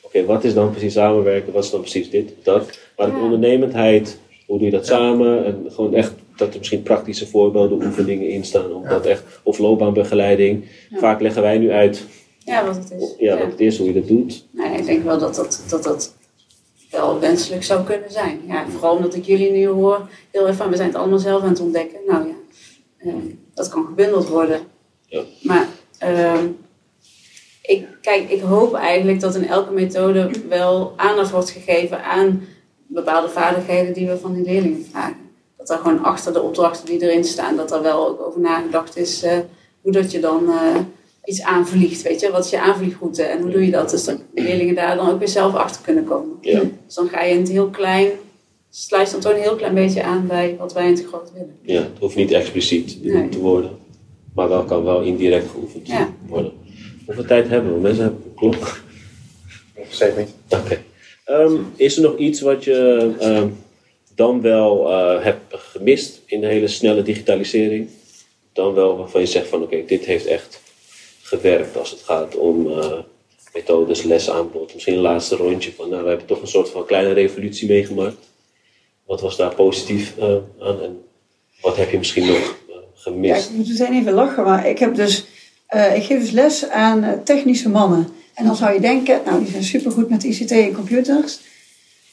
Oké, 0.00 0.24
wat 0.24 0.44
is 0.44 0.54
dan 0.54 0.70
precies 0.70 0.92
samenwerken? 0.92 1.52
Wat 1.52 1.64
is 1.64 1.70
dan 1.70 1.80
precies 1.80 2.10
dit, 2.10 2.32
dat? 2.42 2.78
Maar 2.96 3.06
de 3.10 3.16
ondernemendheid, 3.22 4.18
hoe 4.46 4.56
doe 4.58 4.66
je 4.66 4.72
dat 4.72 4.86
samen? 4.86 5.44
En 5.44 5.64
gewoon 5.68 5.94
echt 5.94 6.12
dat 6.36 6.52
er 6.52 6.58
misschien 6.58 6.82
praktische 6.82 7.26
voorbeelden, 7.26 7.82
oefeningen 7.86 8.28
in 8.28 8.44
staan. 8.44 8.72
Om 8.72 8.88
dat 8.88 9.06
echt, 9.06 9.22
of 9.42 9.58
loopbaanbegeleiding. 9.58 10.64
Ja. 10.90 10.98
Vaak 10.98 11.20
leggen 11.20 11.42
wij 11.42 11.58
nu 11.58 11.70
uit 11.70 12.04
Ja, 12.44 12.66
wat 12.66 12.76
het 12.76 12.90
is. 12.90 13.14
ja, 13.18 13.38
wat 13.38 13.50
het 13.50 13.60
is, 13.60 13.78
hoe 13.78 13.86
je 13.86 13.92
dat 13.92 14.08
doet. 14.08 14.46
Nee, 14.50 14.78
ik 14.78 14.86
denk 14.86 15.04
wel 15.04 15.18
dat 15.18 15.34
dat, 15.34 15.62
dat, 15.68 15.82
dat 15.82 16.14
wel 16.90 17.20
wenselijk 17.20 17.64
zou 17.64 17.84
kunnen 17.84 18.10
zijn. 18.10 18.40
Ja, 18.46 18.68
vooral 18.68 18.96
omdat 18.96 19.14
ik 19.14 19.24
jullie 19.24 19.50
nu 19.50 19.66
hoor, 19.66 20.08
heel 20.30 20.42
even 20.42 20.56
van, 20.56 20.70
we 20.70 20.76
zijn 20.76 20.88
het 20.88 20.96
allemaal 20.96 21.18
zelf 21.18 21.42
aan 21.42 21.48
het 21.48 21.60
ontdekken. 21.60 21.98
Nou 22.06 22.26
ja, 22.26 22.34
eh, 22.98 23.14
dat 23.54 23.68
kan 23.68 23.84
gebundeld 23.84 24.28
worden. 24.28 24.60
Ja. 25.06 25.22
Maar 25.42 25.68
ehm, 25.98 26.46
ik, 27.62 27.86
kijk, 28.00 28.30
ik 28.30 28.40
hoop 28.40 28.74
eigenlijk 28.74 29.20
dat 29.20 29.34
in 29.34 29.48
elke 29.48 29.72
methode 29.72 30.30
wel 30.48 30.92
aandacht 30.96 31.30
wordt 31.30 31.50
gegeven 31.50 32.04
aan 32.04 32.42
bepaalde 32.86 33.28
vaardigheden 33.28 33.92
die 33.92 34.06
we 34.06 34.18
van 34.18 34.34
die 34.34 34.44
leerlingen 34.44 34.86
vragen. 34.90 35.30
Dat 35.56 35.70
er 35.70 35.78
gewoon 35.78 36.02
achter 36.02 36.32
de 36.32 36.42
opdrachten 36.42 36.86
die 36.86 37.02
erin 37.02 37.24
staan, 37.24 37.56
dat 37.56 37.72
er 37.72 37.82
wel 37.82 38.08
ook 38.08 38.20
over 38.20 38.40
nagedacht 38.40 38.96
is 38.96 39.22
eh, 39.22 39.38
hoe 39.80 39.92
dat 39.92 40.10
je 40.10 40.20
dan 40.20 40.50
eh, 40.50 40.76
iets 41.24 41.42
aanvliegt. 41.42 42.02
Weet 42.02 42.20
je, 42.20 42.30
wat 42.30 42.44
is 42.44 42.50
je 42.50 42.60
aanvliegroute 42.60 43.22
en 43.22 43.40
hoe 43.42 43.50
doe 43.50 43.64
je 43.64 43.70
dat? 43.70 43.90
Dus 43.90 44.04
dat 44.04 44.18
leerlingen 44.34 44.74
daar 44.74 44.96
dan 44.96 45.10
ook 45.10 45.18
weer 45.18 45.28
zelf 45.28 45.54
achter 45.54 45.82
kunnen 45.82 46.04
komen. 46.04 46.36
Ja. 46.40 46.60
Dus 46.86 46.94
dan 46.94 47.08
ga 47.08 47.22
je 47.22 47.32
in 47.34 47.38
het 47.40 47.48
heel 47.48 47.68
klein, 47.70 48.08
sluit 48.70 49.10
dan 49.10 49.20
toch 49.20 49.32
een 49.32 49.40
heel 49.40 49.56
klein 49.56 49.74
beetje 49.74 50.02
aan 50.02 50.26
bij 50.26 50.56
wat 50.58 50.72
wij 50.72 50.86
in 50.86 50.92
het 50.94 51.04
groot 51.06 51.32
willen. 51.32 51.56
Ja, 51.62 51.80
het 51.80 51.98
hoeft 52.00 52.16
niet 52.16 52.30
expliciet 52.32 53.04
Nee. 53.04 53.28
te 53.28 53.38
worden. 53.38 53.70
Maar 54.34 54.48
wel 54.48 54.64
kan 54.64 54.84
wel 54.84 55.02
indirect 55.02 55.50
geoefend 55.50 55.86
Ja. 55.86 56.14
worden. 56.26 56.52
Hoeveel 57.06 57.24
tijd 57.24 57.48
hebben 57.48 57.74
we? 57.74 57.80
Mensen 57.80 58.02
hebben 58.04 58.22
een 58.26 58.34
klok. 58.34 58.80
Zeker 59.88 60.18
niet. 60.18 60.30
Oké. 60.48 60.82
Ehm, 61.24 61.56
is 61.76 61.96
er 61.96 62.02
nog 62.02 62.16
iets 62.16 62.40
wat 62.40 62.64
je 62.64 63.10
ehm, 63.18 63.48
dan 64.14 64.40
wel 64.40 64.90
eh, 64.92 65.24
hebt 65.24 65.42
gemist 65.50 66.20
in 66.26 66.40
de 66.40 66.46
hele 66.46 66.68
snelle 66.68 67.02
digitalisering? 67.02 67.88
Dan 68.52 68.74
wel 68.74 68.96
waarvan 68.96 69.20
je 69.20 69.26
zegt 69.26 69.48
van 69.48 69.62
oké, 69.62 69.82
dit 69.86 70.04
heeft 70.04 70.26
echt 70.26 70.60
gewerkt 71.38 71.76
als 71.76 71.90
het 71.90 72.00
gaat 72.00 72.36
om 72.36 72.66
eh, 72.66 72.98
methodes, 73.54 74.02
lesaanbod. 74.02 74.74
Misschien 74.74 74.94
een 74.94 75.00
laatste 75.00 75.36
rondje 75.36 75.72
van 75.72 75.88
nou, 75.88 76.02
we 76.02 76.08
hebben 76.08 76.26
toch 76.26 76.40
een 76.40 76.48
soort 76.48 76.68
van 76.68 76.86
kleine 76.86 77.12
revolutie 77.12 77.68
meegemaakt. 77.68 78.30
Wat 79.06 79.20
was 79.20 79.36
daar 79.36 79.54
positief 79.54 80.18
eh, 80.18 80.26
aan 80.60 80.82
en 80.82 81.04
wat 81.60 81.76
heb 81.76 81.90
je 81.90 81.98
misschien 81.98 82.26
nog 82.26 82.36
eh, 82.36 82.74
Ja, 82.74 82.80
gemist? 82.94 83.50
ik 83.50 83.56
moet 83.56 83.68
meteen 83.68 83.92
even 83.92 84.12
lachen, 84.12 84.44
maar 84.44 84.66
ik, 84.68 84.78
heb 84.78 84.94
dus, 84.94 85.24
ik 85.94 86.02
geef 86.02 86.20
dus 86.20 86.30
les 86.30 86.68
aan 86.68 87.20
technische 87.24 87.68
mannen. 87.68 88.08
En 88.34 88.44
dan 88.44 88.56
zou 88.56 88.72
je 88.72 88.80
denken, 88.80 89.20
nou 89.24 89.38
die 89.38 89.50
zijn 89.50 89.64
supergoed 89.64 90.08
met 90.08 90.24
ICT 90.24 90.50
en 90.50 90.72
computers. 90.72 91.38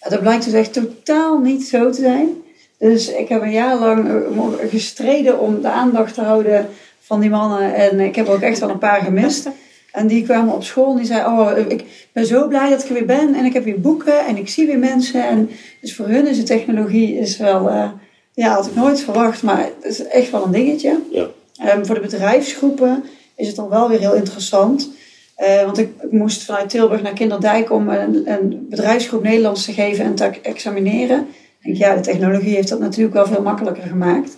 Ja, 0.01 0.09
dat 0.09 0.21
blijkt 0.21 0.45
dus 0.45 0.53
echt 0.53 0.73
totaal 0.73 1.37
niet 1.37 1.63
zo 1.63 1.91
te 1.91 2.01
zijn. 2.01 2.43
Dus 2.77 3.09
ik 3.09 3.29
heb 3.29 3.41
een 3.41 3.51
jaar 3.51 3.79
lang 3.79 4.25
gestreden 4.69 5.39
om 5.39 5.61
de 5.61 5.69
aandacht 5.69 6.13
te 6.13 6.21
houden 6.21 6.69
van 7.09 7.19
die 7.19 7.29
mannen. 7.29 7.73
En 7.73 7.99
ik 7.99 8.15
heb 8.15 8.27
ook 8.27 8.41
echt 8.41 8.59
wel 8.59 8.69
een 8.69 8.77
paar 8.77 9.01
gemist. 9.01 9.49
En 9.91 10.07
die 10.07 10.23
kwamen 10.23 10.53
op 10.53 10.63
school 10.63 10.91
en 10.91 10.97
die 10.97 11.05
zeiden, 11.05 11.31
oh, 11.31 11.57
ik 11.67 11.83
ben 12.11 12.25
zo 12.25 12.47
blij 12.47 12.69
dat 12.69 12.81
ik 12.81 12.87
er 12.87 12.93
weer 12.93 13.05
ben. 13.05 13.33
En 13.33 13.45
ik 13.45 13.53
heb 13.53 13.63
weer 13.63 13.81
boeken 13.81 14.25
en 14.25 14.37
ik 14.37 14.49
zie 14.49 14.67
weer 14.67 14.79
mensen. 14.79 15.27
En 15.27 15.49
dus 15.81 15.95
voor 15.95 16.07
hun 16.07 16.27
is 16.27 16.37
de 16.37 16.43
technologie 16.43 17.17
is 17.17 17.37
wel, 17.37 17.69
eh, 17.69 17.89
ja, 18.33 18.53
had 18.53 18.65
ik 18.65 18.75
nooit 18.75 19.01
verwacht. 19.01 19.43
Maar 19.43 19.69
het 19.81 19.91
is 19.91 20.07
echt 20.07 20.31
wel 20.31 20.45
een 20.45 20.51
dingetje. 20.51 20.99
Ja. 21.11 21.27
Ehm, 21.57 21.85
voor 21.85 21.95
de 21.95 22.01
bedrijfsgroepen 22.01 23.03
is 23.35 23.47
het 23.47 23.55
dan 23.55 23.69
wel 23.69 23.89
weer 23.89 23.99
heel 23.99 24.15
interessant. 24.15 24.89
Eh, 25.35 25.63
want 25.65 25.77
ik, 25.77 25.89
ik 26.01 26.11
moest 26.11 26.43
vanuit 26.43 26.69
Tilburg 26.69 27.01
naar 27.01 27.13
Kinderdijk 27.13 27.71
om 27.71 27.89
een, 27.89 28.21
een 28.25 28.67
bedrijfsgroep 28.69 29.23
Nederlands 29.23 29.65
te 29.65 29.73
geven 29.73 30.05
en 30.05 30.15
te 30.15 30.31
examineren. 30.41 31.19
Ik 31.59 31.65
denk, 31.65 31.77
ja, 31.77 31.95
de 31.95 32.01
technologie 32.01 32.55
heeft 32.55 32.69
dat 32.69 32.79
natuurlijk 32.79 33.15
wel 33.15 33.25
veel 33.25 33.41
makkelijker 33.41 33.83
gemaakt. 33.83 34.37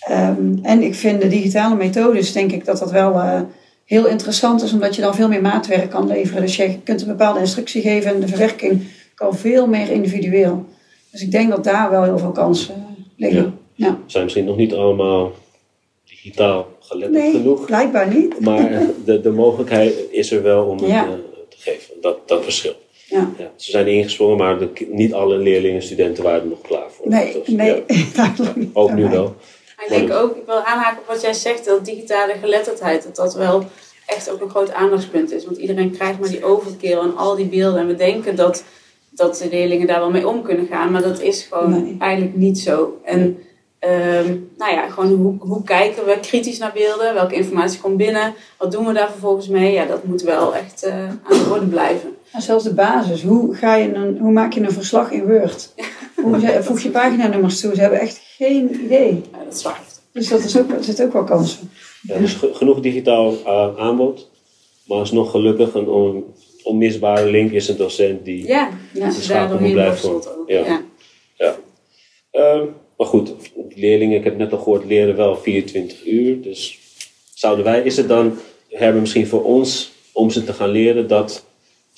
Ehm, 0.00 0.54
en 0.62 0.82
ik 0.82 0.94
vind 0.94 1.20
de 1.22 1.28
digitale 1.28 1.74
methodes, 1.76 2.32
denk 2.32 2.52
ik 2.52 2.64
dat 2.64 2.78
dat 2.78 2.90
wel 2.90 3.12
eh, 3.14 3.40
heel 3.84 4.06
interessant 4.06 4.62
is, 4.62 4.72
omdat 4.72 4.94
je 4.94 5.02
dan 5.02 5.14
veel 5.14 5.28
meer 5.28 5.40
maatwerk 5.42 5.90
kan 5.90 6.06
leveren. 6.06 6.42
Dus 6.42 6.56
je 6.56 6.78
kunt 6.84 7.00
een 7.00 7.06
bepaalde 7.08 7.40
instructie 7.40 7.82
geven 7.82 8.14
en 8.14 8.20
de 8.20 8.28
verwerking 8.28 8.82
kan 9.14 9.36
veel 9.36 9.66
meer 9.66 9.90
individueel. 9.90 10.64
Dus 11.10 11.22
ik 11.22 11.30
denk 11.30 11.50
dat 11.50 11.64
daar 11.64 11.90
wel 11.90 12.02
heel 12.02 12.18
veel 12.18 12.32
kansen 12.32 12.74
eh, 12.74 12.80
liggen. 13.16 13.58
Ja. 13.74 13.98
Zijn 14.06 14.24
misschien 14.24 14.44
nog 14.44 14.56
niet 14.56 14.74
allemaal 14.74 15.32
digitaal 16.04 16.66
geletterd 16.80 17.22
Nee, 17.22 17.32
genoeg. 17.32 17.64
blijkbaar 17.66 18.14
niet. 18.14 18.40
Maar 18.40 18.80
de, 19.04 19.20
de 19.20 19.30
mogelijkheid 19.30 19.94
is 20.10 20.30
er 20.32 20.42
wel 20.42 20.64
om 20.64 20.78
het 20.78 20.86
Ja. 20.90 21.04
eh, 21.04 21.10
te 21.48 21.56
geven. 21.58 21.94
Dat, 22.00 22.28
dat 22.28 22.42
verschil. 22.44 22.74
Ja. 23.06 23.30
Ja, 23.38 23.50
ze 23.56 23.70
zijn 23.70 23.86
ingesprongen, 23.86 24.36
maar 24.36 24.58
de, 24.58 24.86
niet 24.90 25.12
alle 25.12 25.36
leerlingen 25.36 25.76
en 25.76 25.82
studenten 25.82 26.24
waren 26.24 26.40
er 26.40 26.46
nog 26.48 26.60
klaar 26.60 26.90
voor. 26.90 27.08
Nee, 27.08 27.32
Dus, 27.32 27.48
nee, 27.48 27.74
ja, 27.86 28.04
duidelijk 28.16 28.56
niet. 28.56 28.70
ook 28.72 28.92
nu 28.92 29.08
wel. 29.08 29.34
Ik 29.84 29.88
denk 29.88 30.12
ook, 30.12 30.36
ik 30.36 30.46
wil 30.46 30.60
aanhaken 30.62 30.98
op 30.98 31.06
wat 31.06 31.20
jij 31.20 31.32
zegt, 31.32 31.64
dat 31.64 31.84
digitale 31.84 32.34
geletterdheid, 32.40 33.02
dat 33.02 33.16
dat 33.16 33.34
wel 33.34 33.64
echt 34.06 34.30
ook 34.30 34.40
een 34.40 34.50
groot 34.50 34.72
aandachtspunt 34.72 35.32
is. 35.32 35.44
Want 35.44 35.56
iedereen 35.56 35.90
krijgt 35.90 36.20
maar 36.20 36.28
die 36.28 36.44
overkill 36.44 36.98
en 36.98 37.16
al 37.16 37.36
die 37.36 37.46
beelden. 37.46 37.80
En 37.80 37.86
we 37.86 37.94
denken 37.94 38.36
dat, 38.36 38.64
dat 39.10 39.36
de 39.36 39.48
leerlingen 39.50 39.86
daar 39.86 40.00
wel 40.00 40.10
mee 40.10 40.28
om 40.28 40.42
kunnen 40.42 40.66
gaan, 40.66 40.90
maar 40.90 41.02
dat 41.02 41.20
is 41.20 41.42
gewoon 41.42 41.70
Nee. 41.70 41.96
eigenlijk 41.98 42.36
niet 42.36 42.58
zo. 42.58 43.00
En 43.04 43.38
ehm, 43.78 44.36
nou 44.56 44.72
ja, 44.72 44.88
gewoon 44.88 45.14
hoe, 45.14 45.36
hoe 45.38 45.62
kijken 45.62 46.04
we 46.04 46.18
kritisch 46.20 46.58
naar 46.58 46.72
beelden? 46.74 47.14
Welke 47.14 47.34
informatie 47.34 47.80
komt 47.80 47.96
binnen? 47.96 48.34
Wat 48.58 48.72
doen 48.72 48.86
we 48.86 48.92
daar 48.92 49.10
vervolgens 49.10 49.48
mee? 49.48 49.72
Ja, 49.72 49.84
dat 49.84 50.04
moet 50.04 50.22
wel 50.22 50.54
echt 50.54 50.82
eh, 50.82 50.94
aan 51.04 51.18
de 51.44 51.48
orde 51.52 51.66
blijven. 51.66 52.16
En 52.32 52.42
zelfs 52.42 52.64
de 52.64 52.74
basis. 52.74 53.22
Hoe, 53.22 53.54
ga 53.54 53.74
je 53.76 53.94
een, 53.94 54.18
hoe 54.18 54.32
maak 54.32 54.52
je 54.52 54.60
een 54.60 54.72
verslag 54.72 55.10
in 55.10 55.26
Word? 55.26 55.74
Hoe 56.22 56.40
ze- 56.40 56.62
voeg 56.62 56.80
je 56.80 56.90
paginanummers 56.90 57.60
toe? 57.60 57.74
Ze 57.74 57.80
hebben 57.80 58.00
echt 58.00 58.20
geen 58.36 58.84
idee. 58.84 59.20
Ja, 59.32 59.44
dat 59.44 59.54
is 59.54 59.62
waar. 59.62 59.80
Dus 60.12 60.28
dat 60.28 60.44
is 60.44 60.58
ook, 60.58 60.70
er 60.70 60.84
zitten 60.84 61.04
ook 61.06 61.12
wel 61.12 61.24
kansen. 61.24 61.70
Ja, 62.02 62.18
dus 62.18 62.34
ge- 62.34 62.50
genoeg 62.54 62.80
digitaal 62.80 63.34
eh, 63.44 63.76
aanbod. 63.78 64.30
Maar 64.86 64.98
alsnog 64.98 65.30
gelukkig 65.30 65.74
een 65.74 65.88
on- 65.88 66.24
onmisbare 66.62 67.30
link 67.30 67.52
is 67.52 67.68
een 67.68 67.76
docent 67.76 68.24
die... 68.24 68.46
Ja, 68.46 68.68
Ja. 68.92 69.04
ja 69.06 69.10
schakel 69.10 69.58
worstelt 69.74 70.36
ook. 70.36 70.48
Ja. 70.50 70.64
Ja. 70.66 70.80
Ja. 71.36 71.56
Ehm, 72.30 72.64
maar 72.96 73.06
goed, 73.06 73.32
leerlingen, 73.74 74.18
ik 74.18 74.24
heb 74.24 74.36
net 74.36 74.52
al 74.52 74.58
gehoord, 74.58 74.84
leren 74.84 75.16
wel 75.16 75.36
24 75.36 76.06
uur. 76.06 76.42
Dus 76.42 76.78
zouden 77.34 77.64
wij, 77.64 77.82
is 77.82 77.96
het 77.96 78.08
dan, 78.08 78.38
hebben 78.70 79.00
misschien 79.00 79.26
voor 79.26 79.44
ons, 79.44 79.92
om 80.12 80.30
ze 80.30 80.44
te 80.44 80.52
gaan 80.52 80.68
leren, 80.70 81.08
dat 81.08 81.44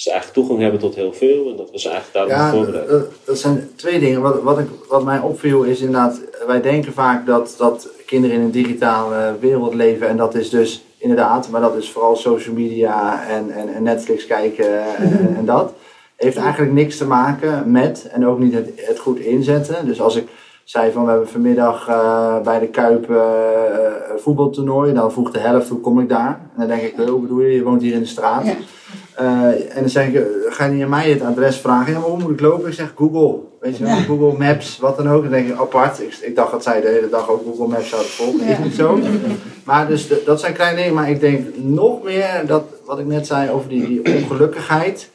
ze 0.03 0.11
eigenlijk 0.11 0.41
toegang 0.41 0.61
hebben 0.61 0.81
tot 0.81 0.95
heel 0.95 1.13
veel 1.13 1.51
en 1.51 1.57
dat 1.57 1.71
we 1.71 1.79
ze 1.79 1.89
eigenlijk 1.89 2.29
daarop 2.29 2.47
Ja, 2.47 2.51
voorbereiden? 2.51 2.99
dat, 2.99 3.09
dat 3.25 3.39
zijn 3.39 3.71
twee 3.77 3.99
dingen. 3.99 4.21
Wat, 4.21 4.43
wat, 4.43 4.59
ik, 4.59 4.67
wat 4.89 5.05
mij 5.05 5.19
opviel 5.19 5.63
is 5.63 5.81
inderdaad, 5.81 6.21
wij 6.47 6.61
denken 6.61 6.93
vaak 6.93 7.27
dat, 7.27 7.55
dat 7.59 7.89
kinderen 8.07 8.37
in 8.37 8.43
een 8.43 8.51
digitale 8.51 9.35
wereld 9.41 9.75
leven. 9.75 10.09
En 10.09 10.17
dat 10.17 10.35
is 10.35 10.51
dus 10.51 10.85
inderdaad, 10.99 11.49
maar 11.51 11.61
dat 11.61 11.77
is 11.77 11.91
vooral 11.91 12.17
social 12.17 12.55
media 12.55 13.27
en, 13.29 13.51
en, 13.51 13.75
en 13.75 13.83
Netflix 13.83 14.27
kijken 14.27 14.97
en, 14.97 15.35
en 15.39 15.45
dat. 15.45 15.73
Heeft 16.17 16.37
eigenlijk 16.37 16.73
niks 16.73 16.97
te 16.97 17.07
maken 17.07 17.71
met 17.71 18.09
en 18.13 18.27
ook 18.27 18.39
niet 18.39 18.55
het, 18.55 18.71
het 18.77 18.99
goed 18.99 19.19
inzetten. 19.19 19.87
Dus 19.87 20.01
als 20.01 20.17
ik 20.17 20.29
zei 20.65 20.93
van 20.93 21.05
we 21.05 21.11
hebben 21.11 21.29
vanmiddag 21.29 21.89
eh, 21.89 22.41
bij 22.41 22.59
de 22.59 22.69
Kuip 22.69 23.11
eh, 23.11 23.17
een 24.13 24.21
voetbaltoernooi. 24.21 24.93
Dan 24.93 25.13
vroeg 25.13 25.31
de 25.31 25.39
helft 25.39 25.69
hoe 25.69 25.81
kom 25.81 26.01
ik 26.01 26.09
daar. 26.09 26.41
En 26.55 26.59
dan 26.59 26.67
denk 26.67 26.83
ik, 26.83 26.95
hoe 26.97 27.21
bedoel 27.21 27.41
je, 27.41 27.55
je 27.55 27.63
woont 27.63 27.83
hier 27.83 27.95
in 27.95 28.01
de 28.01 28.07
straat. 28.07 28.47
Ja. 28.47 28.55
Eh, 29.15 29.27
en 29.77 29.81
dan 29.81 29.89
zeg 29.89 30.07
ik, 30.09 30.23
ga 30.49 30.65
je 30.65 30.73
niet 30.73 30.83
aan 30.83 30.89
mij 30.89 31.11
het 31.11 31.23
adres 31.23 31.57
vragen? 31.59 31.93
Ja, 31.93 31.99
maar 31.99 32.09
hoe 32.09 32.19
moet 32.19 32.31
ik 32.31 32.41
lopen? 32.41 32.69
Ik 32.69 32.75
zeg 32.75 32.93
Google. 32.97 33.39
Weet 33.61 33.77
je 33.77 33.85
wel, 33.85 33.95
Ja. 33.97 34.03
Google 34.03 34.39
Maps, 34.39 34.79
wat 34.79 34.97
dan 34.97 35.09
ook. 35.11 35.23
Dan 35.23 35.31
denk 35.33 35.49
ik, 35.49 35.59
apart. 35.59 36.01
Ik, 36.03 36.19
ik 36.23 36.37
dacht 36.37 36.51
dat 36.51 36.63
zij 36.63 36.81
de 36.81 36.89
hele 36.89 37.09
dag 37.09 37.29
ook 37.29 37.43
Google 37.45 37.67
Maps 37.67 37.89
zouden 37.89 38.11
volgen. 38.11 38.47
Ja. 38.47 38.53
Is 38.53 38.59
niet 38.59 38.75
zo. 38.75 38.99
Maar 39.65 39.89
dus, 39.89 40.09
de- 40.09 40.23
dat 40.25 40.41
zijn 40.41 40.53
kleine 40.53 40.77
dingen. 40.79 40.95
Maar 40.95 41.11
ik 41.11 41.21
denk 41.21 41.47
nog 41.57 42.03
meer 42.03 42.43
dat, 42.47 42.65
wat 42.87 42.99
ik 42.99 43.07
net 43.07 43.27
zei 43.27 43.51
over 43.51 43.69
die, 43.69 43.87
die 43.87 44.15
ongelukkigheid. 44.15 45.11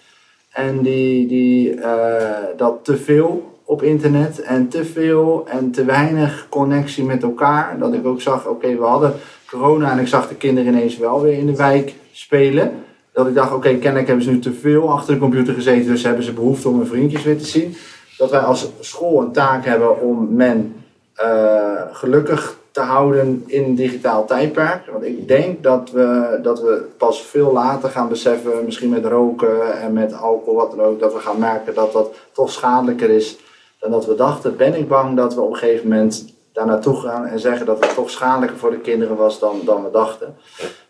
En 0.51 0.81
die, 0.81 1.27
die, 1.27 1.73
eh, 1.73 2.33
dat 2.57 2.79
te 2.81 2.97
veel 2.97 3.53
op 3.63 3.83
internet 3.83 4.41
en 4.41 4.67
te 4.67 4.85
veel 4.85 5.45
en 5.47 5.71
te 5.71 5.85
weinig 5.85 6.45
connectie 6.49 7.03
met 7.03 7.23
elkaar. 7.23 7.75
Dat 7.79 7.93
ik 7.93 8.05
ook 8.05 8.21
zag, 8.21 8.47
oké, 8.47 8.75
we 8.77 8.83
hadden 8.83 9.13
corona 9.49 9.91
en 9.91 9.99
ik 9.99 10.07
zag 10.07 10.27
de 10.27 10.35
kinderen 10.35 10.73
ineens 10.73 10.97
wel 10.97 11.21
weer 11.21 11.37
in 11.37 11.45
de 11.45 11.55
wijk 11.55 11.93
spelen. 12.11 12.71
Dat 13.15 13.27
ik 13.27 13.35
dacht, 13.35 13.53
oké, 13.53 13.75
kennelijk 13.75 14.07
hebben 14.07 14.25
ze 14.25 14.31
nu 14.31 14.39
te 14.39 14.53
veel 14.53 14.91
achter 14.91 15.13
de 15.13 15.19
computer 15.19 15.53
gezeten, 15.53 15.91
dus 15.91 16.03
hebben 16.03 16.23
ze 16.23 16.33
behoefte 16.33 16.69
om 16.69 16.77
hun 16.77 16.87
vriendjes 16.87 17.23
weer 17.23 17.37
te 17.37 17.45
zien. 17.45 17.75
Dat 18.17 18.31
wij 18.31 18.39
als 18.39 18.69
school 18.79 19.21
een 19.21 19.31
taak 19.31 19.65
hebben 19.65 20.01
om 20.01 20.35
men 20.35 20.83
eh, 21.13 21.81
gelukkig 21.91 22.57
te 22.71 22.81
houden 22.81 23.43
in 23.45 23.63
een 23.63 23.75
digitaal 23.75 24.25
tijdperk. 24.25 24.85
Want 24.91 25.03
ik 25.03 25.27
denk 25.27 25.63
dat 25.63 25.91
we, 25.91 26.39
dat 26.41 26.61
we 26.61 26.85
pas 26.97 27.21
veel 27.21 27.53
later 27.53 27.89
gaan 27.89 28.09
beseffen, 28.09 28.65
misschien 28.65 28.89
met 28.89 29.05
roken 29.05 29.79
en 29.81 29.93
met 29.93 30.13
alcohol, 30.13 30.55
wat 30.55 30.71
dan 30.71 30.81
ook, 30.81 30.99
dat 30.99 31.13
we 31.13 31.19
gaan 31.19 31.39
merken 31.39 31.73
dat 31.73 31.93
dat 31.93 32.15
toch 32.31 32.51
schadelijker 32.51 33.09
is 33.09 33.37
dan 33.79 33.91
dat 33.91 34.05
we 34.05 34.15
dachten. 34.15 34.57
Ben 34.57 34.77
ik 34.77 34.87
bang 34.87 35.15
dat 35.15 35.35
we 35.35 35.41
op 35.41 35.51
een 35.51 35.57
gegeven 35.57 35.87
moment 35.87 36.25
daar 36.53 36.65
naartoe 36.65 36.95
gaan 36.95 37.25
en 37.25 37.39
zeggen 37.39 37.65
dat 37.65 37.85
het 37.85 37.95
toch 37.95 38.09
schadelijker 38.09 38.57
voor 38.57 38.71
de 38.71 38.79
kinderen 38.79 39.15
was 39.15 39.39
dan, 39.39 39.61
dan 39.65 39.83
we 39.83 39.91
dachten. 39.91 40.35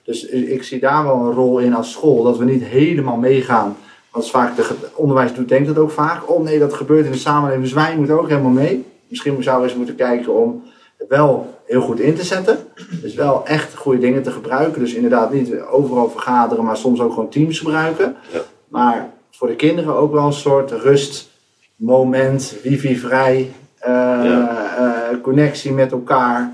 Dus 0.05 0.25
ik 0.25 0.63
zie 0.63 0.79
daar 0.79 1.03
wel 1.03 1.15
een 1.15 1.33
rol 1.33 1.59
in 1.59 1.73
als 1.73 1.91
school, 1.91 2.23
dat 2.23 2.37
we 2.37 2.45
niet 2.45 2.63
helemaal 2.63 3.17
meegaan. 3.17 3.77
Want 4.11 4.29
vaak 4.29 4.55
de 4.55 4.75
onderwijs 4.95 5.33
doet, 5.33 5.49
denkt 5.49 5.67
het 5.67 5.77
ook 5.77 5.91
vaak. 5.91 6.29
Oh 6.29 6.43
nee, 6.43 6.59
dat 6.59 6.73
gebeurt 6.73 7.05
in 7.05 7.11
de 7.11 7.17
samenleving, 7.17 7.63
dus 7.63 7.73
wij 7.73 7.95
moeten 7.97 8.19
ook 8.19 8.29
helemaal 8.29 8.51
mee. 8.51 8.85
Misschien 9.07 9.43
zouden 9.43 9.65
we 9.65 9.69
eens 9.69 9.77
moeten 9.77 9.95
kijken 9.95 10.33
om 10.33 10.63
het 10.97 11.07
wel 11.07 11.53
heel 11.65 11.81
goed 11.81 11.99
in 11.99 12.15
te 12.15 12.23
zetten. 12.23 12.57
Dus 13.01 13.13
wel 13.13 13.45
echt 13.45 13.75
goede 13.75 13.99
dingen 13.99 14.23
te 14.23 14.31
gebruiken. 14.31 14.81
Dus 14.81 14.93
inderdaad 14.93 15.33
niet 15.33 15.61
overal 15.61 16.09
vergaderen, 16.09 16.63
maar 16.63 16.77
soms 16.77 16.99
ook 16.99 17.13
gewoon 17.13 17.29
teams 17.29 17.59
gebruiken. 17.59 18.15
Ja. 18.33 18.39
Maar 18.67 19.09
voor 19.31 19.47
de 19.47 19.55
kinderen 19.55 19.95
ook 19.95 20.11
wel 20.11 20.25
een 20.25 20.33
soort 20.33 20.71
rustmoment, 20.71 22.55
wifi-vrij, 22.63 23.51
eh, 23.79 24.25
eh, 24.25 25.21
connectie 25.21 25.71
met 25.71 25.91
elkaar 25.91 26.53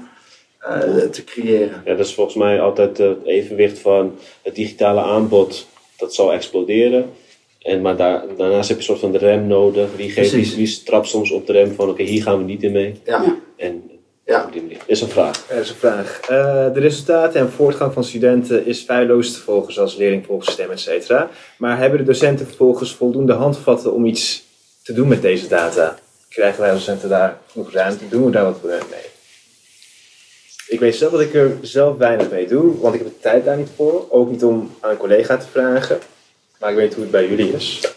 te 1.11 1.23
creëren. 1.25 1.81
Ja, 1.85 1.95
dat 1.95 2.05
is 2.05 2.13
volgens 2.13 2.35
mij 2.35 2.61
altijd 2.61 2.99
eh, 2.99 3.07
het 3.07 3.25
evenwicht 3.25 3.79
van 3.79 4.15
het 4.41 4.55
digitale 4.55 5.01
aanbod. 5.01 5.67
Dat 5.97 6.13
zal 6.13 6.33
exploderen. 6.33 7.09
En, 7.61 7.81
maar 7.81 7.95
daar, 7.95 8.23
daarnaast 8.37 8.69
heb 8.69 8.81
je 8.81 8.83
een 8.83 8.89
soort 8.89 8.99
van 8.99 9.11
de 9.11 9.17
rem 9.17 9.47
nodig. 9.47 9.89
Wie, 9.95 10.11
geeft, 10.11 10.31
wie, 10.31 10.55
wie 10.55 10.83
trapt 10.83 11.07
soms 11.07 11.31
op 11.31 11.47
de 11.47 11.53
rem 11.53 11.73
van 11.73 11.89
oké, 11.89 12.03
hier 12.03 12.21
gaan 12.23 12.37
we 12.37 12.43
niet 12.43 12.63
in 12.63 12.71
mee. 12.71 13.01
Ja. 13.05 13.35
En 13.57 13.89
Ja. 14.25 14.43
op 14.45 14.51
die 14.53 14.61
manier. 14.61 14.77
Is 14.85 15.01
een 15.01 15.07
vraag. 15.09 15.49
Er 15.49 15.59
is 15.59 15.69
een 15.69 15.75
vraag. 15.75 16.19
Eh, 16.21 16.73
de 16.73 16.79
resultaten 16.79 17.39
en 17.39 17.51
voortgang 17.51 17.93
van 17.93 18.03
studenten 18.03 18.65
is 18.65 18.79
feilloos 18.81 19.33
te 19.33 19.39
volgen, 19.39 19.73
zoals 19.73 19.95
leerlingvolgsysteem, 19.95 20.71
et 20.71 20.79
cetera. 20.79 21.29
Maar 21.57 21.77
hebben 21.77 21.99
de 21.99 22.05
docenten 22.05 22.45
vervolgens 22.45 22.95
voldoende 22.95 23.33
handvatten 23.33 23.93
om 23.93 24.05
iets 24.05 24.43
te 24.83 24.93
doen 24.93 25.07
met 25.07 25.21
deze 25.21 25.47
data? 25.47 25.97
Krijgen 26.29 26.61
wij 26.61 26.71
als 26.71 26.85
docenten 26.85 27.09
daar 27.09 27.37
genoeg 27.51 27.71
ruimte? 27.71 28.07
Doen 28.09 28.25
we 28.25 28.31
daar 28.31 28.43
wat 28.43 28.63
mee? 28.63 28.79
Ik 30.71 30.79
weet 30.79 30.95
zelf 30.95 31.11
dat 31.11 31.21
ik 31.21 31.33
er 31.33 31.57
zelf 31.61 31.97
weinig 31.97 32.29
mee 32.31 32.47
doe, 32.47 32.77
want 32.79 32.93
ik 32.95 33.01
heb 33.01 33.09
de 33.09 33.19
tijd 33.19 33.45
daar 33.45 33.57
niet 33.57 33.69
voor. 33.75 34.05
Ook 34.09 34.29
niet 34.31 34.43
om 34.43 34.71
aan 34.79 34.91
een 34.91 34.97
collega 34.97 35.37
te 35.37 35.47
vragen. 35.47 35.99
Maar 36.59 36.69
ik 36.69 36.75
weet 36.75 36.93
hoe 36.93 37.01
het 37.03 37.11
bij 37.11 37.27
jullie 37.27 37.53
is. 37.53 37.93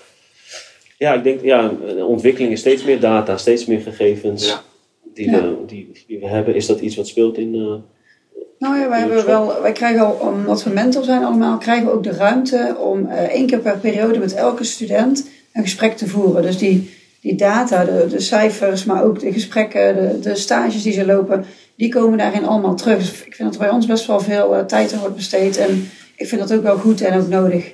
Ja, 0.98 1.14
ik 1.14 1.22
denk, 1.22 1.42
ja, 1.42 1.68
de 1.96 2.04
ontwikkeling 2.04 2.52
is 2.52 2.60
steeds 2.60 2.84
meer 2.84 3.00
data, 3.00 3.36
steeds 3.36 3.66
meer 3.66 3.80
gegevens 3.80 4.46
Ja. 4.46 4.62
die, 5.14 5.30
Ja. 5.30 5.40
we, 5.40 5.56
die, 5.66 5.92
die 6.06 6.18
we 6.18 6.26
hebben. 6.26 6.54
Is 6.54 6.66
dat 6.66 6.80
iets 6.80 6.96
wat 6.96 7.06
speelt 7.06 7.38
in... 7.38 7.54
eh, 7.54 8.40
Nou 8.58 8.78
ja, 8.78 8.88
wij, 8.88 8.98
hebben 8.98 9.26
wel, 9.26 9.62
wij 9.62 9.72
krijgen 9.72 10.06
al, 10.06 10.12
omdat 10.12 10.62
we 10.62 10.70
mentor 10.70 11.04
zijn 11.04 11.24
allemaal, 11.24 11.58
krijgen 11.58 11.86
we 11.86 11.92
ook 11.92 12.02
de 12.04 12.10
ruimte 12.12 12.76
om 12.78 13.06
eh, 13.06 13.22
één 13.22 13.46
keer 13.46 13.58
per 13.58 13.78
periode 13.78 14.18
met 14.18 14.34
elke 14.34 14.64
student 14.64 15.28
een 15.52 15.62
gesprek 15.62 15.96
te 15.96 16.06
voeren. 16.08 16.42
Dus 16.42 16.58
die, 16.58 16.93
die 17.24 17.34
data, 17.34 17.84
de, 17.84 18.06
de 18.08 18.20
cijfers, 18.20 18.84
maar 18.84 19.04
ook 19.04 19.20
de 19.20 19.32
gesprekken, 19.32 19.94
de, 19.94 20.20
de 20.20 20.34
stages 20.34 20.82
die 20.82 20.92
ze 20.92 21.06
lopen, 21.06 21.44
die 21.76 21.88
komen 21.88 22.18
daarin 22.18 22.46
allemaal 22.46 22.74
terug. 22.74 22.98
Dus 22.98 23.24
ik 23.24 23.34
vind 23.34 23.52
dat 23.52 23.60
er 23.60 23.66
bij 23.66 23.74
ons 23.76 23.86
best 23.86 24.06
wel 24.06 24.20
veel 24.20 24.56
eh, 24.56 24.64
tijd 24.64 24.92
aan 24.92 25.00
wordt 25.00 25.16
besteed. 25.16 25.56
En 25.56 25.90
ik 26.16 26.28
vind 26.28 26.40
dat 26.40 26.52
ook 26.52 26.62
wel 26.62 26.76
goed 26.76 27.00
en 27.00 27.20
ook 27.20 27.28
nodig. 27.28 27.72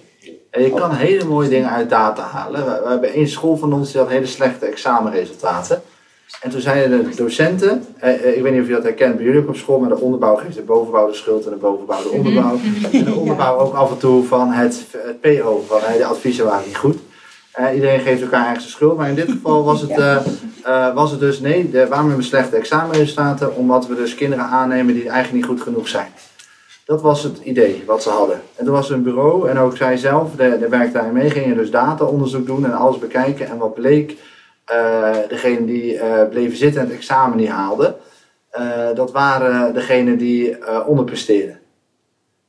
En 0.51 0.63
je 0.63 0.71
kan 0.71 0.95
hele 0.95 1.25
mooie 1.25 1.49
dingen 1.49 1.71
uit 1.71 1.91
data 1.91 2.23
halen. 2.23 2.65
We, 2.65 2.81
we 2.85 2.89
hebben 2.89 3.13
één 3.13 3.29
school 3.29 3.57
van 3.57 3.73
ons 3.73 3.93
die 3.93 4.01
had 4.01 4.11
hele 4.11 4.27
slechte 4.27 4.67
examenresultaten. 4.67 5.83
En 6.41 6.51
toen 6.51 6.61
zeiden 6.61 7.11
de 7.11 7.17
docenten, 7.17 7.85
eh, 7.99 8.15
eh, 8.15 8.37
ik 8.37 8.43
weet 8.43 8.53
niet 8.53 8.61
of 8.63 8.69
je 8.69 8.75
dat 8.75 8.83
herkent 8.83 9.17
bij 9.17 9.25
jullie 9.25 9.41
ook 9.41 9.49
op 9.49 9.57
school, 9.57 9.79
maar 9.79 9.89
de 9.89 10.01
onderbouw 10.01 10.37
geeft 10.37 10.57
de 10.57 10.63
bovenbouw 10.63 11.07
de 11.07 11.15
schuld 11.15 11.45
en 11.45 11.51
de 11.51 11.57
bovenbouw 11.57 12.03
de 12.03 12.09
onderbouw. 12.09 12.59
En 12.93 13.05
de 13.05 13.15
onderbouw 13.15 13.59
ook 13.59 13.75
af 13.75 13.91
en 13.91 13.99
toe 13.99 14.25
van 14.25 14.51
het, 14.51 14.87
het 14.97 15.21
PO, 15.21 15.65
van 15.67 15.81
de 15.97 16.05
adviezen 16.05 16.45
waren 16.45 16.67
niet 16.67 16.77
goed. 16.77 16.97
Iedereen 17.59 18.01
geeft 18.01 18.23
elkaar 18.23 18.47
ergens 18.47 18.65
de 18.65 18.71
schuld, 18.71 18.97
maar 18.97 19.09
in 19.09 19.15
dit 19.15 19.31
geval 19.37 19.65
was 19.65 19.81
het, 19.81 19.91
eh, 19.91 20.17
eh, 20.65 20.95
was 20.95 21.11
het 21.11 21.21
dus 21.21 21.41
nee, 21.41 21.71
de, 21.71 21.79
waarom 21.79 22.07
hebben 22.07 22.25
we 22.25 22.31
slechte 22.31 22.57
examenresultaten? 22.57 23.57
Omdat 23.57 23.87
we 23.87 23.95
dus 23.95 24.15
kinderen 24.15 24.45
aannemen 24.45 24.95
die 24.95 25.09
eigenlijk 25.09 25.33
niet 25.33 25.45
goed 25.45 25.61
genoeg 25.61 25.89
zijn. 25.89 26.09
Dat 26.85 27.03
was 27.03 27.23
het 27.23 27.39
idee 27.39 27.83
wat 27.87 28.03
ze 28.03 28.09
hadden. 28.09 28.41
En 28.57 28.65
toen 28.65 28.75
was 28.75 28.91
een 28.91 29.03
bureau 29.03 29.49
en 29.49 29.59
ook 29.59 29.77
zij 29.77 29.97
zelf, 29.97 30.31
de, 30.37 30.59
de 30.59 30.69
werkte 30.69 30.93
daarin 30.93 31.13
mee, 31.13 31.31
gingen 31.31 31.57
dus 31.57 31.71
dataonderzoek 31.71 32.47
doen 32.47 32.65
en 32.65 32.73
alles 32.73 32.99
bekijken. 32.99 33.49
En 33.49 33.59
wat 33.59 33.75
bleek, 33.75 34.17
eh 34.65 35.17
degene 35.29 35.65
die 35.65 36.01
bleven 36.31 36.57
zitten 36.57 36.81
en 36.81 36.87
het 36.87 36.97
examen 36.97 37.37
niet 37.37 37.49
haalden, 37.49 37.95
dat 38.95 39.13
waren 39.13 39.75
degenen 39.75 40.19
die 40.19 40.57
onderpresteerden. 40.87 41.59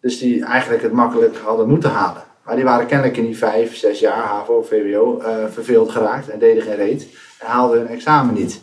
Dus 0.01 0.19
die 0.19 0.45
eigenlijk 0.45 0.83
het 0.83 0.91
makkelijk 0.91 1.37
hadden 1.37 1.67
moeten 1.67 1.89
halen. 1.89 2.23
Maar 2.51 2.59
die 2.59 2.69
waren 2.69 2.85
kennelijk 2.85 3.17
in 3.17 3.25
die 3.25 3.37
vijf, 3.37 3.75
zes 3.77 3.99
jaar 3.99 4.23
HAVO 4.23 4.53
of 4.53 4.67
VWO 4.67 5.19
eh, 5.19 5.33
verveeld 5.51 5.91
geraakt 5.91 6.29
en 6.29 6.39
deden 6.39 6.63
geen 6.63 6.75
reet. 6.75 7.07
En 7.39 7.47
haalden 7.47 7.79
hun 7.79 7.87
examen 7.87 8.33
niet. 8.33 8.61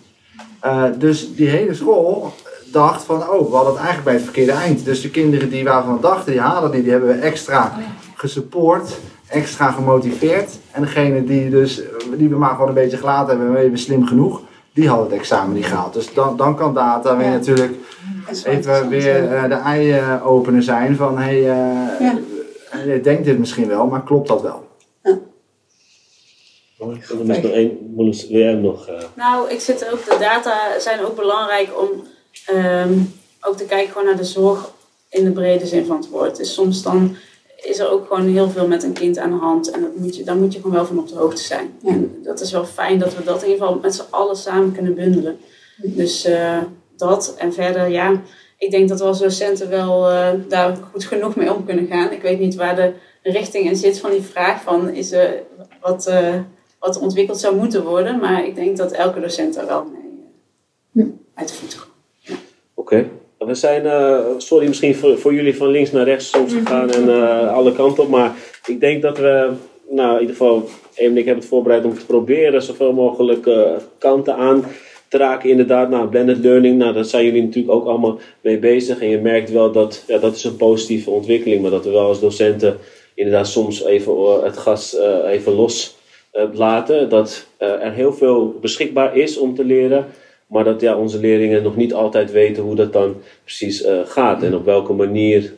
Eh, 0.61 0.85
dus 0.99 1.35
die 1.35 1.49
hele 1.49 1.75
school 1.75 2.33
dacht 2.73 3.05
van, 3.05 3.17
oh, 3.17 3.51
we 3.51 3.57
hadden 3.57 3.73
het 3.73 3.83
eigenlijk 3.83 4.05
bij 4.05 4.15
het 4.15 4.23
verkeerde 4.23 4.53
eind. 4.53 4.85
Dus 4.85 5.01
de 5.01 5.11
kinderen 5.11 5.51
die 5.51 5.65
waarvan 5.65 5.95
we 5.95 6.01
dachten, 6.01 6.33
die 6.33 6.41
halen 6.41 6.63
het 6.63 6.73
niet, 6.73 6.83
die 6.83 6.91
hebben 6.91 7.09
we 7.09 7.21
extra 7.21 7.73
gesupport, 8.15 8.99
extra 9.29 9.71
gemotiveerd. 9.71 10.59
En 10.71 10.83
degene 10.83 11.25
die, 11.25 11.51
dus, 11.51 11.83
die 12.17 12.29
we 12.29 12.37
maar 12.37 12.51
gewoon 12.51 12.69
een 12.69 12.75
beetje 12.75 12.97
gelaten 12.97 13.29
hebben, 13.29 13.53
we 13.53 13.61
hebben 13.61 13.79
slim 13.79 14.07
genoeg, 14.07 14.41
die 14.73 14.89
hadden 14.89 15.07
het 15.07 15.19
examen 15.19 15.55
niet 15.55 15.67
gehaald. 15.67 15.93
Dus 15.93 16.15
dan, 16.15 16.37
dan 16.37 16.57
kan 16.57 16.75
data 16.75 17.17
weer 17.17 17.27
Ja. 17.27 17.33
natuurlijk 17.33 17.75
even 18.45 18.89
weer 18.89 19.33
eh. 19.35 19.49
de 19.49 19.55
ei-opener 19.55 20.63
zijn 20.63 20.97
van, 20.97 21.19
hey, 21.19 21.41
Ja. 21.41 22.19
Je 22.87 23.01
denkt 23.03 23.25
dit 23.25 23.39
misschien 23.39 23.69
wel, 23.69 23.87
maar 23.87 24.03
klopt 24.05 24.29
dat 24.29 24.43
wel? 24.43 24.67
Mooi. 26.79 27.01
Er 27.11 27.31
is 27.31 27.43
nog 27.43 27.53
één, 27.53 27.93
Marloes, 27.97 28.29
wil 28.29 28.39
jij 28.41 28.51
hem 28.51 28.61
nog... 28.61 28.87
eh, 28.87 29.03
Nou, 29.17 29.51
ik 29.51 29.61
zit 29.61 29.91
ook, 29.93 30.05
de 30.05 30.17
data 30.21 30.79
zijn 30.81 31.01
ook 31.01 31.17
belangrijk 31.17 31.69
om 31.81 31.89
ehm, 32.47 32.93
ook 33.41 33.57
te 33.57 33.65
kijken 33.65 33.93
gewoon 33.93 34.07
naar 34.07 34.17
de 34.17 34.25
zorg 34.25 34.71
in 35.09 35.25
de 35.25 35.31
brede 35.33 35.67
zin 35.67 35.87
van 35.87 35.97
het 35.97 36.09
woord. 36.09 36.37
Dus 36.37 36.55
soms 36.55 36.83
dan 36.83 37.17
is 37.63 37.79
er 37.79 37.91
ook 37.91 38.07
gewoon 38.07 38.29
heel 38.29 38.51
veel 38.51 38.67
met 38.67 38.83
een 38.83 38.93
kind 38.93 39.19
aan 39.19 39.31
de 39.31 39.37
hand 39.37 39.71
en 39.71 39.81
dat 39.81 39.97
moet 39.97 40.17
je, 40.17 40.25
daar 40.25 40.37
moet 40.37 40.53
je 40.53 40.61
gewoon 40.61 40.77
wel 40.77 40.87
van 40.87 40.99
op 40.99 41.09
de 41.09 41.15
hoogte 41.15 41.43
zijn. 41.43 41.75
Ja. 41.83 41.91
En 41.91 42.19
dat 42.23 42.41
is 42.41 42.53
wel 42.53 42.65
fijn 42.65 42.99
dat 42.99 43.15
we 43.17 43.25
dat 43.25 43.43
in 43.43 43.49
ieder 43.51 43.67
geval 43.67 43.81
met 43.83 43.95
z'n 43.95 44.03
allen 44.11 44.37
samen 44.37 44.73
kunnen 44.73 44.95
bundelen. 44.95 45.39
Dus 45.77 46.25
eh, 46.25 46.59
dat 46.97 47.35
en 47.39 47.53
verder, 47.53 47.89
ja, 47.89 48.21
ik 48.59 48.71
denk 48.71 48.89
dat 48.89 48.99
we 48.99 49.05
als 49.05 49.19
docenten 49.19 49.71
wel 49.71 50.11
eh, 50.11 50.29
daar 50.49 50.77
goed 50.93 51.05
genoeg 51.05 51.37
mee 51.37 51.55
om 51.55 51.65
kunnen 51.65 51.87
gaan. 51.87 52.13
Ik 52.13 52.23
weet 52.23 52.39
niet 52.39 52.55
waar 52.55 52.77
de 52.77 52.93
richting 53.23 53.65
in 53.67 53.77
zit 53.77 54.01
van 54.01 54.11
die 54.11 54.23
vraag 54.23 54.63
van 54.63 54.89
is 54.89 55.13
er 55.13 55.43
wat... 55.81 56.07
eh, 56.07 56.35
wat 56.79 56.99
ontwikkeld 56.99 57.39
zou 57.39 57.57
moeten 57.57 57.85
worden. 57.85 58.19
Maar 58.19 58.47
ik 58.47 58.55
denk 58.55 58.77
dat 58.77 58.93
elke 58.93 59.21
docent 59.21 59.55
daar 59.55 59.67
wel 59.67 59.85
mee 59.85 61.05
eh, 61.05 61.13
uit 61.35 61.49
de 61.49 61.55
voeten 61.55 61.79
komt. 61.79 62.39
Oké. 62.75 63.09
We 63.39 63.55
zijn, 63.55 63.87
eh, 63.87 64.19
sorry 64.37 64.67
misschien 64.69 64.95
voor, 64.95 65.19
voor 65.19 65.35
jullie 65.35 65.57
van 65.57 65.69
links 65.69 65.93
naar 65.93 66.05
rechts 66.05 66.31
soms 66.31 66.53
gegaan 66.53 66.91
en 66.91 67.09
eh, 67.09 67.53
alle 67.53 67.73
kanten 67.73 68.03
op. 68.03 68.09
Maar 68.09 68.35
ik 68.67 68.81
denk 68.81 69.03
dat 69.03 69.19
we, 69.19 69.53
nou 69.89 70.15
in 70.15 70.21
ieder 70.21 70.37
geval, 70.37 70.69
Em 70.95 71.11
en 71.11 71.17
ik 71.17 71.25
hebben 71.25 71.43
het 71.43 71.53
voorbereid 71.53 71.85
om 71.85 71.99
te 71.99 72.07
proberen 72.07 72.63
zoveel 72.63 72.93
mogelijk 72.93 73.47
eh, 73.47 73.71
kanten 73.99 74.35
aan 74.35 74.65
te 75.09 75.17
raken. 75.17 75.51
Inderdaad, 75.51 75.91
nou, 75.91 76.09
blended 76.09 76.39
learning, 76.39 76.79
nou, 76.79 76.93
daar 76.93 77.05
zijn 77.05 77.25
jullie 77.25 77.43
natuurlijk 77.43 77.75
ook 77.75 77.87
allemaal 77.87 78.19
mee 78.41 78.59
bezig. 78.59 79.01
En 79.01 79.09
je 79.09 79.19
merkt 79.19 79.51
wel 79.51 79.73
dat, 79.73 80.05
ja, 80.07 80.19
dat 80.19 80.35
is 80.35 80.45
een 80.45 80.57
positieve 80.57 81.11
ontwikkeling. 81.11 81.63
Maar 81.63 81.71
dat 81.71 81.85
we 81.85 81.91
wel 81.91 82.07
als 82.07 82.21
docenten 82.21 82.79
inderdaad 83.19 83.49
soms 83.49 83.85
even 83.85 84.13
eh, 84.13 84.43
het 84.43 84.57
gas 84.57 84.97
eh, 84.97 85.31
even 85.31 85.53
los 85.53 85.97
eh, 86.31 86.45
laten. 86.53 87.09
Dat 87.09 87.47
er 87.59 87.93
heel 87.93 88.13
veel 88.13 88.55
beschikbaar 88.61 89.17
is 89.17 89.39
om 89.39 89.55
te 89.55 89.65
leren. 89.65 90.07
Maar 90.47 90.65
dat 90.65 90.81
ja, 90.81 90.97
onze 90.97 91.21
leerlingen 91.21 91.63
nog 91.63 91.77
niet 91.77 91.95
altijd 91.95 92.33
weten 92.33 92.63
hoe 92.63 92.75
dat 92.75 92.93
dan 92.93 93.17
precies 93.45 93.85
gaat. 94.05 94.43
En 94.43 94.55
op 94.55 94.65
welke 94.65 94.93
manier 94.93 95.55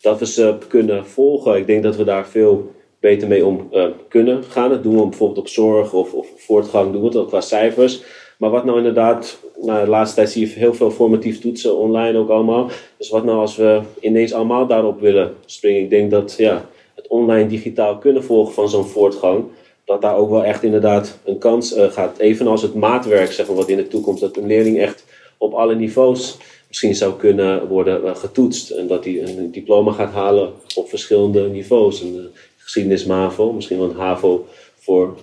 dat 0.00 0.18
we 0.18 0.26
ze 0.26 0.56
kunnen 0.68 1.06
volgen. 1.06 1.56
Ik 1.56 1.66
denk 1.66 1.82
dat 1.82 1.96
we 1.96 2.04
daar 2.04 2.28
veel 2.28 2.70
beter 3.00 3.28
mee 3.28 3.46
om 3.46 3.70
kunnen 4.08 4.44
gaan. 4.44 4.70
Dat 4.70 4.82
doen 4.82 4.96
we 4.96 5.08
bijvoorbeeld 5.08 5.38
op 5.38 5.48
zorg 5.48 5.92
of, 5.92 6.12
of 6.14 6.28
voortgang 6.36 6.92
doen 6.92 7.10
we 7.10 7.18
ook 7.18 7.28
qua 7.28 7.40
cijfers. 7.40 8.02
Maar 8.40 8.50
wat 8.50 8.64
nou 8.64 8.76
inderdaad, 8.76 9.38
nou, 9.62 9.84
de 9.84 9.90
laatste 9.90 10.16
tijd 10.16 10.30
zie 10.30 10.46
je 10.46 10.52
heel 10.52 10.74
veel 10.74 10.90
formatief 10.90 11.40
toetsen 11.40 11.76
online 11.76 12.18
ook 12.18 12.28
allemaal. 12.28 12.70
Dus 12.96 13.08
wat 13.08 13.24
nou 13.24 13.38
als 13.38 13.56
we 13.56 13.80
ineens 14.00 14.32
allemaal 14.32 14.66
daarop 14.66 15.00
willen 15.00 15.34
springen? 15.46 15.80
Ik 15.80 15.90
denk 15.90 16.10
dat 16.10 16.34
ja, 16.38 16.68
het 16.94 17.06
online 17.06 17.48
digitaal 17.48 17.98
kunnen 17.98 18.24
volgen 18.24 18.54
van 18.54 18.68
zo'n 18.68 18.84
voortgang, 18.84 19.44
dat 19.84 20.02
daar 20.02 20.16
ook 20.16 20.30
wel 20.30 20.44
echt 20.44 20.62
inderdaad 20.62 21.18
een 21.24 21.38
kans 21.38 21.74
eh, 21.74 21.90
gaat. 21.90 22.18
Evenals 22.18 22.62
het 22.62 22.74
maatwerk, 22.74 23.32
zeg 23.32 23.46
maar, 23.46 23.56
wat 23.56 23.68
in 23.68 23.76
de 23.76 23.88
toekomst, 23.88 24.20
dat 24.20 24.36
een 24.36 24.46
leerling 24.46 24.78
echt 24.78 25.04
op 25.38 25.54
alle 25.54 25.74
niveaus 25.74 26.36
misschien 26.68 26.94
zou 26.94 27.16
kunnen 27.16 27.68
worden 27.68 28.06
eh, 28.06 28.16
getoetst. 28.16 28.70
En 28.70 28.86
dat 28.86 29.04
hij 29.04 29.22
een 29.22 29.50
diploma 29.50 29.92
gaat 29.92 30.12
halen 30.12 30.52
op 30.74 30.88
verschillende 30.88 31.48
niveaus. 31.48 32.00
Een 32.00 32.16
eh, 32.16 32.40
geschiedenis 32.56 33.04
MAVO, 33.04 33.52
misschien 33.52 33.78
wel 33.78 33.90
een 33.90 33.96
HAVO 33.96 34.46
voor 34.76 35.16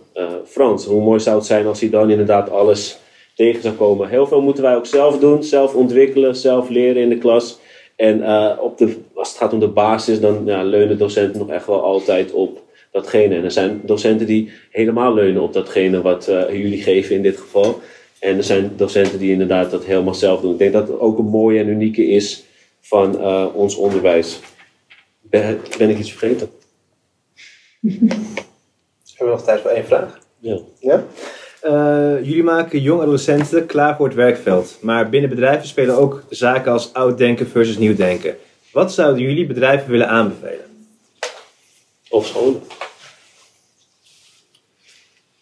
Frans. 0.45 0.86
Hoe 0.86 1.01
mooi 1.01 1.20
zou 1.20 1.38
het 1.38 1.45
zijn 1.45 1.65
als 1.68 1.80
hij 1.80 1.89
dan 1.89 2.09
inderdaad 2.09 2.49
alles 2.49 2.99
tegen 3.38 3.62
zou 3.62 3.76
komen. 3.76 4.10
Heel 4.10 4.28
veel 4.28 4.42
moeten 4.42 4.64
wij 4.64 4.76
ook 4.76 4.86
zelf 4.86 5.20
doen, 5.20 5.44
zelf 5.44 5.76
ontwikkelen, 5.76 6.36
zelf 6.36 6.70
leren 6.70 7.02
in 7.02 7.10
de 7.10 7.18
klas. 7.18 7.60
En 7.96 8.24
eh, 8.24 8.58
op 8.60 8.78
de, 8.78 8.98
als 9.14 9.30
het 9.30 9.38
gaat 9.38 9.54
om 9.54 9.60
de 9.60 9.68
basis, 9.68 10.20
dan 10.20 10.42
ja, 10.46 10.64
leunen 10.64 10.98
docenten 10.98 11.40
nog 11.40 11.50
echt 11.50 11.68
wel 11.68 11.84
altijd 11.84 12.32
op 12.32 12.62
datgene. 12.92 13.36
En 13.36 13.44
er 13.44 13.52
zijn 13.52 13.82
docenten 13.86 14.28
die 14.28 14.52
helemaal 14.72 15.14
leunen 15.14 15.42
op 15.42 15.54
datgene 15.54 16.02
wat 16.02 16.28
eh, 16.28 16.50
jullie 16.50 16.82
geven 16.82 17.16
in 17.16 17.22
dit 17.22 17.38
geval. 17.38 17.80
En 18.20 18.38
er 18.38 18.44
zijn 18.44 18.72
docenten 18.76 19.20
die 19.20 19.32
inderdaad 19.32 19.72
dat 19.72 19.86
helemaal 19.86 20.14
zelf 20.14 20.42
doen. 20.42 20.52
Ik 20.52 20.58
denk 20.58 20.74
dat 20.74 20.88
het 20.88 21.00
ook 21.00 21.18
een 21.18 21.26
mooie 21.26 21.60
en 21.60 21.68
unieke 21.68 22.06
is 22.06 22.44
van 22.82 23.20
eh, 23.20 23.48
ons 23.54 23.76
onderwijs. 23.76 24.40
Ben, 25.22 25.60
ben 25.78 25.90
ik 25.90 25.98
iets 25.98 26.12
vergeten? 26.12 26.50
Hebben 29.16 29.36
we 29.36 29.42
nog 29.42 29.44
tijd 29.44 29.62
voor 29.62 29.72
één 29.72 29.86
vraag? 29.86 30.20
Ja. 30.40 30.60
Ja? 30.80 31.06
Eh, 31.68 32.26
jullie 32.26 32.43
maken 32.43 32.82
jong 32.82 33.01
adolescenten 33.01 33.65
klaar 33.65 33.95
voor 33.95 34.05
het 34.05 34.15
werkveld. 34.15 34.78
Maar 34.82 35.09
binnen 35.09 35.30
bedrijven 35.30 35.68
spelen 35.68 35.97
ook 35.97 36.24
zaken 36.30 36.72
als 36.72 36.93
oud 36.93 37.18
denken 37.18 37.47
versus 37.47 37.78
nieuw 37.78 37.95
denken. 37.95 38.38
Wat 38.72 38.93
zouden 38.93 39.22
jullie 39.22 39.47
bedrijven 39.47 39.91
willen 39.91 40.07
aanbevelen? 40.07 40.65
Of 42.09 42.26
scholen. 42.26 42.61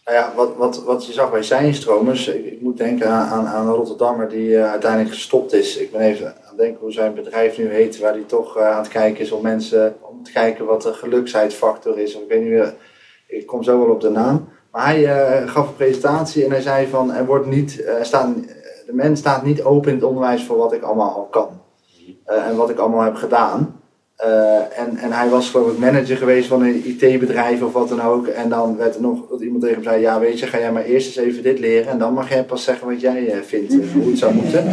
Nou 0.05 0.17
ja, 0.17 0.33
wat, 0.35 0.55
wat, 0.55 0.83
wat 0.83 1.05
je 1.05 1.13
zag 1.13 1.31
bij 1.31 1.43
Zijnstromers, 1.43 2.27
ik, 2.27 2.45
ik 2.45 2.61
moet 2.61 2.77
denken 2.77 3.07
aan, 3.07 3.27
aan, 3.27 3.45
aan 3.45 3.67
een 3.67 3.73
Rotterdammer 3.73 4.29
die 4.29 4.57
eh, 4.57 4.71
uiteindelijk 4.71 5.13
gestopt 5.13 5.53
is. 5.53 5.77
Ik 5.77 5.91
ben 5.91 6.01
even 6.01 6.27
aan 6.27 6.47
het 6.47 6.57
denken 6.57 6.79
hoe 6.79 6.91
zijn 6.91 7.13
bedrijf 7.13 7.57
nu 7.57 7.69
heet, 7.69 7.99
waar 7.99 8.13
hij 8.13 8.23
toch 8.27 8.57
eh, 8.57 8.69
aan 8.69 8.81
het 8.81 8.87
kijken 8.87 9.23
is 9.23 9.31
om 9.31 9.41
mensen, 9.41 9.95
om 10.01 10.23
te 10.23 10.31
kijken 10.31 10.65
wat 10.65 10.81
de 10.81 10.93
geluksheidfactor 10.93 11.99
is. 11.99 12.15
Of 12.15 12.21
ik 12.21 12.29
weet 12.29 12.41
niet 12.41 12.49
meer, 12.49 12.73
ik 13.27 13.45
kom 13.45 13.63
zo 13.63 13.79
wel 13.79 13.93
op 13.93 14.01
de 14.01 14.09
naam. 14.09 14.53
Maar 14.75 14.85
hij 14.85 15.05
eh, 15.05 15.49
gaf 15.49 15.67
een 15.67 15.75
presentatie 15.75 16.43
en 16.43 16.51
hij 16.51 16.61
zei 16.61 16.87
van, 16.87 17.13
er 17.13 17.25
wordt 17.25 17.45
niet, 17.45 17.83
eh, 17.83 17.93
staat, 18.01 18.27
de 18.85 18.93
mens 18.93 19.19
staat 19.19 19.43
niet 19.43 19.63
open 19.63 19.89
in 19.89 19.95
het 19.95 20.05
onderwijs 20.05 20.43
voor 20.43 20.57
wat 20.57 20.73
ik 20.73 20.81
allemaal 20.81 21.15
al 21.15 21.27
kan. 21.31 21.47
Eh, 22.25 22.47
en 22.47 22.55
wat 22.55 22.69
ik 22.69 22.77
allemaal 22.77 23.01
heb 23.01 23.15
gedaan. 23.15 23.79
En, 24.75 24.97
en 24.97 25.11
hij 25.11 25.29
was 25.29 25.49
geloof 25.49 25.71
ik 25.71 25.77
manager 25.77 26.17
geweest 26.17 26.47
van 26.47 26.61
een 26.61 26.85
IT-bedrijf 26.85 27.61
of 27.61 27.73
wat 27.73 27.89
dan 27.89 28.01
ook. 28.01 28.27
En 28.27 28.49
dan 28.49 28.77
werd 28.77 28.95
er 28.95 29.01
nog 29.01 29.27
dat 29.29 29.41
iemand 29.41 29.61
tegen 29.61 29.75
hem 29.75 29.83
zei: 29.83 30.01
Ja, 30.01 30.19
weet 30.19 30.39
je, 30.39 30.47
ga 30.47 30.59
jij 30.59 30.71
maar 30.71 30.83
eerst 30.83 31.07
eens 31.07 31.27
even 31.27 31.43
dit 31.43 31.59
leren. 31.59 31.91
En 31.91 31.97
dan 31.97 32.13
mag 32.13 32.29
jij 32.29 32.43
pas 32.43 32.63
zeggen 32.63 32.87
wat 32.87 33.01
jij 33.01 33.43
vindt, 33.43 33.73
hoe 33.93 34.09
het 34.09 34.17
zou 34.17 34.33
moeten. 34.33 34.67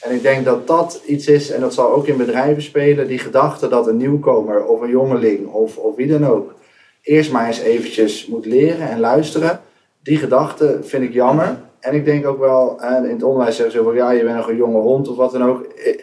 En 0.00 0.14
ik 0.14 0.22
denk 0.22 0.44
dat 0.44 0.66
dat 0.66 1.02
iets 1.06 1.26
is, 1.26 1.50
en 1.50 1.60
dat 1.60 1.74
zal 1.74 1.92
ook 1.92 2.06
in 2.06 2.16
bedrijven 2.16 2.62
spelen, 2.62 3.08
die 3.08 3.18
gedachte 3.18 3.68
dat 3.68 3.86
een 3.86 3.96
nieuwkomer 3.96 4.64
of 4.64 4.80
een 4.80 4.90
jongeling 4.90 5.46
of, 5.46 5.76
of 5.76 5.96
wie 5.96 6.06
dan 6.06 6.26
ook 6.26 6.54
eerst 7.02 7.32
maar 7.32 7.46
eens 7.46 7.60
eventjes 7.60 8.26
moet 8.26 8.46
leren 8.46 8.88
en 8.88 9.00
luisteren. 9.00 9.60
Die 10.02 10.16
gedachte 10.16 10.78
vind 10.82 11.02
ik 11.02 11.12
jammer. 11.12 11.56
En 11.80 11.94
ik 11.94 12.04
denk 12.04 12.26
ook 12.26 12.38
wel, 12.38 12.80
in 13.04 13.10
het 13.10 13.22
onderwijs 13.22 13.56
zeggen 13.56 13.74
ze 13.74 13.82
van 13.82 13.94
ja, 13.94 14.10
je 14.10 14.24
bent 14.24 14.36
nog 14.36 14.48
een 14.48 14.56
jonge 14.56 14.80
hond 14.80 15.08
of 15.08 15.16
wat 15.16 15.32
dan 15.32 15.44
ook. 15.44 15.62
Eh, 15.62 15.98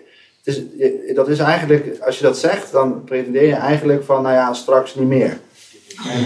dat 1.15 1.27
is 1.27 1.39
eigenlijk, 1.39 1.97
als 2.01 2.17
je 2.17 2.23
dat 2.23 2.37
zegt, 2.37 2.71
dan 2.71 3.03
pretendeer 3.03 3.47
je 3.47 3.53
eigenlijk 3.55 4.03
van, 4.03 4.21
nou 4.21 4.35
ja, 4.35 4.53
straks 4.53 4.95
niet 4.95 5.07
meer. 5.07 5.37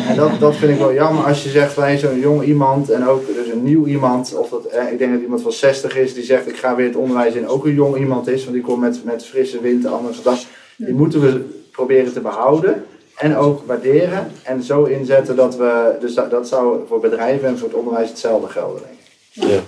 En, 0.08 0.16
dat, 0.16 0.40
dat 0.40 0.56
vind 0.56 0.72
ik 0.72 0.78
wel 0.78 0.94
jammer 0.94 1.24
als 1.24 1.44
je 1.44 1.50
zegt 1.50 1.74
van 1.74 1.98
zo'n 1.98 2.20
jong 2.20 2.44
iemand 2.44 2.90
en 2.90 3.08
ook 3.08 3.28
dus 3.28 3.48
een 3.48 3.64
nieuw 3.64 3.86
iemand, 3.86 4.36
of 4.36 4.50
dat, 4.50 4.66
ik 4.92 4.98
denk 4.98 5.14
dat 5.14 5.22
iemand 5.22 5.42
van 5.42 5.52
60 5.52 5.98
is 5.98 6.14
die 6.14 6.24
zegt 6.24 6.48
ik 6.48 6.58
ga 6.58 6.76
weer 6.76 6.86
het 6.86 6.96
onderwijs 6.96 7.34
in, 7.34 7.48
ook 7.48 7.66
een 7.66 7.74
jong 7.74 7.98
iemand 7.98 8.28
is, 8.28 8.44
want 8.44 8.56
die 8.56 8.66
komt 8.66 8.80
met, 8.80 9.04
met 9.04 9.26
frisse 9.26 9.62
wind, 9.62 9.86
andere 9.86 10.14
gedachten. 10.14 10.48
Die 10.78 10.94
moeten 10.94 11.22
we 11.22 11.62
proberen 11.72 12.14
te 12.14 12.22
behouden 12.22 12.86
en 13.22 13.36
ook 13.36 13.64
waarderen 13.66 14.32
en 14.44 14.64
zo 14.64 14.84
inzetten 14.84 15.36
dat 15.36 15.56
we, 15.56 15.96
dus 16.00 16.14
dat, 16.14 16.32
dat 16.32 16.48
zou 16.48 16.80
voor 16.88 17.00
bedrijven 17.00 17.48
en 17.48 17.58
voor 17.58 17.68
het 17.68 17.78
onderwijs 17.78 18.10
hetzelfde 18.10 18.48
gelden, 18.48 18.82
denk 18.82 19.48
ik. 19.48 19.54
Ja. 19.54 19.60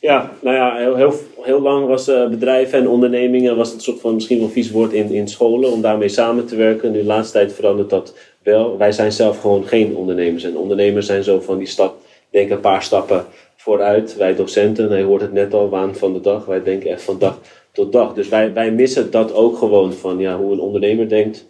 Ja, 0.00 0.30
nou 0.40 0.56
ja, 0.56 0.76
heel, 0.76 0.94
heel, 0.96 1.14
heel 1.40 1.60
lang 1.60 1.86
was 1.86 2.08
eh, 2.08 2.28
bedrijven 2.28 2.78
en 2.78 2.88
ondernemingen 2.88 3.56
was 3.56 3.68
het 3.68 3.76
een 3.76 3.82
soort 3.82 4.00
van 4.00 4.14
misschien 4.14 4.38
wel 4.38 4.48
vies 4.48 4.70
woord 4.70 4.92
in, 4.92 5.10
in 5.10 5.28
scholen 5.28 5.72
om 5.72 5.80
daarmee 5.80 6.08
samen 6.08 6.46
te 6.46 6.56
werken. 6.56 6.92
Nu 6.92 6.98
de 6.98 7.04
laatste 7.04 7.32
tijd 7.32 7.52
verandert 7.52 7.90
dat 7.90 8.14
wel. 8.42 8.78
Wij 8.78 8.92
zijn 8.92 9.12
zelf 9.12 9.40
gewoon 9.40 9.66
geen 9.66 9.96
ondernemers. 9.96 10.44
En 10.44 10.56
ondernemers 10.56 11.06
zijn 11.06 11.24
zo 11.24 11.40
van 11.40 11.58
die 11.58 11.66
stap, 11.66 11.96
denken 12.30 12.54
een 12.54 12.60
paar 12.60 12.82
stappen 12.82 13.24
vooruit. 13.56 14.16
Wij 14.16 14.34
docenten, 14.34 14.90
hij 14.90 15.02
hoort 15.02 15.20
het 15.20 15.32
net 15.32 15.54
al, 15.54 15.68
waan 15.68 15.96
van 15.96 16.12
de 16.12 16.20
dag. 16.20 16.44
Wij 16.44 16.62
denken 16.62 16.90
echt 16.90 17.02
van 17.02 17.18
dag 17.18 17.38
tot 17.72 17.92
dag. 17.92 18.14
Dus 18.14 18.28
wij, 18.28 18.52
wij 18.52 18.70
missen 18.70 19.10
dat 19.10 19.34
ook 19.34 19.58
gewoon 19.58 19.92
van 19.92 20.18
ja, 20.18 20.36
hoe 20.36 20.52
een 20.52 20.60
ondernemer 20.60 21.08
denkt 21.08 21.46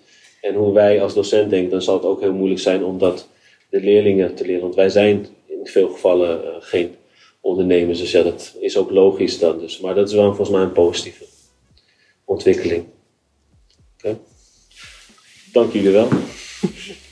en 0.46 0.54
hoe 0.54 0.72
wij 0.72 1.02
als 1.02 1.14
docent 1.14 1.50
denken. 1.50 1.70
Dan 1.70 1.82
zal 1.82 1.94
het 1.94 2.04
ook 2.04 2.20
heel 2.20 2.32
moeilijk 2.32 2.60
zijn 2.60 2.84
om 2.84 2.98
dat 2.98 3.28
de 3.68 3.80
leerlingen 3.80 4.34
te 4.34 4.44
leren. 4.44 4.62
Want 4.62 4.74
wij 4.74 4.88
zijn 4.88 5.26
in 5.46 5.60
veel 5.62 5.88
gevallen 5.88 6.44
eh, 6.44 6.50
geen 6.60 6.94
ondernemers. 7.40 7.98
Dus 7.98 8.10
ja, 8.10 8.22
dat 8.22 8.54
is 8.60 8.76
ook 8.76 8.90
logisch 8.90 9.38
dan. 9.38 9.58
Dus. 9.58 9.80
Maar 9.80 9.94
dat 9.94 10.08
is 10.08 10.14
wel 10.14 10.26
volgens 10.26 10.50
mij 10.50 10.60
een 10.60 10.72
positieve 10.72 11.24
ontwikkeling. 12.24 12.84
Oké. 13.98 14.18
Dank 15.52 15.72
jullie 15.72 15.90
wel. 15.90 16.08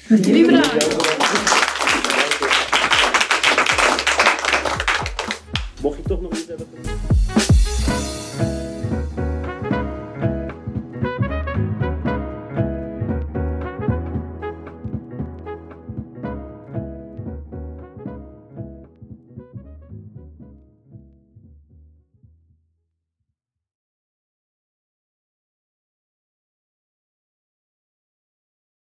Jullie 0.08 0.44
bedankt. 0.46 1.13